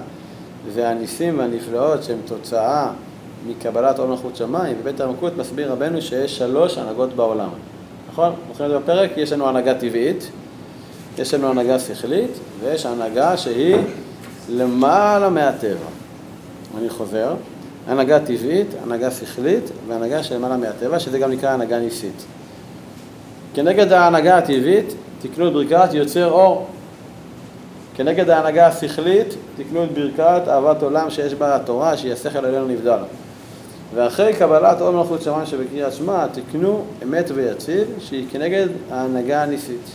זה 0.73 0.89
הניסים 0.89 1.39
והנפלאות 1.39 2.03
שהם 2.03 2.19
תוצאה 2.25 2.91
מקבלת 3.47 3.99
עול 3.99 4.09
מלכות 4.09 4.37
שמיים, 4.37 4.77
בבית 4.81 5.01
העמקות 5.01 5.37
מסביר 5.37 5.73
רבנו 5.73 6.03
שיש 6.03 6.39
שלוש 6.39 6.79
הנהגות 6.79 7.13
בעולם. 7.13 7.49
נכון? 8.13 8.33
זוכרים 8.49 8.71
זה 8.71 8.79
בפרק? 8.79 9.11
יש 9.17 9.33
לנו 9.33 9.49
הנהגה 9.49 9.75
טבעית, 9.75 10.31
יש 11.19 11.35
לנו 11.35 11.51
הנהגה 11.51 11.79
שכלית, 11.79 12.31
ויש 12.61 12.87
הנהגה 12.87 13.37
שהיא 13.37 13.77
למעלה 14.51 15.31
מהטבע. 15.31 15.87
אני 16.79 16.91
חוזר, 16.91 17.35
הנהגה 17.87 18.21
טבעית, 18.21 18.67
הנהגה 18.83 19.11
שכלית 19.11 19.71
והנהגה 19.89 20.23
שלמעלה 20.23 20.57
מהטבע, 20.57 20.99
שזה 20.99 21.19
גם 21.19 21.31
נקרא 21.31 21.51
הנהגה 21.51 21.79
ניסית. 21.79 22.25
כנגד 23.55 23.93
ההנהגה 23.93 24.39
הטבעית, 24.39 24.95
תקנו 25.23 25.49
את 25.49 25.53
ברכת 25.53 25.95
יוצר 25.95 26.31
אור. 26.31 26.67
כנגד 27.97 28.31
ההנהגה 28.31 28.67
השכלית, 28.67 29.35
תקנו 29.57 29.85
את 29.85 29.93
ברכת 29.93 30.49
אהבת 30.49 30.83
עולם 30.83 31.11
שיש 31.11 31.35
בה 31.35 31.57
התורה, 31.57 31.97
שהיא 31.97 32.13
השכל 32.13 32.45
עלינו 32.45 32.69
נבדל. 32.69 32.99
ואחרי 33.95 34.33
קבלת 34.33 34.81
עול 34.81 34.95
מלכות 34.95 35.23
שמיים 35.23 35.47
שבקריאת 35.47 35.93
שמע, 35.93 36.27
תקנו 36.27 36.85
אמת 37.03 37.31
ויציב, 37.35 37.89
שהיא 37.99 38.27
כנגד 38.31 38.67
ההנהגה 38.91 39.43
הניסית. 39.43 39.91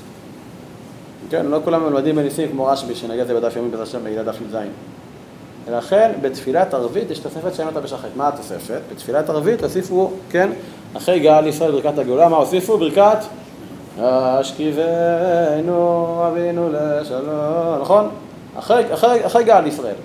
כן, 1.29 1.45
לא 1.45 1.59
כולם 1.63 1.83
מלמדים 1.83 2.15
בניסים 2.15 2.49
כמו 2.49 2.65
רשב"י, 2.65 2.95
שנגע 2.95 3.25
זה 3.25 3.33
בדף 3.33 3.55
יומי 3.55 3.69
בעזרת 3.69 3.87
השם 3.87 3.99
בגלל 4.03 4.23
דף 4.23 4.41
י"ז. 4.41 4.55
ולכן 5.69 6.11
בתפילת 6.21 6.73
ערבית 6.73 7.11
יש 7.11 7.19
תוספת 7.19 7.55
שאין 7.55 7.67
אותה 7.67 7.79
בשחרית. 7.79 8.15
מה 8.15 8.27
התוספת? 8.27 8.79
בתפילת 8.91 9.29
ערבית 9.29 9.63
הוסיפו, 9.63 10.11
כן, 10.29 10.49
אחרי 10.97 11.19
גאל 11.19 11.47
ישראל 11.47 11.71
ברכת 11.71 11.97
הגאולה, 11.97 12.29
מה 12.29 12.37
הוסיפו? 12.37 12.77
ברכת 12.77 13.17
השכיבנו 13.99 14.83
אבינו 16.27 16.69
לשלום, 16.73 17.81
נכון? 17.81 18.09
אחרי, 18.59 18.93
אחרי, 18.93 19.25
אחרי 19.25 19.43
גאל 19.43 19.67
ישראל. 19.67 19.95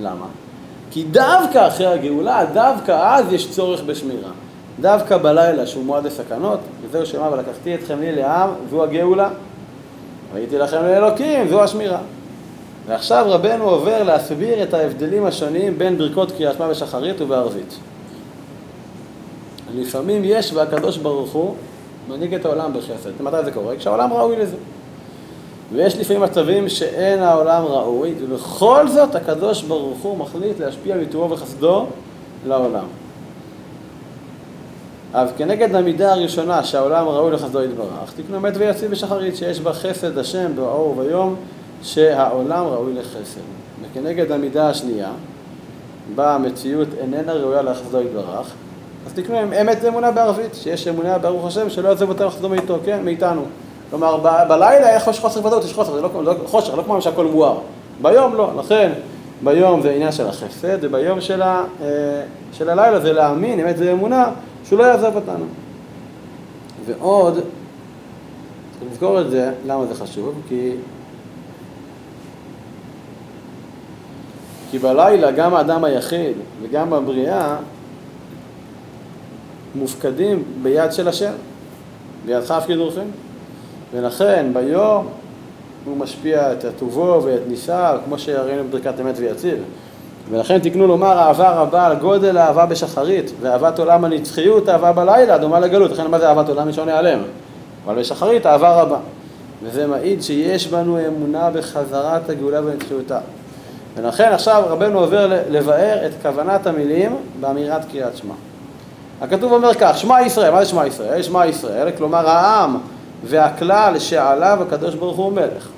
למה? 0.00 0.26
כי 0.90 1.04
דווקא 1.04 1.68
אחרי 1.68 1.86
הגאולה, 1.86 2.44
דווקא 2.52 3.16
אז 3.16 3.32
יש 3.32 3.50
צורך 3.50 3.82
בשמירה. 3.82 4.30
דווקא 4.80 5.18
בלילה 5.18 5.66
שהוא 5.66 5.84
מועד 5.84 6.04
לסכנות, 6.04 6.60
וזהו 6.82 7.06
שמה 7.06 7.30
ולקחתי 7.32 7.74
אתכם 7.74 8.00
לי 8.00 8.12
לעם, 8.12 8.50
זו 8.70 8.82
הגאולה. 8.82 9.28
והייתי 10.32 10.58
לכם 10.58 10.82
לאלוקים, 10.82 11.48
זו 11.48 11.62
השמירה. 11.62 11.98
ועכשיו 12.86 13.26
רבנו 13.28 13.64
עובר 13.64 14.02
להסביר 14.02 14.62
את 14.62 14.74
ההבדלים 14.74 15.26
השונים 15.26 15.78
בין 15.78 15.98
ברכות 15.98 16.32
קריאת 16.32 16.56
שמע 16.56 16.68
בשחרית 16.68 17.20
ובערבית. 17.20 17.78
לפעמים 19.74 20.22
יש 20.24 20.52
והקדוש 20.52 20.96
ברוך 20.96 21.32
הוא 21.32 21.54
מנהיג 22.08 22.34
את 22.34 22.44
העולם 22.44 22.72
בחסד. 22.72 23.22
מתי 23.22 23.44
זה 23.44 23.52
קורה? 23.52 23.76
כשהעולם 23.76 24.12
ראוי 24.12 24.36
לזה. 24.36 24.56
ויש 25.72 25.96
לפעמים 25.96 26.22
מצבים 26.22 26.68
שאין 26.68 27.18
העולם 27.18 27.64
ראוי, 27.64 28.14
ובכל 28.20 28.88
זאת 28.88 29.14
הקדוש 29.14 29.62
ברוך 29.62 29.98
הוא 30.02 30.18
מחליט 30.18 30.60
להשפיע 30.60 30.96
מטובו 30.96 31.30
וחסדו 31.30 31.86
לעולם. 32.46 32.84
אז 35.14 35.30
כנגד 35.36 35.74
המידה 35.74 36.12
הראשונה 36.12 36.64
שהעולם 36.64 37.08
ראוי 37.08 37.30
לחסדו 37.32 37.62
יתברך, 37.62 38.12
תקנו 38.16 38.40
מת 38.40 38.52
ויציב 38.56 38.90
בשחרית 38.90 39.36
שיש 39.36 39.60
בה 39.60 39.72
חסד 39.72 40.18
השם 40.18 40.56
באור 40.56 40.94
וביום 40.98 41.36
שהעולם 41.82 42.66
ראוי 42.66 42.94
לחסד. 42.94 43.40
וכנגד 43.82 44.32
המידה 44.32 44.68
השנייה, 44.68 45.10
בה 46.14 46.34
המציאות 46.34 46.88
איננה 47.00 47.32
ראויה 47.32 47.62
לחסדו 47.62 48.00
יתברך, 48.00 48.52
אז 49.06 49.12
תקנו 49.12 49.42
אמת 49.42 49.78
ואמונה 49.82 50.10
בערבית, 50.10 50.54
שיש 50.54 50.88
אמונה 50.88 51.18
ברוך 51.18 51.46
השם 51.46 51.70
שלא 51.70 51.88
יעזב 51.88 52.08
אותנו 52.08 52.26
לחזור 52.26 52.50
מאיתו, 52.50 52.78
כן, 52.84 53.04
מאיתנו. 53.04 53.42
כלומר, 53.90 54.16
ב- 54.16 54.48
בלילה 54.48 54.96
יש 54.96 55.18
חוסר 55.18 55.46
ודאות, 55.46 55.64
יש 55.64 55.72
חוסר, 55.72 55.94
זה 55.94 56.02
לא, 56.02 56.24
לא 56.24 56.34
חושך, 56.46 56.74
לא 56.74 56.82
כמו 56.82 57.02
שהכל 57.02 57.26
מואר. 57.26 57.58
ביום 58.02 58.34
לא, 58.34 58.50
לכן 58.58 58.92
ביום 59.42 59.82
זה 59.82 59.90
עניין 59.90 60.12
של 60.12 60.26
החסד, 60.26 60.78
וביום 60.80 61.20
של, 61.20 61.42
ה, 61.42 61.64
אה, 61.82 61.86
של 62.52 62.70
הלילה 62.70 63.00
זה 63.00 63.12
להאמין, 63.12 63.60
אמת 63.60 63.74
ואמונה, 63.78 64.30
שהוא 64.64 64.78
לא 64.78 64.84
יעזב 64.84 65.12
אותנו. 65.14 65.44
ועוד, 66.86 67.34
צריך 67.34 68.92
לזכור 68.92 69.20
את 69.20 69.30
זה, 69.30 69.52
למה 69.66 69.86
זה 69.86 69.94
חשוב? 69.94 70.34
כי 70.48 70.72
כי 74.70 74.78
בלילה 74.78 75.30
גם 75.30 75.54
האדם 75.54 75.84
היחיד 75.84 76.36
וגם 76.62 76.92
הבריאה 76.92 77.56
מופקדים 79.74 80.42
ביד 80.62 80.92
של 80.92 81.08
השם, 81.08 81.32
בידך 82.26 82.50
אף 82.50 82.66
כדורכם. 82.66 83.06
ולכן 83.92 84.46
ביום 84.52 85.08
הוא 85.84 85.96
משפיע 85.96 86.52
את 86.52 86.64
הטובו 86.64 87.22
ואת 87.24 87.40
ניסיו, 87.48 87.98
כמו 88.04 88.18
שראינו 88.18 88.64
בברכת 88.64 89.00
אמת 89.00 89.14
ויציב. 89.18 89.58
ולכן 90.30 90.58
תקנו 90.58 90.86
לומר 90.86 91.18
אהבה 91.18 91.50
רבה 91.50 91.86
על 91.86 91.96
גודל 91.96 92.36
האהבה 92.36 92.66
בשחרית, 92.66 93.32
ואהבת 93.40 93.78
עולם 93.78 94.04
הנצחיות, 94.04 94.68
אהבה 94.68 94.92
בלילה, 94.92 95.38
דומה 95.38 95.60
לגלות. 95.60 95.90
לכן 95.90 96.10
מה 96.10 96.18
זה 96.18 96.28
אהבת 96.28 96.48
עולם 96.48 96.66
ראשון 96.66 96.88
ייעלם? 96.88 97.18
אבל 97.86 97.98
בשחרית 97.98 98.46
אהבה 98.46 98.82
רבה. 98.82 98.98
וזה 99.62 99.86
מעיד 99.86 100.22
שיש 100.22 100.66
בנו 100.66 100.98
אמונה 101.06 101.50
בחזרת 101.50 102.30
הגאולה 102.30 102.60
ונצחיותה. 102.64 103.18
ולכן 103.96 104.32
עכשיו 104.32 104.62
רבנו 104.66 104.98
עובר 104.98 105.26
לבאר 105.50 106.06
את 106.06 106.12
כוונת 106.22 106.66
המילים 106.66 107.16
באמירת 107.40 107.84
קריאת 107.90 108.16
שמע. 108.16 108.34
הכתוב 109.20 109.52
אומר 109.52 109.74
כך, 109.74 109.98
שמע 109.98 110.22
ישראל, 110.22 110.52
מה 110.52 110.64
זה 110.64 110.70
שמע 110.70 110.86
ישראל? 110.86 111.22
שמע 111.22 111.46
ישראל, 111.46 111.90
כלומר 111.96 112.28
העם 112.28 112.78
והכלל 113.24 113.98
שעליו 113.98 114.58
הקדוש 114.62 114.94
ברוך 114.94 115.16
הוא 115.16 115.32
מלך. 115.32 115.68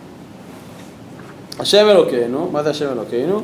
השם 1.59 1.89
אלוקינו, 1.89 2.49
מה 2.53 2.63
זה 2.63 2.71
השם 2.71 2.93
אלוקינו? 2.93 3.41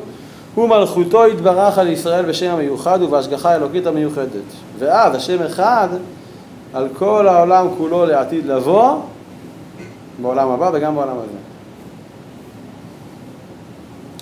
הוא 0.55 0.69
מלכותו 0.69 1.27
יתברך 1.27 1.77
על 1.77 1.87
ישראל 1.87 2.25
בשם 2.25 2.51
המיוחד 2.51 3.01
ובהשגחה 3.01 3.51
האלוקית 3.51 3.87
המיוחדת. 3.87 4.49
ואז 4.79 5.15
השם 5.15 5.43
אחד 5.43 5.87
על 6.73 6.87
כל 6.97 7.27
העולם 7.27 7.67
כולו 7.77 8.05
לעתיד 8.05 8.45
לבוא, 8.45 8.95
בעולם 10.21 10.49
הבא 10.49 10.69
וגם 10.73 10.95
בעולם 10.95 11.17
הזה. 11.17 11.38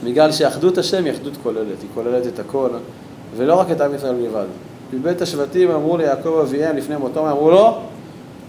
בגלל 0.08 0.32
שאחדות 0.32 0.78
השם 0.78 1.05
היא 1.05 1.14
אחדות 1.14 1.34
כוללת, 1.43 1.82
היא 1.82 1.89
כוללת 1.93 2.28
את 2.28 2.39
הכל, 2.39 2.70
ולא 3.38 3.60
רק 3.60 3.72
את 3.72 3.82
עם 3.82 3.95
ישראל 3.95 4.16
בלבד. 4.16 4.45
מבית 4.93 5.22
השבטים 5.22 5.72
אמרו 5.72 5.97
ליעקב 5.97 6.39
אביהם 6.41 6.78
לפני 6.78 6.95
מותו, 6.95 7.32
אמרו 7.32 7.51
לו, 7.51 7.78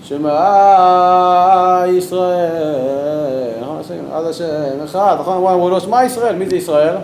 שמע 0.03 1.85
ישראל, 1.89 3.53
נכון, 3.63 3.79
אז 4.13 4.27
השם 4.29 4.85
אחד, 4.85 5.17
נכון, 5.21 5.37
אמרו, 5.37 5.71
לו, 5.71 5.81
שמע 5.81 6.05
ישראל, 6.05 6.37
מי 6.37 6.49
זה 6.49 6.57
ישראל? 6.57 6.95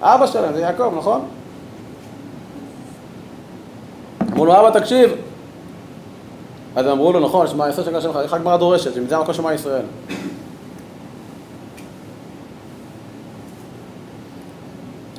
אבא 0.00 0.26
שלהם, 0.26 0.54
זה 0.54 0.60
יעקב, 0.60 0.92
נכון? 0.96 1.20
אמרו 4.32 4.46
לו, 4.46 4.60
אבא 4.60 4.78
תקשיב. 4.78 5.10
אז 6.76 6.86
אמרו 6.86 7.12
לו, 7.12 7.20
נכון, 7.20 7.46
שמע 7.46 7.68
ישראל 7.68 7.86
שקרה 7.86 8.00
שלך, 8.00 8.16
איך 8.16 8.32
הגמרא 8.32 8.56
דורשת, 8.56 8.94
שמזה 8.94 9.16
המקום 9.16 9.34
שמע 9.34 9.54
ישראל. 9.54 9.82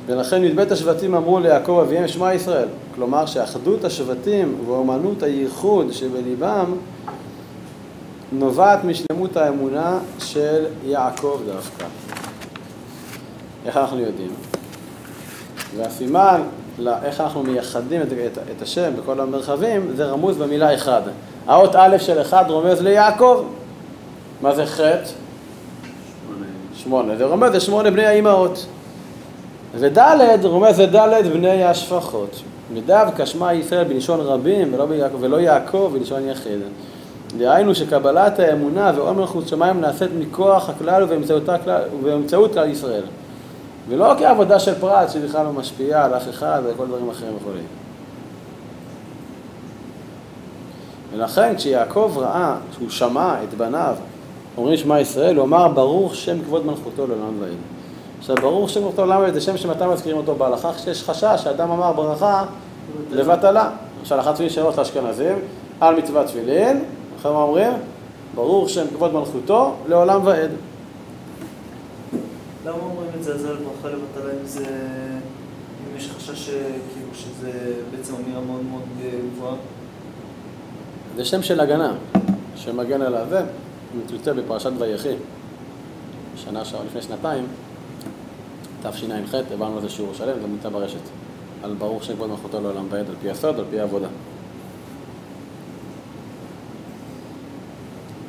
ולכן 0.08 0.42
מבית 0.42 0.72
השבטים 0.72 1.14
אמרו 1.14 1.38
ליעקב 1.38 1.82
אביהם 1.86 2.08
שמע 2.08 2.34
ישראל. 2.34 2.68
כלומר 2.94 3.26
שאחדות 3.26 3.84
השבטים 3.84 4.58
ואומנות 4.66 5.22
הייחוד 5.22 5.92
שבליבם 5.92 6.74
נובעת 8.32 8.84
משלמות 8.84 9.36
האמונה 9.36 9.98
של 10.18 10.64
יעקב 10.84 11.40
דווקא. 11.46 11.84
איך 13.66 13.76
אנחנו 13.76 13.98
יודעים? 13.98 14.30
והסימן 15.76 16.42
לאיך 16.78 17.20
אנחנו 17.20 17.42
מייחדים 17.42 18.02
את, 18.02 18.06
את, 18.12 18.38
את 18.56 18.62
השם 18.62 18.90
בכל 18.96 19.20
המרחבים 19.20 19.90
זה 19.96 20.04
רמוז 20.04 20.36
במילה 20.36 20.74
אחד. 20.74 21.02
האות 21.46 21.76
א' 21.76 21.98
של 21.98 22.20
אחד 22.20 22.44
רומז 22.48 22.82
ליעקב. 22.82 23.44
מה 24.42 24.54
זה 24.54 24.66
חטא? 24.66 25.04
שמונה. 26.24 26.46
שמונה. 26.74 27.16
זה 27.16 27.24
רומז 27.24 27.54
לשמונה 27.54 27.90
בני 27.90 28.06
האימהות. 28.06 28.66
וד' 29.80 30.44
רומז 30.44 30.80
לד' 30.80 31.26
בני 31.32 31.64
השפחות. 31.64 32.42
ודווקא 32.74 33.24
שמע 33.24 33.54
ישראל 33.54 33.84
בלשון 33.84 34.20
רבים 34.20 34.74
ולא, 34.74 34.86
ביעקב, 34.86 35.16
ולא 35.20 35.36
יעקב 35.36 35.90
בלשון 35.92 36.28
יחיד. 36.28 36.60
דהיינו 37.36 37.74
שקבלת 37.74 38.38
האמונה 38.38 38.92
ועומר 38.96 39.26
חוץ 39.26 39.50
שמיים 39.50 39.80
נעשית 39.80 40.10
מכוח 40.18 40.70
הכלל 40.70 41.02
ובאמצעות 41.02 42.52
כלל 42.52 42.70
ישראל. 42.70 43.02
ולא 43.88 44.14
כעבודה 44.18 44.58
של 44.58 44.74
פרט 44.74 45.10
שבכלל 45.10 45.44
לא 45.44 45.52
משפיעה 45.52 46.04
על 46.04 46.14
אף 46.14 46.28
אחד 46.28 46.62
וכל 46.64 46.86
דברים 46.86 47.10
אחרים 47.10 47.32
וכו'. 47.36 47.50
ולכן 51.12 51.56
כשיעקב 51.56 52.12
ראה, 52.16 52.56
שהוא 52.72 52.90
שמע 52.90 53.34
את 53.44 53.54
בניו, 53.54 53.94
אומרים 54.56 54.76
שמע 54.76 55.00
ישראל, 55.00 55.36
הוא 55.36 55.44
אמר 55.44 55.68
ברוך 55.68 56.14
שם 56.14 56.42
כבוד 56.42 56.66
מלכותו 56.66 57.06
לעולם 57.06 57.40
ועד. 57.40 57.77
עכשיו 58.18 58.36
ברור 58.36 58.68
שם 58.68 58.82
אותו 58.84 59.06
זה 59.32 59.40
שם 59.40 59.56
שמתי 59.56 59.84
מזכירים 59.86 60.18
אותו 60.18 60.34
בהלכה, 60.34 60.72
כשיש 60.72 61.02
חשש 61.02 61.40
שאדם 61.44 61.70
אמר 61.70 61.92
ברכה 61.92 62.44
לבטלה. 63.10 63.70
למשל 64.00 64.20
אחת 64.20 64.34
תפילין 64.34 64.52
שאלות 64.52 64.78
לאשכנזים 64.78 65.38
על 65.80 65.96
מצוות 65.96 66.26
תפילין, 66.26 66.84
אחרי 67.20 67.32
מה 67.32 67.42
אומרים? 67.42 67.72
ברור 68.34 68.68
שם 68.68 68.86
כבוד 68.94 69.14
מלכותו 69.14 69.74
לעולם 69.88 70.26
ועד. 70.26 70.50
למה 72.66 72.76
אומרים 72.82 73.10
את 73.18 73.22
זה 73.22 73.32
על 73.48 73.56
ברכה 73.56 73.96
לבטלה 73.96 74.32
אם 74.40 74.46
זה... 74.46 74.64
אם 74.64 75.96
יש 75.96 76.10
חשש 76.10 76.48
כאילו 76.48 77.14
שזה 77.14 77.50
בעצם 77.90 78.14
אמירה 78.14 78.40
מאוד 78.40 78.62
מאוד 78.70 78.82
גבוהה? 79.34 79.54
זה 81.16 81.24
שם 81.24 81.42
של 81.42 81.60
הגנה, 81.60 81.92
שמגן 82.56 83.02
על 83.02 83.14
הזה, 83.14 83.42
מצוטט 83.94 84.28
בפרשת 84.28 84.70
ויחי, 84.78 85.14
שנה 86.36 86.62
לפני 86.86 87.02
שנתיים, 87.02 87.46
תשע"ח, 88.82 89.34
העברנו 89.34 89.76
על 89.76 89.82
זה 89.82 89.88
שיעור 89.88 90.14
שלם, 90.14 90.40
זה 90.40 90.46
נמצא 90.48 90.68
ברשת, 90.68 90.98
על 91.62 91.74
ברוך 91.78 92.04
שם 92.04 92.14
כבוד 92.14 92.30
מלכותו 92.30 92.60
לעולם 92.60 92.86
ועד, 92.90 93.08
על 93.08 93.14
פי 93.20 93.30
הסוד, 93.30 93.58
על 93.58 93.64
פי 93.70 93.80
העבודה. 93.80 94.08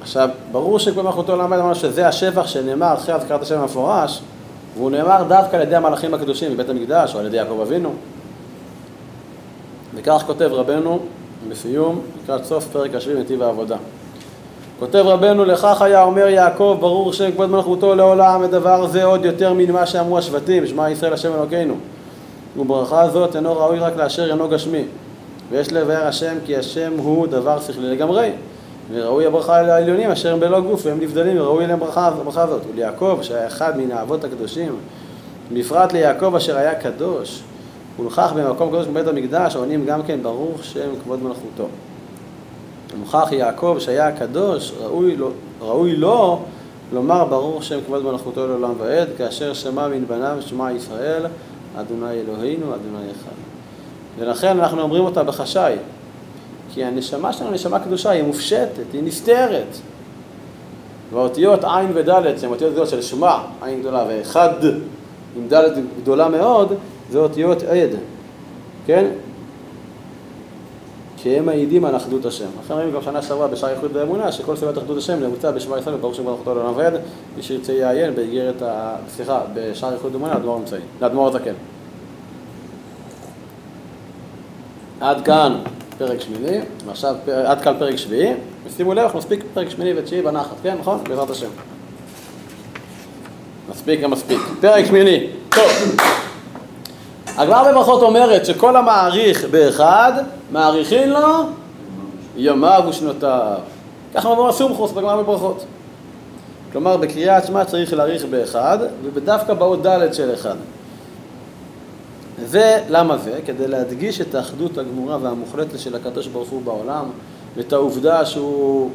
עכשיו, 0.02 0.30
ברור 0.52 0.80
שכבוד 0.80 1.06
מלכותו 1.06 1.32
לעולם 1.36 1.52
ועד 1.52 1.60
אמרנו 1.60 1.76
שזה 1.76 2.08
השבח 2.08 2.48
שנאמר 2.48 2.94
אחרי 2.94 3.14
הזכרת 3.14 3.42
השם 3.42 3.60
המפורש, 3.60 4.22
והוא 4.76 4.92
נאמר 4.92 5.24
דווקא 5.28 5.56
על 5.56 5.62
ידי 5.62 5.76
המלאכים 5.76 6.14
הקדושים 6.14 6.54
בבית 6.54 6.70
המקדש, 6.70 7.16
או 7.16 7.20
על 7.20 7.26
ידי 7.26 7.38
יעקב 7.38 7.60
אבינו. 7.62 7.94
וכך 9.96 10.24
כותב 10.26 10.50
רבנו 10.52 11.00
בסיום, 11.50 12.02
לקראת 12.24 12.46
סוף 12.46 12.68
פרק 12.72 12.96
השביעי 12.96 13.18
בנתיב 13.18 13.42
העבודה. 13.42 13.78
כותב 14.80 15.04
רבנו, 15.06 15.46
לכך 15.46 15.82
היה 15.82 16.04
אומר 16.04 16.28
יעקב, 16.28 16.78
ברור 16.80 17.14
שם 17.14 17.32
כבוד 17.32 17.50
מלכותו 17.50 17.96
לעולם, 17.96 18.42
ודבר 18.44 18.88
זה 18.88 19.04
עוד 19.04 19.26
יותר 19.26 19.54
ממה 19.54 19.86
שאמרו 19.86 20.18
השבטים, 20.18 20.68
שמע 20.68 20.90
ישראל 20.90 21.14
השם 21.14 21.34
אלוקינו. 21.34 21.74
וברכה 22.58 23.10
זאת 23.10 23.36
אינו 23.36 23.58
ראוי 23.58 23.80
רק 23.80 23.98
לאשר 23.98 24.32
אינו 24.32 24.50
גשמי. 24.50 24.84
ויש 25.50 25.74
לבאר 25.74 26.08
השם 26.08 26.36
כי 26.46 26.58
השם 26.58 26.92
הוא 26.98 27.28
דבר 27.28 27.60
שכלי 27.60 27.90
לגמרי. 27.90 28.32
וראוי 28.94 29.26
הברכה 29.26 29.60
אל 29.60 29.70
העליונים 29.70 30.12
אשר 30.12 30.34
הם 30.34 30.40
בלא 30.40 30.60
גוף 30.60 30.86
והם 30.86 31.00
נבדלים 31.00 31.42
וראוי 31.42 31.68
להם 31.68 31.80
ברכה, 31.80 32.08
הברכה 32.08 32.44
הזאת. 32.44 32.62
וליעקב 32.74 33.20
שהיה 33.22 33.48
אחד 33.48 33.78
מן 33.78 33.92
האבות 33.92 34.24
הקדושים, 34.24 34.76
בפרט 35.54 35.94
ליעקב 35.94 36.36
אשר 36.36 36.58
היה 36.58 36.76
קדוש, 36.76 37.42
ולכך 38.00 38.34
במקום 38.36 38.70
קדוש 38.70 38.88
בבית 38.88 39.08
המקדש 39.08 39.56
עונים 39.56 39.86
גם 39.86 40.04
כן 40.04 40.20
ברוך 40.24 40.64
שם 40.64 40.90
כבוד 41.04 41.24
מלכותו. 41.24 41.68
ומוכח 42.94 43.32
יעקב 43.32 43.78
שהיה 43.80 44.08
הקדוש, 44.08 44.72
ראוי 44.80 45.16
לו, 45.16 45.32
ראוי 45.62 45.96
לו 45.96 46.40
לומר 46.94 47.26
ברוך 47.26 47.64
שם 47.64 47.80
כבוד 47.86 48.04
מלכותו 48.04 48.48
לעולם 48.48 48.74
ועד, 48.78 49.08
כאשר 49.18 49.54
שמע 49.54 49.88
מן 49.88 50.06
בניו 50.06 50.38
שמע 50.40 50.72
ישראל, 50.72 51.26
אדוני 51.76 52.12
אלוהינו, 52.12 52.66
אדוני 52.76 53.12
אחד. 53.12 53.36
ולכן 54.20 54.60
אנחנו 54.60 54.82
אומרים 54.82 55.04
אותה 55.04 55.24
בחשאי, 55.24 55.76
כי 56.74 56.84
הנשמה 56.84 57.34
שלנו 57.34 57.52
נשמה 57.52 57.80
קדושה, 57.80 58.10
היא 58.10 58.24
מופשטת, 58.24 58.94
היא 58.94 59.04
נסתרת. 59.04 59.78
והאותיות 61.14 61.64
עין 61.64 61.92
ודלת, 61.94 62.40
שהן 62.40 62.50
אותיות 62.50 62.72
גדולות 62.72 62.90
של 62.90 63.02
שמע, 63.02 63.38
עין 63.62 63.80
גדולה, 63.80 64.06
ואחד 64.10 64.54
עם 65.38 65.48
דלת 65.48 65.74
גדולה 66.02 66.30
מאוד, 66.30 66.74
זה 67.12 67.20
אותיות 67.20 67.64
עד, 67.64 67.90
כן? 68.86 69.06
כי 71.24 71.38
הם 71.38 71.46
מעידים 71.46 71.86
על 71.86 71.96
אחדות 71.96 72.26
השם. 72.26 72.46
לכן 72.66 72.74
ראינו 72.74 72.92
גם 72.92 73.02
שנה 73.02 73.22
שעברה 73.22 73.48
בשער 73.48 73.70
איחוד 73.70 73.94
באמונה, 73.94 74.32
שכל 74.32 74.56
סביבת 74.56 74.78
אחדות 74.78 74.98
השם 74.98 75.20
נעוצה 75.20 75.52
בשמע 75.52 75.80
ישראל 75.80 75.96
וברוך 75.96 76.16
שם 76.16 76.26
מלכותו 76.26 76.56
לעולם 76.56 76.74
ועד, 76.76 76.94
מי 77.38 77.44
שירצה 77.44 77.74
יעיין 77.74 78.16
באיגרת. 78.16 78.62
סליחה, 79.16 79.42
בשער 79.54 79.94
איחוד 79.94 80.14
באמונה, 80.14 80.34
לאדמו"ר 80.34 80.58
אמצעי, 80.58 80.80
לאדמו"ר 81.02 81.28
הזקן. 81.28 81.54
עד 85.02 85.26
כאן 85.26 85.56
פרק 85.98 86.22
שמיני, 86.22 86.60
ועכשיו 86.86 87.16
עד 87.46 87.62
כאן 87.62 87.74
פרק 87.80 87.96
שביעי, 87.96 88.34
ושימו 88.66 88.94
לב, 88.94 89.04
אנחנו 89.04 89.20
נספיק 89.20 89.44
פרק 89.54 89.70
שמיני 89.70 90.00
ותשיעי 90.00 90.22
בנחת, 90.22 90.56
כן, 90.64 90.76
נכון? 90.80 91.04
בעזרת 91.04 91.30
השם. 91.30 91.50
מספיק 93.70 94.02
גם 94.02 94.12
מספיק. 94.12 94.40
פרק 94.62 94.86
שמיני, 94.86 95.28
טוב. 95.50 95.96
הגמרא 97.40 97.72
בברכות 97.72 98.02
אומרת 98.02 98.46
שכל 98.46 98.76
המעריך 98.76 99.46
באחד, 99.52 100.14
מעריכין 100.52 101.10
לו 101.10 101.44
ימיו 102.38 102.84
ושנותיו. 102.90 103.58
ככה 104.16 104.34
מבוא 104.34 104.50
הסומכוס 104.50 104.92
בגמרא 104.92 105.22
בברכות. 105.22 105.66
כלומר, 106.72 106.98
בקריאת 106.98 107.46
שמע 107.46 107.66
צריך 107.66 107.94
להאריך 107.94 108.26
באחד, 108.26 108.78
ובדווקא 109.04 109.54
באות 109.54 109.86
ד' 109.86 110.14
של 110.14 110.34
אחד. 110.34 110.56
זה, 112.46 112.84
למה 112.90 113.18
זה? 113.18 113.40
כדי 113.46 113.68
להדגיש 113.68 114.22
את 114.22 114.36
האחדות 114.36 114.78
הגמורה 114.78 115.18
והמוחלטת 115.22 115.80
של 115.80 115.96
הקדוש 115.96 116.28
ברוך 116.28 116.50
הוא 116.50 116.62
בעולם, 116.62 117.06
ואת 117.56 117.74
העובדה 117.74 118.26
שהוא 118.26 118.90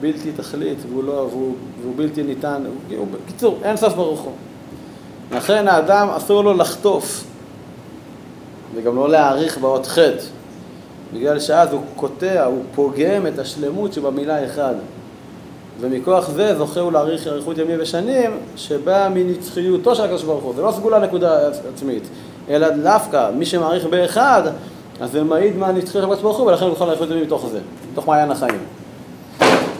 בלתי 0.00 0.32
תכלית, 0.32 0.78
והוא, 0.90 1.04
לא, 1.04 1.12
והוא, 1.12 1.54
והוא 1.82 1.92
בלתי 1.96 2.22
ניתן, 2.22 2.62
הוא, 2.96 3.06
בקיצור, 3.06 3.58
אין 3.62 3.76
סוף 3.76 3.94
ברוך 3.94 4.20
הוא. 4.20 4.32
לכן 5.32 5.68
האדם 5.68 6.08
אסור 6.08 6.44
לו 6.44 6.54
לחטוף, 6.54 7.24
וגם 8.76 8.96
לא 8.96 9.08
להעריך 9.08 9.58
באות 9.58 9.86
ח', 9.86 9.98
בגלל 11.14 11.40
שאז 11.40 11.72
הוא 11.72 11.80
קוטע, 11.96 12.44
הוא 12.44 12.62
פוגם 12.74 13.26
את 13.26 13.38
השלמות 13.38 13.92
שבמילה 13.92 14.44
אחד. 14.44 14.74
ומכוח 15.80 16.28
זה 16.30 16.54
זוכה 16.58 16.80
הוא 16.80 16.92
להאריך 16.92 17.26
אריכות 17.26 17.58
ימים 17.58 17.78
ושנים, 17.80 18.30
שבאה 18.56 19.08
מנצחיותו 19.08 19.94
של 19.94 20.02
הקדוש 20.02 20.22
ברוך 20.22 20.44
הוא. 20.44 20.54
זה 20.56 20.62
לא 20.62 20.72
סגולה 20.72 20.98
נקודה 20.98 21.48
עצמית, 21.74 22.02
אלא 22.50 22.68
דווקא 22.68 23.30
מי 23.36 23.46
שמעריך 23.46 23.84
באחד, 23.84 24.42
אז 25.00 25.12
זה 25.12 25.24
מעיד 25.24 25.56
מהנצחיות 25.56 25.92
של 25.92 26.04
הקדוש 26.04 26.22
ברוך 26.22 26.38
הוא, 26.38 26.46
ולכן 26.46 26.64
הוא 26.64 26.70
יוכל 26.70 26.84
לאריכות 26.84 27.10
ימים 27.10 27.22
מתוך 27.22 27.46
זה, 27.52 27.60
מתוך 27.92 28.08
מעיין 28.08 28.30
החיים. 28.30 28.60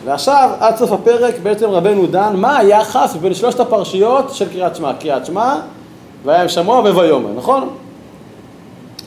ועכשיו, 0.04 0.50
עד 0.60 0.76
סוף 0.76 0.92
הפרק, 0.92 1.34
בעצם 1.42 1.70
רבנו 1.70 2.06
דן, 2.06 2.36
מה 2.36 2.58
היחס 2.58 3.16
בין 3.20 3.34
שלושת 3.34 3.60
הפרשיות 3.60 4.34
של 4.34 4.48
קריאת 4.48 4.76
שמע? 4.76 4.92
קריאת 4.92 5.26
שמע, 5.26 5.56
והיה 6.24 6.48
שמוע 6.48 6.78
וויאמר, 6.78 7.30
נכון? 7.36 7.68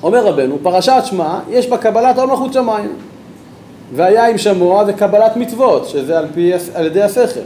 אומר 0.04 0.28
רבנו, 0.28 0.58
פרשת 0.64 1.02
שמע, 1.06 1.39
יש 1.50 1.68
בה 1.68 1.78
קבלת 1.78 2.18
עול 2.18 2.30
מלכות 2.30 2.54
שמיים. 2.54 2.95
והיה 3.95 4.30
עם 4.30 4.38
שמוע 4.38 4.86
זה 4.86 4.93
קבלת 4.93 5.38
מצוות, 5.38 5.88
שזה 5.88 6.20
על, 6.20 6.28
פי, 6.34 6.52
על 6.74 6.86
ידי 6.86 7.02
השכל. 7.02 7.39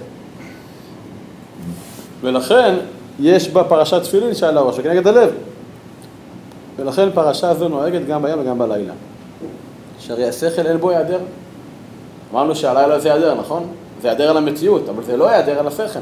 ולכן 2.21 2.75
יש 3.19 3.49
בה 3.49 3.63
פרשת 3.63 4.03
תפילין 4.03 4.33
שעל 4.33 4.57
הראש, 4.57 4.79
וכנגד 4.79 5.07
הלב. 5.07 5.29
ולכן 6.75 7.09
פרשה 7.13 7.53
זו 7.53 7.67
נוהגת 7.67 8.07
גם 8.07 8.21
ביום 8.21 8.39
וגם 8.39 8.59
בלילה. 8.59 8.93
שהרי 9.99 10.27
השכל 10.27 10.67
אין 10.67 10.77
בו 10.77 10.89
היעדר. 10.89 11.19
אמרנו 12.31 12.55
שהלילה 12.55 12.99
זה 12.99 13.13
היעדר, 13.13 13.35
נכון? 13.35 13.67
זה 14.01 14.07
היעדר 14.07 14.29
על 14.29 14.37
המציאות, 14.37 14.89
אבל 14.89 15.03
זה 15.03 15.17
לא 15.17 15.29
היעדר 15.29 15.59
על 15.59 15.67
השכל. 15.67 15.99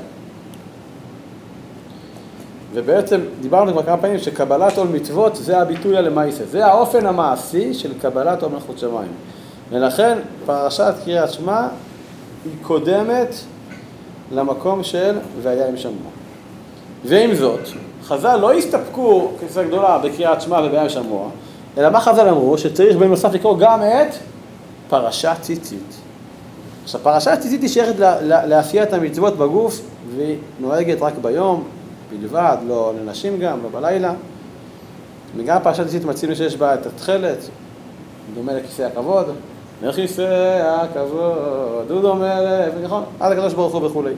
ובעצם 2.73 3.21
דיברנו 3.41 3.71
כבר 3.71 3.83
כמה 3.83 3.97
פעמים 3.97 4.19
שקבלת 4.19 4.77
עול 4.77 4.87
מצוות 4.87 5.35
זה 5.35 5.57
הביטוי 5.57 5.97
הלמעשה, 5.97 6.45
זה 6.45 6.65
האופן 6.65 7.05
המעשי 7.05 7.73
של 7.73 7.99
קבלת 8.01 8.43
עול 8.43 8.51
מלכות 8.51 8.79
שמיים. 8.79 9.11
ולכן 9.69 10.17
פרשת 10.45 10.93
קריאת 11.03 11.31
שמע 11.33 11.67
היא 12.45 12.53
קודמת 12.61 13.35
למקום 14.31 14.83
של 14.83 15.17
והיה 15.41 15.67
עם 15.67 15.77
שמוע. 15.77 16.11
ועם 17.05 17.35
זאת, 17.35 17.59
חז"ל 18.03 18.35
לא 18.35 18.53
הסתפקו 18.53 19.31
כניסה 19.39 19.63
גדולה 19.63 19.97
בקריאת 19.97 20.41
שמע 20.41 20.57
והיה 20.57 20.81
עם 20.81 20.89
שמוע, 20.89 21.29
אלא 21.77 21.89
מה 21.89 21.99
חז"ל 21.99 22.29
אמרו? 22.29 22.57
שצריך 22.57 22.97
בנוסף 22.97 23.33
לקרוא 23.33 23.57
גם 23.59 23.81
את 23.81 24.15
פרשת 24.89 25.35
ציצית. 25.41 25.95
עכשיו 26.83 27.01
פרשת 27.03 27.37
ציצית 27.39 27.61
היא 27.61 27.69
שייכת 27.69 27.93
לעשיית 28.23 28.93
המצוות 28.93 29.37
בגוף 29.37 29.81
והיא 30.15 30.37
נוהגת 30.59 31.01
רק 31.01 31.13
ביום 31.21 31.63
בלבד, 32.11 32.57
לא 32.67 32.93
לנשים 33.01 33.39
גם, 33.39 33.63
לא 33.63 33.69
בלילה. 33.71 34.13
וגם 35.37 35.57
פרשת 35.63 35.85
ציצית 35.85 36.05
מצינו 36.05 36.35
שיש 36.35 36.57
בה 36.57 36.73
את 36.73 36.85
התכלת, 36.85 37.37
דומה 38.35 38.53
לכיסא 38.53 38.81
הכבוד. 38.81 39.25
לכיסא 39.83 40.61
הכבוד, 40.81 41.91
הוא 41.91 42.01
דומה 42.01 42.41
ל... 42.41 42.69
נכון? 42.83 43.03
עד 43.19 43.31
הקדוש 43.31 43.53
ברוך 43.53 43.73
הוא 43.73 43.85
וכולי. 43.85 44.13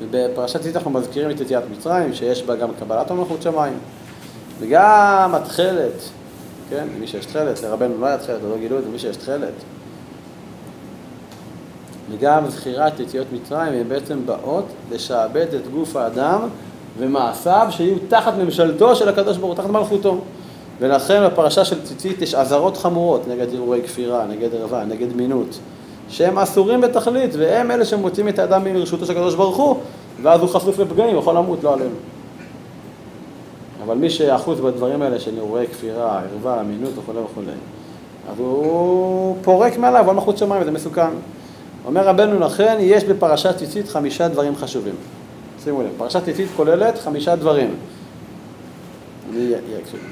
ובפרשת 0.00 0.60
ציטח 0.60 0.76
אנחנו 0.76 0.90
מזכירים 0.90 1.30
את 1.30 1.40
יציאת 1.40 1.62
מצרים, 1.70 2.14
שיש 2.14 2.42
בה 2.42 2.56
גם 2.56 2.68
קבלת 2.78 3.10
המלכות 3.10 3.42
שמיים. 3.42 3.78
וגם 4.60 5.34
התכלת, 5.34 6.02
כן? 6.70 6.86
מי 7.00 7.06
שיש 7.06 7.26
תכלת, 7.26 7.62
לרבנו 7.62 8.00
לא 8.00 8.06
היה 8.06 8.18
תכלת, 8.18 8.38
לא 8.42 8.58
גילו 8.58 8.78
את 8.78 8.84
זה, 8.84 8.90
מי 8.90 8.98
שיש 8.98 9.16
תכלת. 9.16 9.52
וגם 12.12 12.48
זכירת 12.48 13.00
יציאות 13.00 13.26
מצרים, 13.32 13.72
הן 13.72 13.88
בעצם 13.88 14.18
באות 14.26 14.64
לשעבד 14.92 15.46
את 15.54 15.70
גוף 15.74 15.96
האדם 15.96 16.40
ומעשיו 16.98 17.66
שיהיו 17.70 17.96
תחת 18.08 18.32
ממשלתו 18.38 18.96
של 18.96 19.08
הקדוש 19.08 19.36
ברוך 19.36 19.58
הוא, 19.58 19.64
תחת 19.64 19.70
מלכותו. 19.70 20.18
ולכן 20.80 21.26
בפרשה 21.26 21.64
של 21.64 21.82
ציצית 21.82 22.22
יש 22.22 22.34
אזהרות 22.34 22.76
חמורות 22.76 23.28
נגד 23.28 23.52
אירועי 23.52 23.82
כפירה, 23.82 24.26
נגד 24.26 24.54
ערווה, 24.54 24.84
נגד 24.84 25.16
מינות, 25.16 25.58
שהם 26.08 26.38
אסורים 26.38 26.80
בתכלית, 26.80 27.30
והם 27.38 27.70
אלה 27.70 27.84
שמוצאים 27.84 28.28
את 28.28 28.38
האדם 28.38 28.64
מרשותו 28.64 29.06
של 29.06 29.12
הקדוש 29.12 29.34
ברוך 29.34 29.56
הוא, 29.56 29.76
ואז 30.22 30.40
הוא 30.40 30.48
חשוף 30.48 30.78
לפגעים, 30.78 31.16
יכול 31.16 31.36
למות, 31.36 31.64
לא 31.64 31.72
עלינו. 31.72 31.94
אבל 33.84 33.94
מי 33.94 34.10
שאחוז 34.10 34.60
בדברים 34.60 35.02
האלה 35.02 35.20
של 35.20 35.36
אירועי 35.36 35.66
כפירה, 35.66 36.20
ערווה, 36.20 36.62
מינות 36.62 36.92
וכו' 36.98 37.12
וכו', 37.12 37.42
אז 38.30 38.38
הוא 38.38 39.36
פורק 39.42 39.78
מעליו, 39.78 40.06
עול 40.06 40.14
מלכות 40.14 40.38
שמיים, 40.38 40.62
וזה 40.62 40.70
מסוכן. 40.70 41.10
אומר 41.84 42.08
רבנו 42.08 42.40
לכן, 42.40 42.76
יש 42.80 43.04
בפרשת 43.04 43.56
ציצית 43.56 43.88
חמישה 43.88 44.28
דברים 44.28 44.56
חשובים. 44.56 44.94
שימו 45.64 45.82
לב, 45.82 45.88
פרשת 45.98 46.24
ציצית 46.24 46.48
כוללת 46.56 46.98
חמישה 46.98 47.36
דברים. 47.36 47.74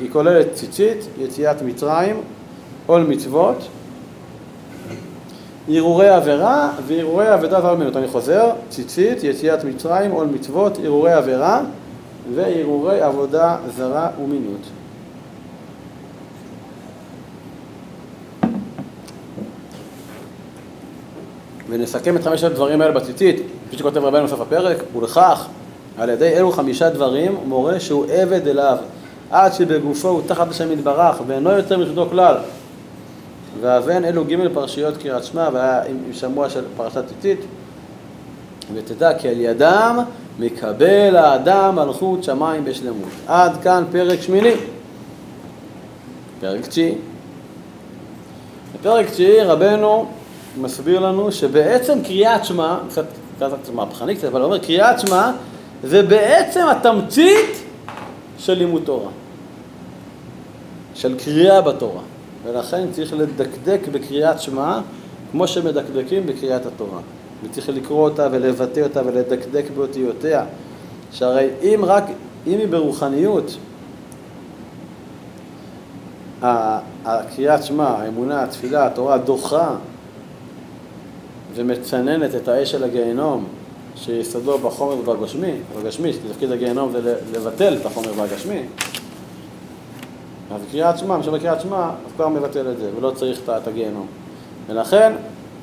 היא 0.00 0.10
כוללת 0.12 0.52
ציצית, 0.52 0.98
יציאת 1.18 1.62
מצרים, 1.62 2.20
עול 2.86 3.02
מצוות, 3.02 3.56
הרהורי 5.68 6.08
עבירה 6.08 6.70
והרהורי 6.86 7.34
אבדה 7.34 7.64
והרמינות. 7.64 7.96
אני 7.96 8.08
חוזר, 8.08 8.50
ציצית, 8.68 9.24
יציאת 9.24 9.64
מצרים, 9.64 10.10
עול 10.10 10.26
מצוות, 10.26 10.78
הרהורי 10.78 11.12
עבירה 11.12 11.60
והרהורי 12.34 13.00
עבודה 13.00 13.56
זרה 13.76 14.10
ומינות. 14.22 14.60
ונסכם 21.70 22.16
את 22.16 22.24
חמשת 22.24 22.44
הדברים 22.44 22.80
האלה 22.80 22.92
בציצית, 22.92 23.36
כפי 23.68 23.78
שכותב 23.78 24.04
רבנו 24.04 24.26
בסוף 24.26 24.40
הפרק, 24.40 24.76
ולכך, 24.96 25.46
על 25.98 26.08
ידי 26.08 26.28
אלו 26.28 26.52
חמישה 26.52 26.90
דברים, 26.90 27.38
מורה 27.46 27.80
שהוא 27.80 28.06
עבד 28.12 28.48
אליו. 28.48 28.76
עד 29.30 29.52
שבגופו 29.52 30.08
הוא 30.08 30.22
תחת 30.26 30.50
השם 30.50 30.72
יתברך 30.72 31.16
ואינו 31.26 31.50
יוצא 31.50 31.76
מרשותו 31.76 32.06
כלל. 32.10 32.36
ואבן 33.60 34.04
אלו 34.04 34.24
ג' 34.24 34.48
פרשיות 34.54 34.96
קריאת 34.96 35.24
שמע 35.24 35.48
והיה 35.52 35.82
עם 35.84 35.98
שמוע 36.12 36.50
של 36.50 36.64
פרשת 36.76 37.02
ציצית 37.08 37.40
ותדע 38.74 39.18
כי 39.18 39.28
על 39.28 39.40
ידם 39.40 39.98
מקבל 40.38 41.16
האדם 41.16 41.76
מלכות 41.76 42.24
שמיים 42.24 42.64
בשלמות. 42.64 43.08
עד 43.26 43.52
כאן 43.62 43.84
פרק 43.92 44.20
שמיני. 44.20 44.54
פרק 46.40 46.66
תשיעי. 46.66 46.94
בפרק 48.74 49.10
תשיעי 49.10 49.40
רבנו 49.40 50.06
מסביר 50.60 51.00
לנו 51.00 51.32
שבעצם 51.32 51.98
קריאת 52.04 52.44
שמע, 52.44 52.78
קצת, 52.88 53.04
קצת 53.36 53.74
מהפכני 53.74 54.16
קצת, 54.16 54.24
אבל 54.24 54.40
הוא 54.40 54.44
אומר 54.46 54.58
קריאת 54.58 55.00
שמע 55.00 55.30
זה 55.82 56.02
בעצם 56.02 56.66
התמצית 56.70 57.62
של 58.38 58.54
לימוד 58.54 58.82
תורה, 58.84 59.10
של 60.94 61.18
קריאה 61.18 61.60
בתורה, 61.60 62.02
ולכן 62.44 62.86
צריך 62.92 63.12
לדקדק 63.12 63.80
בקריאת 63.92 64.40
שמע 64.40 64.80
כמו 65.30 65.48
שמדקדקים 65.48 66.26
בקריאת 66.26 66.66
התורה, 66.66 67.00
וצריך 67.44 67.68
לקרוא 67.68 68.08
אותה 68.08 68.28
ולבטא 68.32 68.80
אותה 68.80 69.02
ולדקדק 69.06 69.64
באותיותיה, 69.76 70.44
שהרי 71.12 71.48
אם 71.62 71.80
רק, 71.84 72.04
אם 72.46 72.58
היא 72.58 72.68
ברוחניות, 72.68 73.56
הקריאת 76.42 77.64
שמע, 77.64 77.88
האמונה, 77.88 78.42
התפילה, 78.42 78.86
התורה 78.86 79.18
דוחה 79.18 79.74
ומצננת 81.58 82.34
את 82.34 82.48
האש 82.48 82.70
של 82.70 82.84
הגיהנום 82.84 83.44
שיסודו 83.96 84.58
בחומר 84.58 84.94
ובגשמי, 84.98 85.52
בגשמי, 85.80 86.12
שתפקיד 86.12 86.52
הגיהנום 86.52 86.92
זה 86.92 87.16
לבטל 87.34 87.76
את 87.80 87.86
החומר 87.86 88.12
והגשמי, 88.16 88.62
אז 90.54 90.60
קריאת 90.70 90.98
שמע, 90.98 91.16
מי 91.16 91.22
שאומר 91.22 91.38
קריאת 91.38 91.60
שמע, 91.60 91.90
אז 92.06 92.12
כבר 92.16 92.28
מבטל 92.28 92.70
את 92.70 92.78
זה, 92.78 92.90
ולא 92.96 93.10
צריך 93.10 93.40
את 93.56 93.68
הגיהנום. 93.68 94.06
ולכן, 94.68 95.12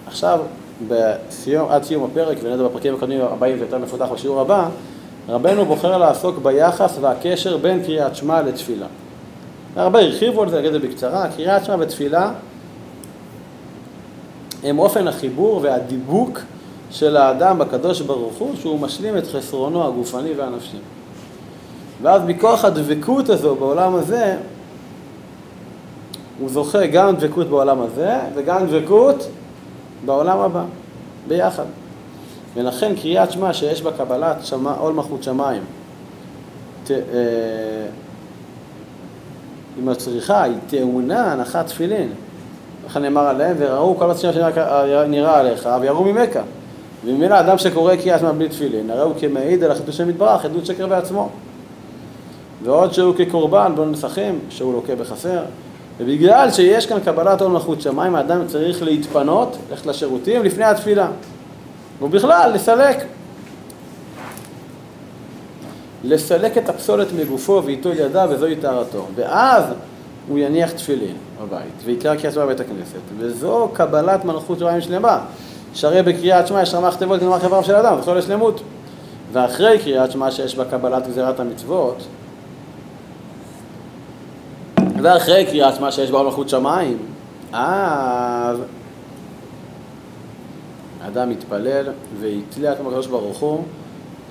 עכשיו, 0.07 0.39
בסיום, 0.87 1.69
עד 1.69 1.83
סיום 1.83 2.03
הפרק, 2.03 2.37
ונדע 2.43 2.63
בפרקים 2.63 2.95
הקודמים 2.95 3.21
הבאים 3.21 3.57
זה 3.57 3.63
יותר 3.63 3.77
מפותח 3.77 4.05
בשיעור 4.13 4.41
הבא, 4.41 4.67
רבנו 5.29 5.65
בוחר 5.65 5.97
לעסוק 5.97 6.37
ביחס 6.37 6.97
והקשר 7.01 7.57
בין 7.57 7.83
קריאת 7.83 8.15
שמע 8.15 8.41
לתפילה. 8.41 8.87
הרבה 9.75 9.99
הרחיבו 9.99 10.43
על 10.43 10.49
זה, 10.49 10.59
נגיד 10.59 10.73
את 10.73 10.81
זה 10.81 10.87
בקצרה, 10.87 11.27
קריאת 11.35 11.65
שמע 11.65 11.75
ותפילה 11.79 12.31
הם 14.65 14.79
אופן 14.79 15.07
החיבור 15.07 15.59
והדיבוק 15.63 16.39
של 16.91 17.17
האדם 17.17 17.59
בקדוש 17.59 18.01
ברוך 18.01 18.35
הוא, 18.35 18.55
שהוא 18.55 18.79
משלים 18.79 19.17
את 19.17 19.27
חסרונו 19.27 19.87
הגופני 19.87 20.33
והנפשי. 20.33 20.77
ואז 22.01 22.21
מכוח 22.27 22.65
הדבקות 22.65 23.29
הזו 23.29 23.55
בעולם 23.55 23.95
הזה, 23.95 24.37
הוא 26.39 26.49
זוכה 26.49 26.87
גם 26.87 27.15
דבקות 27.15 27.47
בעולם 27.47 27.81
הזה 27.81 28.19
וגם 28.35 28.67
דבקות 28.67 29.27
בעולם 30.05 30.39
הבא, 30.39 30.63
ביחד. 31.27 31.65
ולכן 32.55 32.95
קריאת 32.95 33.31
שמע 33.31 33.53
שיש 33.53 33.81
בה 33.81 33.91
קבלת 33.91 34.45
שמע, 34.45 34.73
עול 34.73 34.93
מלכות 34.93 35.23
שמיים, 35.23 35.63
ת, 36.83 36.91
אה, 36.91 36.97
היא 39.75 39.83
מצריכה, 39.83 40.43
היא 40.43 40.57
טעונה 40.67 41.31
הנחת 41.31 41.67
תפילין. 41.67 42.09
לכן 42.85 43.01
נאמר 43.01 43.27
עליהם, 43.27 43.55
וראו 43.59 43.97
כל 43.97 44.07
מה 44.07 44.15
שנראה 44.15 45.39
עליך, 45.39 45.69
ויראו 45.81 46.03
ממכה. 46.03 46.41
וממילא 47.05 47.39
אדם 47.39 47.57
שקורא 47.57 47.95
קריאת 47.95 48.19
שמע 48.19 48.31
בלי 48.31 48.49
תפילין, 48.49 48.89
הרי 48.89 49.01
הוא 49.01 49.13
כמעיד 49.19 49.63
על 49.63 49.71
החידוש 49.71 50.01
מטבח, 50.01 50.41
עדות 50.43 50.65
שקר 50.65 50.87
בעצמו. 50.87 51.29
ועוד 52.63 52.93
שהוא 52.93 53.15
כקורבן 53.17 53.71
בו 53.75 53.85
נסכים, 53.85 54.39
שהוא 54.49 54.73
לוקה 54.73 54.95
בחסר. 54.95 55.39
ובגלל 55.99 56.51
שיש 56.51 56.85
כאן 56.85 56.99
קבלת 56.99 57.41
עול 57.41 57.51
מלכות 57.51 57.81
שמיים, 57.81 58.15
האדם 58.15 58.47
צריך 58.47 58.83
להתפנות, 58.83 59.57
ללכת 59.69 59.85
לשירותים 59.85 60.43
לפני 60.43 60.65
התפילה. 60.65 61.07
ובכלל, 62.01 62.51
לסלק. 62.53 63.05
לסלק 66.03 66.57
את 66.57 66.69
הפסולת 66.69 67.07
מגופו 67.19 67.61
ואיתו 67.65 67.89
ידיו 67.89 68.29
וזוהי 68.31 68.55
טהרתו. 68.55 69.05
ואז 69.15 69.63
הוא 70.29 70.37
יניח 70.37 70.71
תפילין 70.71 71.15
בבית 71.41 71.83
ויקרא 71.85 72.15
קריאת 72.15 72.33
שמע 72.33 72.45
בבית 72.45 72.59
הכנסת. 72.59 72.99
וזו 73.17 73.69
קבלת 73.73 74.25
מלכות 74.25 74.59
שמיים 74.59 74.81
שלמה. 74.81 75.19
שהרי 75.73 76.03
בקריאת 76.03 76.47
שמע 76.47 76.61
יש 76.61 76.73
רמ"ח 76.73 76.95
תיבות 76.95 77.19
כלומר 77.19 77.39
חבריו 77.39 77.63
של 77.63 77.75
אדם, 77.75 78.01
זכו 78.01 78.15
לשלמות. 78.15 78.61
ואחרי 79.31 79.79
קריאת 79.79 80.11
שמע 80.11 80.31
שיש 80.31 80.55
בה 80.55 80.65
קבלת 80.65 81.07
גזירת 81.07 81.39
המצוות, 81.39 82.03
ואחרי 85.01 85.45
קריאת 85.45 85.75
שמע 85.75 85.91
שיש 85.91 86.11
בה 86.11 86.23
מלכות 86.23 86.49
שמיים, 86.49 86.97
אז 87.53 88.57
האדם 91.03 91.29
מתפלל 91.29 91.85
ויתלה 92.19 92.71
את 92.71 92.77
הקדוש 92.79 93.07
ברוך 93.07 93.37
הוא, 93.37 93.63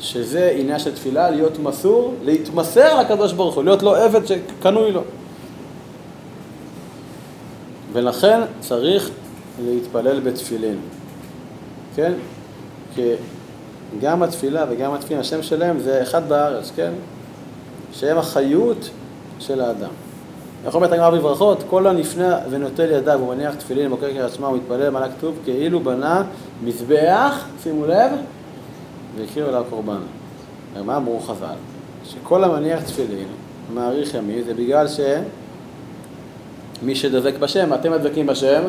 שזה 0.01 0.53
עניין 0.57 0.79
של 0.79 0.95
תפילה, 0.95 1.31
להיות 1.31 1.59
מסור, 1.59 2.15
להתמסר 2.25 3.01
לקדוש 3.01 3.33
ברוך 3.33 3.55
הוא, 3.55 3.65
להיות 3.65 3.83
לו 3.83 3.95
עבד 3.95 4.21
שקנוי 4.27 4.93
לו. 4.93 5.03
ולכן 7.95 8.41
צריך 8.61 9.11
להתפלל 9.65 10.21
בתפילין, 10.21 10.77
כן? 11.97 12.13
כי 12.95 13.13
גם 14.01 14.23
התפילה 14.23 14.65
וגם 14.71 14.95
התפילין, 14.95 15.21
השם 15.21 15.43
שלהם 15.43 15.81
זה 15.81 16.03
אחד 16.03 16.29
בארץ, 16.29 16.73
כן? 16.77 16.93
שהם 17.93 18.19
החיות 18.19 18.91
של 19.39 19.61
האדם. 19.61 19.91
יכול 20.67 20.79
אומרת 20.79 20.93
הגמרא 20.93 21.11
בברכות, 21.11 21.63
כל 21.71 21.87
הנפנה 21.87 22.39
ונוטל 22.51 22.91
ידיו 22.91 23.21
ומניח 23.21 23.55
תפילין 23.55 23.97
קריאת 23.97 24.33
שמע 24.33 24.49
ומתפלל 24.49 24.91
מעלה 24.91 25.09
כתוב 25.09 25.39
כאילו 25.45 25.81
בנה 25.81 26.23
מזבח, 26.65 27.45
שימו 27.63 27.87
לב, 27.87 28.13
והקריב 29.17 29.47
עליו 29.47 29.65
קורבן. 29.71 30.01
מה 30.85 30.97
אמרו 30.97 31.21
חז"ל? 31.21 31.55
שכל 32.05 32.45
המניח 32.45 32.83
תפילין, 32.83 33.29
מעריך 33.75 34.15
ימי, 34.15 34.43
זה 34.43 34.55
בגלל 34.55 34.89
שמי 36.85 36.95
שדבק 36.95 37.35
בשם, 37.41 37.75
אתם 37.75 37.93
הדבקים 37.93 38.27
בשם, 38.27 38.63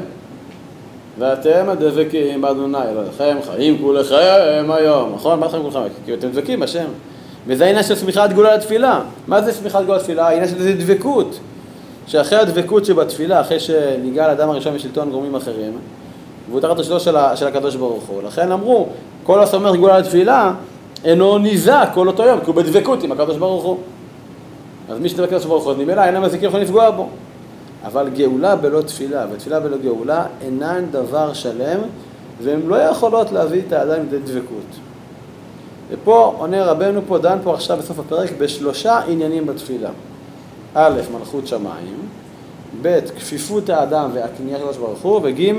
ואתם 1.20 1.70
הדבקים 1.70 2.42
באדוני 2.42 2.78
אלוהיכם, 2.92 3.38
חיים 3.46 3.78
כולכם 3.82 4.66
היום, 4.70 5.12
נכון? 5.16 5.40
מה 5.40 5.46
לכם 5.46 5.62
כולכם? 5.62 5.80
כי 6.06 6.14
אתם 6.14 6.28
דבקים 6.28 6.60
בשם. 6.60 6.86
וזה 7.48 7.66
העניין 7.66 7.84
של 7.84 7.96
סמיכת 7.96 8.30
גאולה 8.34 8.56
לתפילה. 8.56 9.02
מה 9.28 9.42
זה 9.42 9.52
סמיכת 9.52 9.80
גאולה 9.86 9.98
לתפילה? 9.98 10.28
העניין 10.28 10.48
של 10.48 10.78
דבקות. 10.78 11.40
שאחרי 12.08 12.40
הדבקות 12.40 12.86
שבתפילה, 12.86 13.42
אחרי 13.42 13.60
שניגע 13.60 14.28
לאדם 14.28 14.50
הראשון 14.50 14.74
משלטון 14.76 15.12
גורמים 15.12 15.36
אחרים, 15.36 15.78
והוא 16.50 16.62
תחת 16.62 16.80
השלטון 16.80 17.00
של, 17.00 17.16
של 17.36 17.48
הקדוש 17.48 17.76
ברוך 17.76 18.04
הוא. 18.04 18.24
לכן 18.24 18.52
אמרו, 18.52 18.88
כל 19.24 19.40
הסומך 19.40 19.76
גאולה 19.76 20.00
לתפילה, 20.00 20.54
אינו 21.04 21.38
ניזק 21.38 21.90
כל 21.94 22.08
אותו 22.08 22.24
יום, 22.24 22.40
כי 22.40 22.46
הוא 22.46 22.56
בדבקות 22.56 23.04
עם 23.04 23.12
הקדוש 23.12 23.38
ברוך 23.38 23.64
הוא. 23.64 23.78
אז 24.90 25.00
מי 25.00 25.10
שדבק 25.10 25.28
לקדוש 25.28 25.46
ברוך 25.46 25.66
הוא, 25.66 25.74
ממילא 25.74 26.02
אין 26.04 26.16
המזיקים 26.16 26.48
יכולים 26.48 26.66
לפגוע 26.66 26.92
בו. 26.92 27.10
אבל 27.86 28.10
גאולה 28.10 28.56
בלא 28.56 28.82
תפילה 28.82 29.26
ותפילה 29.32 29.60
בלא 29.60 29.78
גאולה 29.78 30.26
אינן 30.42 30.86
דבר 30.92 31.34
שלם, 31.34 31.80
והן 32.44 32.62
לא 32.68 32.76
יכולות 32.76 33.32
להביא 33.32 33.62
את 33.68 33.74
האדם 33.74 34.00
לידי 34.00 34.20
דבקות. 34.20 34.80
ופה 35.90 36.36
עונה 36.38 36.66
רבנו 36.66 37.02
פה, 37.08 37.18
דן 37.18 37.38
פה 37.44 37.54
עכשיו 37.54 37.78
בסוף 37.78 38.00
הפרק, 38.00 38.30
בשלושה 38.38 39.00
עניינים 39.08 39.46
בתפילה. 39.46 39.90
א', 40.74 41.02
מלכות 41.20 41.48
שמיים, 41.48 41.98
ב', 42.82 43.00
כפיפות 43.18 43.70
האדם 43.70 44.10
והקנייה 44.14 44.58
של 44.58 44.64
הקדוש 44.64 44.78
ברוך 44.78 45.02
הוא, 45.02 45.20
וג', 45.24 45.52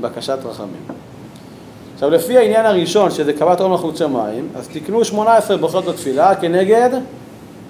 בקשת 0.00 0.38
רחמים. 0.44 0.82
עכשיו, 1.94 2.10
לפי 2.10 2.38
העניין 2.38 2.66
הראשון, 2.66 3.10
שזה 3.10 3.32
קבלת 3.32 3.60
עול 3.60 3.70
מלכות 3.70 3.96
שמיים, 3.96 4.48
אז 4.56 4.68
תקנו 4.68 5.04
18 5.04 5.56
ברכות 5.56 5.84
בתפילה 5.84 6.34
כנגד 6.34 6.90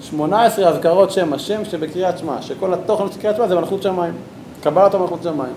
18 0.01 0.67
אזכרות 0.69 1.11
שם 1.11 1.33
השם 1.33 1.65
שבקריאת 1.65 2.17
שמע, 2.17 2.41
שכל 2.41 2.73
התוכן 2.73 3.03
של 3.11 3.21
קריאת 3.21 3.35
שמע 3.35 3.47
זה 3.47 3.55
מלכות 3.55 3.83
שמיים, 3.83 4.13
קבלת 4.63 4.93
עול 4.93 5.01
מלכות 5.01 5.23
שמיים. 5.23 5.53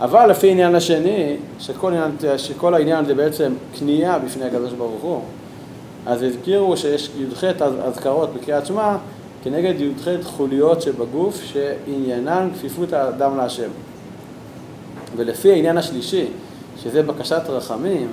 אבל 0.00 0.30
לפי 0.30 0.48
העניין 0.48 0.74
השני, 0.74 1.36
שכל, 1.58 1.92
עניין, 1.92 2.10
שכל 2.36 2.74
העניין 2.74 3.04
זה 3.04 3.14
בעצם 3.14 3.52
קנייה 3.78 4.18
בפני 4.18 4.44
הקדוש 4.44 4.72
ברוך 4.72 5.02
הוא, 5.02 5.20
אז 6.06 6.22
הזכירו 6.22 6.76
שיש 6.76 7.10
י"ח 7.18 7.44
אזכרות 7.84 8.34
בקריאת 8.34 8.66
שמע 8.66 8.96
כנגד 9.42 9.80
י"ח 9.80 10.08
חוליות 10.24 10.82
שבגוף 10.82 11.42
שעניינן 11.44 12.48
כפיפות 12.54 12.92
האדם 12.92 13.36
להשם. 13.36 13.70
ולפי 15.16 15.52
העניין 15.52 15.78
השלישי, 15.78 16.26
שזה 16.82 17.02
בקשת 17.02 17.42
רחמים, 17.48 18.08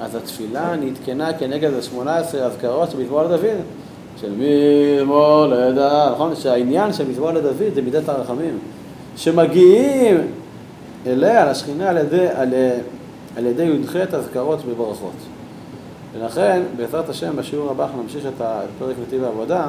אז 0.00 0.14
התפילה 0.14 0.76
נתקנה 0.76 1.32
כנגד 1.32 1.70
ה-18 1.74 2.36
אזכרות 2.36 2.90
שבזמור 2.90 3.22
לדוד, 3.22 3.44
של 4.20 4.32
ממולדה, 4.38 6.10
נכון? 6.12 6.36
שהעניין 6.36 6.92
של 6.92 7.08
מזמור 7.08 7.30
לדוד 7.30 7.74
זה 7.74 7.82
מידת 7.82 8.08
הרחמים, 8.08 8.58
שמגיעים 9.16 10.26
אליה, 11.06 11.50
לשכינה, 11.50 11.90
על 11.90 11.96
ידי, 11.96 12.26
על, 12.34 12.54
על 13.36 13.46
ידי 13.46 13.64
י"ח 13.64 13.96
אזכרות 13.96 14.58
וברכות. 14.66 15.12
ולכן, 16.12 16.62
בעזרת 16.76 17.08
השם, 17.08 17.36
בשיעור 17.36 17.70
הבא 17.70 17.84
אנחנו 17.84 18.02
נמשיך 18.02 18.26
את 18.26 18.40
הפרק 18.40 18.96
נתיב 19.06 19.24
העבודה. 19.24 19.66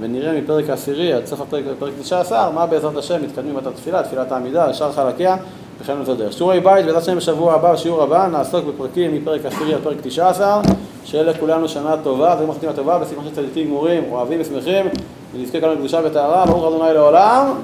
ונראה 0.00 0.40
מפרק 0.40 0.70
העשירי 0.70 1.12
עד 1.12 1.26
סוף 1.26 1.40
הפרק, 1.40 1.64
פרק 1.78 1.92
19, 2.00 2.50
מה 2.50 2.66
בעזרת 2.66 2.96
השם 2.96 3.22
מתקדמים 3.22 3.58
את 3.58 3.66
התפילה, 3.66 4.02
תפילת 4.02 4.32
העמידה, 4.32 4.74
שאר 4.74 4.92
חלקיה, 4.92 5.36
וכן 5.80 5.92
הדרך. 6.08 6.32
שיעורי 6.32 6.60
בית, 6.60 6.84
בעזרת 6.84 7.02
השם 7.02 7.16
בשבוע 7.16 7.54
הבא, 7.54 7.72
בשיעור 7.72 8.02
הבא, 8.02 8.26
נעסוק 8.26 8.64
בפרקים 8.64 9.14
מפרק 9.14 9.44
עשירי 9.44 9.74
עד 9.74 9.80
פרק 9.82 9.96
19, 10.02 10.62
שיהיה 11.10 11.24
לכולנו 11.24 11.68
שנה 11.68 11.96
טובה, 12.02 12.34
ויום 12.38 12.50
מחתימה 12.50 12.72
טובה, 12.72 12.98
בשמחה 12.98 13.28
של 13.28 13.34
צדיקים 13.34 13.66
גמורים, 13.66 14.04
אוהבים 14.10 14.40
ושמחים, 14.40 14.86
ונזכה 15.34 15.60
כאן 15.60 15.68
לקדושה 15.68 16.00
וטהרה, 16.04 16.46
ברוך 16.46 16.82
ה' 16.82 16.92
לעולם, 16.92 17.54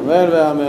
אמן 0.00 0.28
ואמן. 0.32 0.64